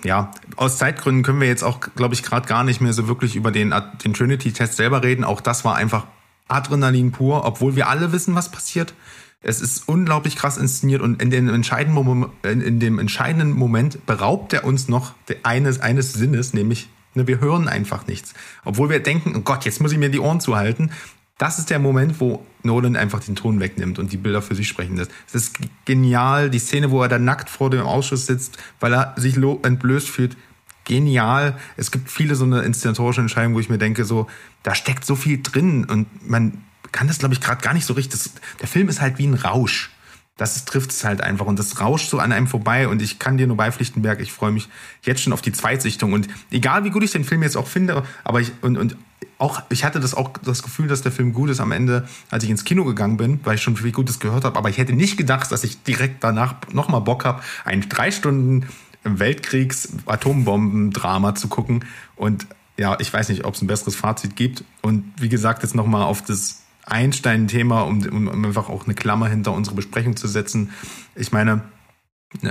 [0.04, 3.36] ja, aus Zeitgründen können wir jetzt auch, glaube ich, gerade gar nicht mehr so wirklich
[3.36, 3.74] über den,
[4.04, 5.24] den Trinity-Test selber reden.
[5.24, 6.06] Auch das war einfach
[6.48, 8.94] Adrenalin pur, obwohl wir alle wissen, was passiert.
[9.42, 14.54] Es ist unglaublich krass inszeniert und in dem entscheidenden Moment, in dem entscheidenden Moment beraubt
[14.54, 15.14] er uns noch
[15.44, 18.34] eines, eines Sinnes, nämlich ne, wir hören einfach nichts.
[18.66, 20.92] Obwohl wir denken, oh Gott, jetzt muss ich mir die Ohren zuhalten.
[21.38, 24.68] Das ist der Moment, wo Nolan einfach den Ton wegnimmt und die Bilder für sich
[24.68, 25.12] sprechen lässt.
[25.28, 29.14] Es ist genial, die Szene, wo er da nackt vor dem Ausschuss sitzt, weil er
[29.18, 30.36] sich entblößt fühlt,
[30.84, 31.58] genial.
[31.76, 34.28] Es gibt viele so eine inszenatorische Entscheidungen, wo ich mir denke, so,
[34.64, 37.94] da steckt so viel drin und man kann das, glaube ich, gerade gar nicht so
[37.94, 38.20] richtig.
[38.20, 39.92] Das, der Film ist halt wie ein Rausch.
[40.38, 43.38] Das trifft es halt einfach und das rauscht so an einem vorbei und ich kann
[43.38, 44.70] dir nur beipflichten, Berg, ich freue mich
[45.02, 48.04] jetzt schon auf die Zweitsichtung und egal wie gut ich den Film jetzt auch finde,
[48.24, 48.96] aber ich und, und
[49.40, 52.44] auch ich hatte das auch das Gefühl, dass der Film gut ist am Ende, als
[52.44, 54.94] ich ins Kino gegangen bin, weil ich schon viel Gutes gehört habe, aber ich hätte
[54.94, 58.68] nicht gedacht, dass ich direkt danach nochmal Bock habe, einen drei Stunden
[59.04, 61.86] Weltkriegs-Atombomben-Drama zu gucken.
[62.16, 64.66] Und ja, ich weiß nicht, ob es ein besseres Fazit gibt.
[64.82, 69.54] Und wie gesagt, jetzt nochmal auf das Einstein-Thema, um, um einfach auch eine Klammer hinter
[69.54, 70.72] unsere Besprechung zu setzen.
[71.16, 71.62] Ich meine,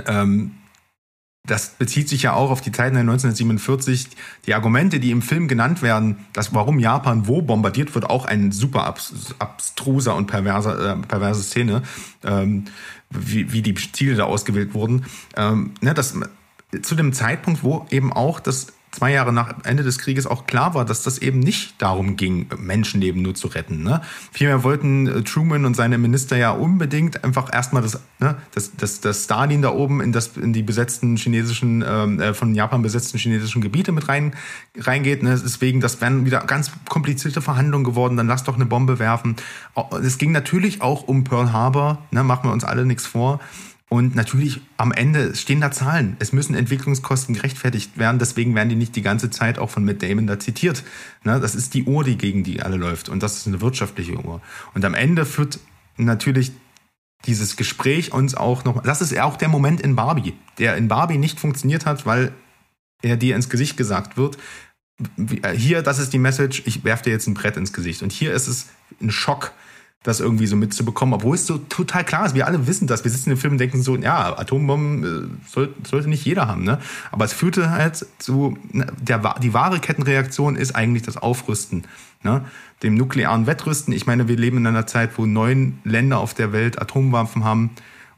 [0.05, 0.51] ähm,
[1.47, 4.09] das bezieht sich ja auch auf die Zeit 1947.
[4.45, 8.51] Die Argumente, die im Film genannt werden, dass warum Japan wo bombardiert wird, auch ein
[8.51, 11.83] super abstruser und perverser, äh, perverse Szene,
[12.23, 12.65] ähm,
[13.09, 15.05] wie, wie die Ziele da ausgewählt wurden.
[15.35, 16.15] Ähm, ne, das,
[16.81, 18.67] zu dem Zeitpunkt, wo eben auch das
[18.97, 22.47] zwei Jahre nach Ende des Krieges auch klar war, dass das eben nicht darum ging,
[22.57, 23.83] Menschenleben nur zu retten.
[23.83, 24.01] Ne?
[24.31, 28.99] Vielmehr wollten äh, Truman und seine Minister ja unbedingt einfach erstmal das, ne, das, das,
[28.99, 33.19] das Stalin da oben in, das, in die besetzten chinesischen, ähm, äh, von Japan besetzten
[33.19, 34.33] chinesischen Gebiete mit rein,
[34.75, 35.21] reingeht.
[35.21, 35.39] Ne?
[35.43, 39.35] Deswegen, das wären wieder ganz komplizierte Verhandlungen geworden, dann lass doch eine Bombe werfen.
[40.01, 42.23] Es ging natürlich auch um Pearl Harbor, ne?
[42.23, 43.39] machen wir uns alle nichts vor.
[43.89, 46.17] Und natürlich am Ende stehen da Zahlen.
[46.19, 48.19] Es müssen Entwicklungskosten gerechtfertigt werden.
[48.19, 50.83] Deswegen werden die nicht die ganze Zeit auch von Matt Damon da zitiert.
[51.23, 53.07] Ne, das ist die Uhr, die gegen die alle läuft.
[53.07, 54.41] Und das ist eine wirtschaftliche Uhr.
[54.73, 55.59] Und am Ende führt
[55.95, 56.51] natürlich
[57.25, 58.83] dieses Gespräch uns auch noch.
[58.83, 62.33] Das ist ja auch der Moment in Barbie, der in Barbie nicht funktioniert hat, weil
[63.01, 64.37] er dir ins Gesicht gesagt wird.
[65.55, 68.03] Hier, das ist die Message, ich werfe dir jetzt ein Brett ins Gesicht.
[68.03, 68.67] Und hier ist es
[69.01, 69.53] ein Schock
[70.03, 72.35] das irgendwie so mitzubekommen, obwohl es so total klar ist.
[72.35, 73.03] Wir alle wissen das.
[73.03, 76.63] Wir sitzen im Film und denken so, ja, Atombomben äh, soll, sollte nicht jeder haben,
[76.63, 76.79] ne?
[77.11, 81.83] Aber es führte halt zu, ne, der, die wahre Kettenreaktion ist eigentlich das Aufrüsten,
[82.23, 82.45] ne?
[82.83, 83.93] Dem nuklearen Wettrüsten.
[83.93, 87.71] Ich meine, wir leben in einer Zeit, wo neun Länder auf der Welt Atomwaffen haben.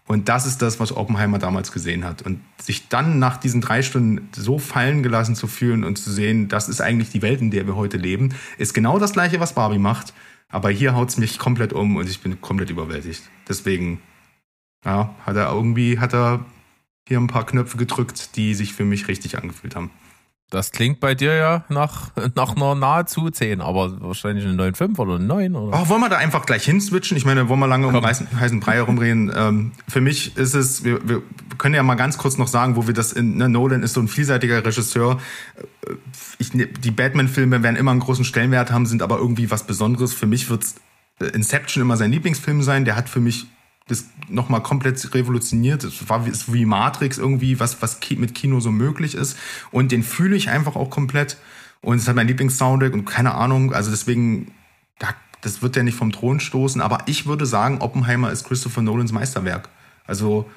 [0.06, 2.23] Und das ist das, was Oppenheimer damals gesehen hat.
[2.23, 6.49] Und sich dann nach diesen drei Stunden so fallen gelassen zu fühlen und zu sehen,
[6.49, 9.53] das ist eigentlich die Welt, in der wir heute leben, ist genau das Gleiche, was
[9.53, 10.14] Barbie macht.
[10.51, 13.21] Aber hier haut es mich komplett um und ich bin komplett überwältigt.
[13.47, 14.01] Deswegen,
[14.84, 16.45] ja, hat er irgendwie, hat er
[17.07, 19.91] hier ein paar Knöpfe gedrückt, die sich für mich richtig angefühlt haben.
[20.49, 25.15] Das klingt bei dir ja nach, nach einer nahezu 10, aber wahrscheinlich eine 9,5 oder
[25.15, 25.80] eine 9, oder?
[25.80, 27.17] Oh, wollen wir da einfach gleich hinswitchen?
[27.17, 27.95] Ich meine, wollen wir lange Komm.
[27.95, 29.31] um heißen, heißen Brei herumreden?
[29.35, 31.21] Ähm, für mich ist es, wir, wir
[31.59, 34.01] können ja mal ganz kurz noch sagen, wo wir das in, ne, Nolan ist so
[34.01, 35.19] ein vielseitiger Regisseur.
[35.85, 35.93] Äh,
[36.39, 40.15] ich, ne, die Batman-Filme werden immer einen großen Stellenwert haben, sind aber irgendwie was Besonderes.
[40.15, 40.65] Für mich wird
[41.19, 42.85] äh, Inception immer sein Lieblingsfilm sein.
[42.85, 43.45] Der hat für mich
[43.90, 45.84] das nochmal komplett revolutioniert.
[45.84, 49.38] Es war wie, wie Matrix irgendwie, was, was mit Kino so möglich ist.
[49.72, 51.38] Und den fühle ich einfach auch komplett.
[51.82, 54.53] Und es hat mein Lieblingssoundtrack und keine Ahnung, also deswegen,
[55.41, 59.11] das wird ja nicht vom Thron stoßen, aber ich würde sagen, Oppenheimer ist Christopher Nolans
[59.11, 59.70] Meisterwerk.
[60.06, 60.49] Also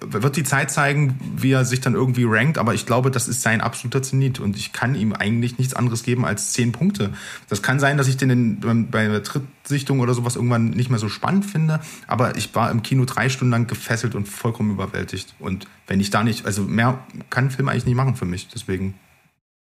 [0.00, 3.42] wird die Zeit zeigen, wie er sich dann irgendwie rankt, aber ich glaube, das ist
[3.42, 7.12] sein absoluter Zenit und ich kann ihm eigentlich nichts anderes geben als zehn Punkte.
[7.48, 10.98] Das kann sein, dass ich den in, bei der Trittsichtung oder sowas irgendwann nicht mehr
[10.98, 15.34] so spannend finde, aber ich war im Kino drei Stunden lang gefesselt und vollkommen überwältigt.
[15.38, 18.48] Und wenn ich da nicht, also mehr kann ein Film eigentlich nicht machen für mich,
[18.48, 18.94] deswegen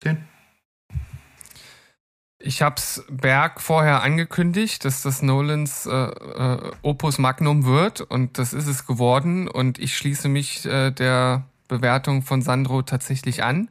[0.02, 0.18] zehn.
[2.46, 8.52] Ich hab's Berg vorher angekündigt, dass das Nolans äh, äh, Opus Magnum wird und das
[8.52, 13.70] ist es geworden und ich schließe mich äh, der Bewertung von Sandro tatsächlich an.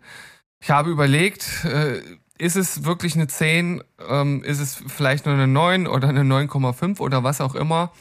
[0.60, 2.02] Ich habe überlegt, äh,
[2.40, 7.00] ist es wirklich eine 10, ähm, ist es vielleicht nur eine 9 oder eine 9,5
[7.00, 7.91] oder was auch immer.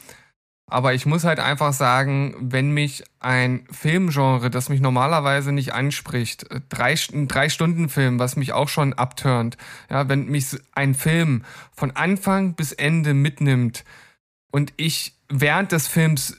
[0.66, 6.46] Aber ich muss halt einfach sagen, wenn mich ein Filmgenre, das mich normalerweise nicht anspricht,
[6.70, 9.58] drei, ein Drei-Stunden-Film, was mich auch schon abturnt,
[9.90, 11.44] ja, wenn mich ein Film
[11.74, 13.84] von Anfang bis Ende mitnimmt
[14.50, 16.38] und ich während des Films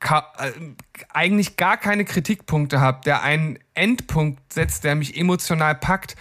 [0.00, 0.50] äh,
[1.10, 6.16] eigentlich gar keine Kritikpunkte habe, der einen Endpunkt setzt, der mich emotional packt,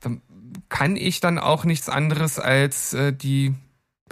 [0.00, 0.22] dann
[0.68, 3.54] kann ich dann auch nichts anderes als äh, die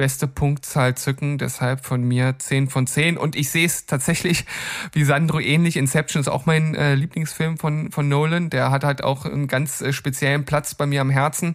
[0.00, 3.18] beste Punktzahl zücken, deshalb von mir 10 von 10.
[3.18, 4.46] Und ich sehe es tatsächlich
[4.92, 5.76] wie Sandro ähnlich.
[5.76, 8.48] Inception ist auch mein äh, Lieblingsfilm von, von Nolan.
[8.48, 11.54] Der hat halt auch einen ganz äh, speziellen Platz bei mir am Herzen.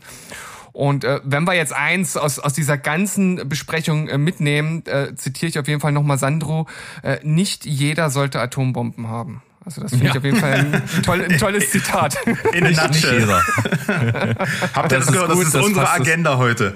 [0.73, 5.49] Und äh, wenn wir jetzt eins aus, aus dieser ganzen Besprechung äh, mitnehmen, äh, zitiere
[5.49, 6.67] ich auf jeden Fall nochmal Sandro,
[7.01, 9.41] äh, nicht jeder sollte Atombomben haben.
[9.65, 10.11] Also das finde ja.
[10.11, 12.15] ich auf jeden Fall ein, toll, ein tolles Zitat.
[12.53, 13.27] In a nutshell.
[13.27, 15.31] Habt ihr das, das gehört?
[15.31, 16.75] Gut, das ist das unsere Agenda heute.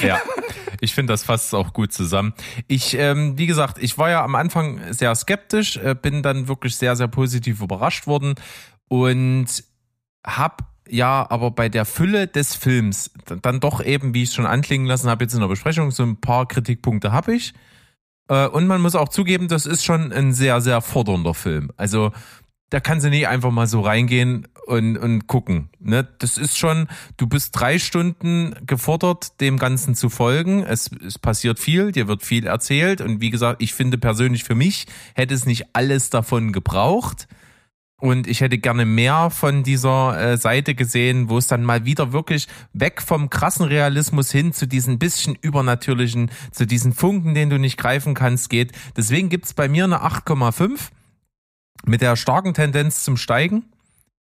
[0.00, 0.20] Ja,
[0.80, 2.34] ich finde, das fasst auch gut zusammen.
[2.68, 6.76] Ich, ähm, wie gesagt, ich war ja am Anfang sehr skeptisch, äh, bin dann wirklich
[6.76, 8.34] sehr, sehr positiv überrascht worden
[8.88, 9.46] und
[10.26, 13.10] hab ja, aber bei der Fülle des Films
[13.42, 16.02] dann doch eben, wie ich es schon anklingen lassen habe, jetzt in der Besprechung, so
[16.02, 17.54] ein paar Kritikpunkte habe ich.
[18.28, 21.70] Äh, und man muss auch zugeben, das ist schon ein sehr, sehr fordernder Film.
[21.76, 22.12] Also
[22.70, 25.68] da kannst du nicht einfach mal so reingehen und, und gucken.
[25.78, 26.08] Ne?
[26.18, 30.64] Das ist schon, du bist drei Stunden gefordert, dem Ganzen zu folgen.
[30.64, 33.00] Es, es passiert viel, dir wird viel erzählt.
[33.00, 37.28] Und wie gesagt, ich finde persönlich für mich hätte es nicht alles davon gebraucht.
[38.00, 42.12] Und ich hätte gerne mehr von dieser äh, Seite gesehen, wo es dann mal wieder
[42.12, 47.58] wirklich weg vom krassen Realismus hin zu diesen bisschen übernatürlichen, zu diesen Funken, den du
[47.58, 48.72] nicht greifen kannst, geht.
[48.96, 50.90] Deswegen gibt's bei mir eine 8,5
[51.86, 53.64] mit der starken Tendenz zum Steigen.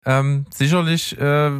[0.06, 1.50] Ähm, sicherlich äh,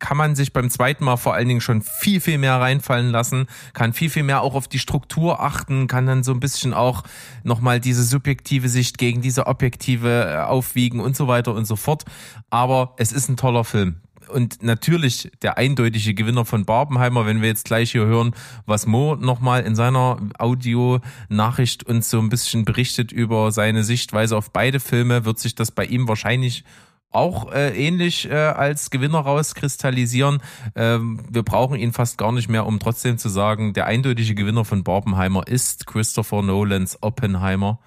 [0.00, 3.46] kann man sich beim zweiten Mal vor allen Dingen schon viel, viel mehr reinfallen lassen,
[3.74, 7.04] kann viel, viel mehr auch auf die Struktur achten, kann dann so ein bisschen auch
[7.44, 12.04] nochmal diese subjektive Sicht gegen diese objektive äh, aufwiegen und so weiter und so fort.
[12.50, 14.01] Aber es ist ein toller Film.
[14.32, 18.34] Und natürlich der eindeutige Gewinner von Barbenheimer, wenn wir jetzt gleich hier hören,
[18.66, 24.50] was Mo nochmal in seiner Audio-Nachricht uns so ein bisschen berichtet über seine Sichtweise auf
[24.50, 26.64] beide Filme, wird sich das bei ihm wahrscheinlich
[27.12, 30.40] auch äh, ähnlich äh, als Gewinner rauskristallisieren.
[30.74, 34.64] Ähm, wir brauchen ihn fast gar nicht mehr, um trotzdem zu sagen, der eindeutige Gewinner
[34.64, 37.78] von Barbenheimer ist Christopher Nolans Oppenheimer.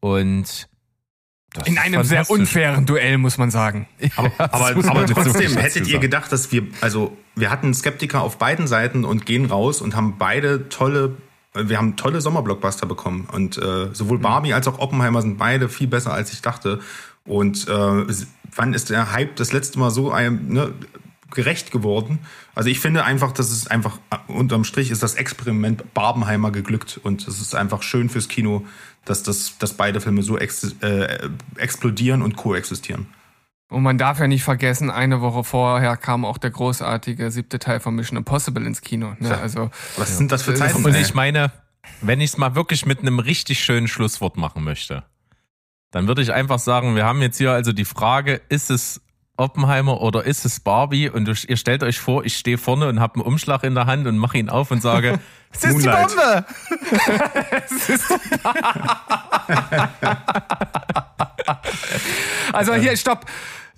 [0.00, 0.68] Und
[1.64, 3.86] in einem sehr unfairen Duell, muss man sagen.
[4.16, 8.66] Aber, aber, aber trotzdem, hättet ihr gedacht, dass wir, also wir hatten Skeptiker auf beiden
[8.66, 11.16] Seiten und gehen raus und haben beide tolle,
[11.54, 13.26] wir haben tolle Sommerblockbuster bekommen.
[13.32, 16.80] Und äh, sowohl Barbie als auch Oppenheimer sind beide viel besser, als ich dachte.
[17.24, 18.04] Und äh,
[18.54, 20.74] wann ist der Hype das letzte Mal so einem, ne,
[21.30, 22.20] gerecht geworden?
[22.54, 23.98] Also ich finde einfach, dass es einfach
[24.28, 28.64] unterm Strich ist das Experiment Barbenheimer geglückt und es ist einfach schön fürs Kino,
[29.06, 33.06] dass, das, dass beide Filme so ex, äh, explodieren und koexistieren.
[33.68, 37.80] Und man darf ja nicht vergessen, eine Woche vorher kam auch der großartige siebte Teil
[37.80, 39.16] von Mission Impossible ins Kino.
[39.18, 39.36] Ne?
[39.36, 40.84] Also, Was sind das für Zeiten?
[40.84, 41.50] Und ich meine,
[42.00, 45.02] wenn ich es mal wirklich mit einem richtig schönen Schlusswort machen möchte,
[45.90, 49.00] dann würde ich einfach sagen, wir haben jetzt hier also die Frage, ist es
[49.36, 51.08] Oppenheimer oder ist es Barbie?
[51.10, 54.06] Und ihr stellt euch vor, ich stehe vorne und habe einen Umschlag in der Hand
[54.06, 55.18] und mache ihn auf und sage,
[55.52, 56.44] es ist die Bombe!
[57.66, 58.38] es ist die
[62.52, 63.26] also hier, stopp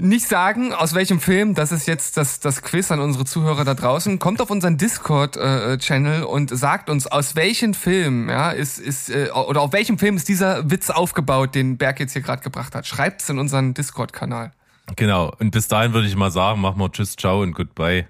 [0.00, 3.74] nicht sagen, aus welchem Film, das ist jetzt das, das Quiz an unsere Zuhörer da
[3.74, 4.20] draußen.
[4.20, 9.30] Kommt auf unseren Discord-Channel äh, und sagt uns, aus welchem Film, ja, ist, ist, äh,
[9.30, 12.86] oder auf welchem Film ist dieser Witz aufgebaut, den Berg jetzt hier gerade gebracht hat.
[12.86, 14.52] Schreibt's in unseren Discord-Kanal.
[14.96, 15.32] Genau.
[15.38, 18.06] Und bis dahin würde ich mal sagen, machen wir Tschüss, Ciao und Goodbye.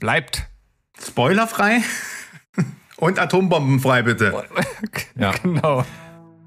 [0.00, 0.48] Bleibt.
[1.00, 1.80] Spoilerfrei
[2.96, 4.44] und atombombenfrei, bitte.
[5.16, 5.32] ja.
[5.42, 5.84] Genau.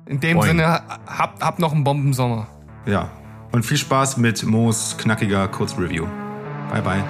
[0.06, 0.50] In dem Boing.
[0.50, 2.48] Sinne, habt hab noch einen Bombensommer.
[2.86, 3.10] Ja.
[3.52, 6.06] Und viel Spaß mit Moos knackiger Kurzreview.
[6.70, 7.04] Bye, bye.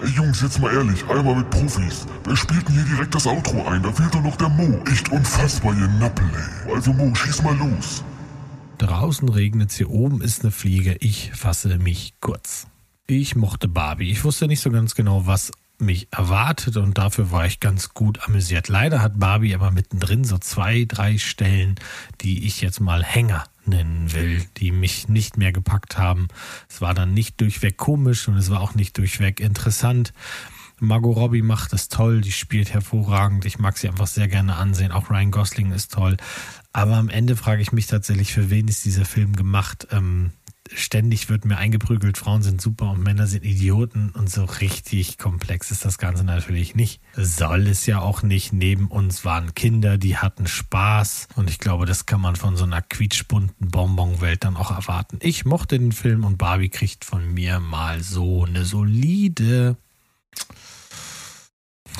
[0.00, 2.06] Hey Jungs, jetzt mal ehrlich, einmal mit Profis.
[2.24, 3.82] Wer spielt denn hier direkt das Outro ein?
[3.84, 4.80] Da fehlt doch noch der Mo.
[4.90, 6.74] Echt unfassbar, ihr Nappel, ey.
[6.74, 8.02] Also Mo, schieß mal los.
[8.82, 10.96] Draußen regnet es, hier oben ist eine Fliege.
[10.98, 12.66] Ich fasse mich kurz.
[13.06, 14.10] Ich mochte Barbie.
[14.10, 18.26] Ich wusste nicht so ganz genau, was mich erwartet und dafür war ich ganz gut
[18.26, 18.66] amüsiert.
[18.66, 21.76] Leider hat Barbie aber mittendrin so zwei, drei Stellen,
[22.22, 26.26] die ich jetzt mal Hänger nennen will, die mich nicht mehr gepackt haben.
[26.68, 30.12] Es war dann nicht durchweg komisch und es war auch nicht durchweg interessant.
[30.82, 33.44] Margot Robbie macht es toll, die spielt hervorragend.
[33.44, 34.90] Ich mag sie einfach sehr gerne ansehen.
[34.90, 36.16] Auch Ryan Gosling ist toll.
[36.72, 39.86] Aber am Ende frage ich mich tatsächlich, für wen ist dieser Film gemacht?
[39.92, 40.32] Ähm,
[40.74, 45.70] ständig wird mir eingeprügelt, Frauen sind super und Männer sind Idioten und so richtig komplex
[45.70, 47.00] ist das Ganze natürlich nicht.
[47.14, 48.52] Soll es ja auch nicht.
[48.52, 52.64] Neben uns waren Kinder, die hatten Spaß und ich glaube, das kann man von so
[52.64, 55.18] einer quietschbunten Bonbonwelt dann auch erwarten.
[55.22, 59.76] Ich mochte den Film und Barbie kriegt von mir mal so eine solide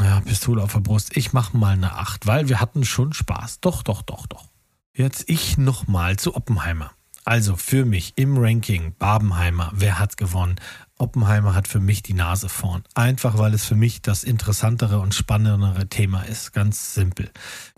[0.01, 1.17] ja, Pistole auf der Brust.
[1.17, 3.61] Ich mache mal eine 8, weil wir hatten schon Spaß.
[3.61, 4.47] Doch, doch, doch, doch.
[4.95, 6.93] Jetzt ich nochmal zu Oppenheimer.
[7.25, 10.57] Also für mich im Ranking Barbenheimer, wer hat gewonnen?
[11.03, 12.85] Oppenheimer hat für mich die Nase vorn.
[12.95, 16.53] Einfach weil es für mich das interessantere und spannendere Thema ist.
[16.53, 17.31] Ganz simpel.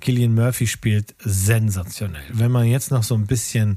[0.02, 2.22] Killian Murphy spielt sensationell.
[2.30, 3.76] Wenn man jetzt noch so ein bisschen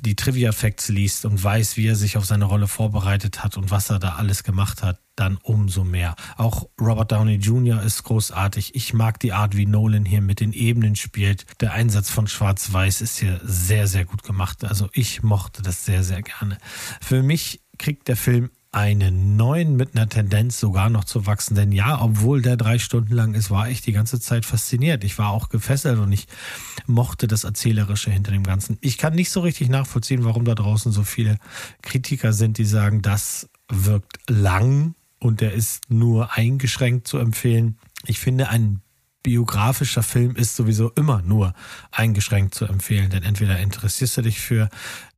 [0.00, 3.72] die Trivia Facts liest und weiß, wie er sich auf seine Rolle vorbereitet hat und
[3.72, 6.14] was er da alles gemacht hat, dann umso mehr.
[6.36, 7.82] Auch Robert Downey Jr.
[7.82, 8.76] ist großartig.
[8.76, 11.46] Ich mag die Art, wie Nolan hier mit den Ebenen spielt.
[11.60, 14.64] Der Einsatz von Schwarz-Weiß ist hier sehr, sehr gut gemacht.
[14.64, 16.58] Also ich mochte das sehr, sehr gerne.
[17.00, 21.54] Für mich kriegt der Film einen neuen mit einer Tendenz sogar noch zu wachsen.
[21.54, 25.04] Denn ja, obwohl der drei Stunden lang ist, war ich die ganze Zeit fasziniert.
[25.04, 26.26] Ich war auch gefesselt und ich
[26.86, 28.76] mochte das Erzählerische hinter dem Ganzen.
[28.80, 31.38] Ich kann nicht so richtig nachvollziehen, warum da draußen so viele
[31.82, 37.78] Kritiker sind, die sagen, das wirkt lang und der ist nur eingeschränkt zu empfehlen.
[38.06, 38.80] Ich finde, ein
[39.24, 41.54] biografischer Film ist sowieso immer nur
[41.90, 44.68] eingeschränkt zu empfehlen, denn entweder interessierst du dich für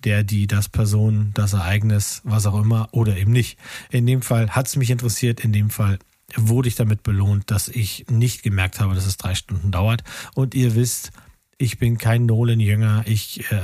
[0.04, 3.58] der, die, das Person, das Ereignis, was auch immer, oder eben nicht.
[3.90, 5.98] In dem Fall hat es mich interessiert, in dem Fall
[6.36, 10.04] wurde ich damit belohnt, dass ich nicht gemerkt habe, dass es drei Stunden dauert.
[10.34, 11.10] Und ihr wisst,
[11.58, 13.04] ich bin kein Nolan-Jünger.
[13.06, 13.58] Ich äh,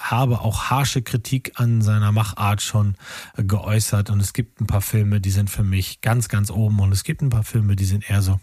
[0.00, 2.96] habe auch harsche Kritik an seiner Machart schon
[3.36, 4.10] äh, geäußert.
[4.10, 6.78] Und es gibt ein paar Filme, die sind für mich ganz, ganz oben.
[6.80, 8.38] Und es gibt ein paar Filme, die sind eher so.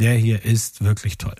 [0.00, 1.34] Der hier ist wirklich toll.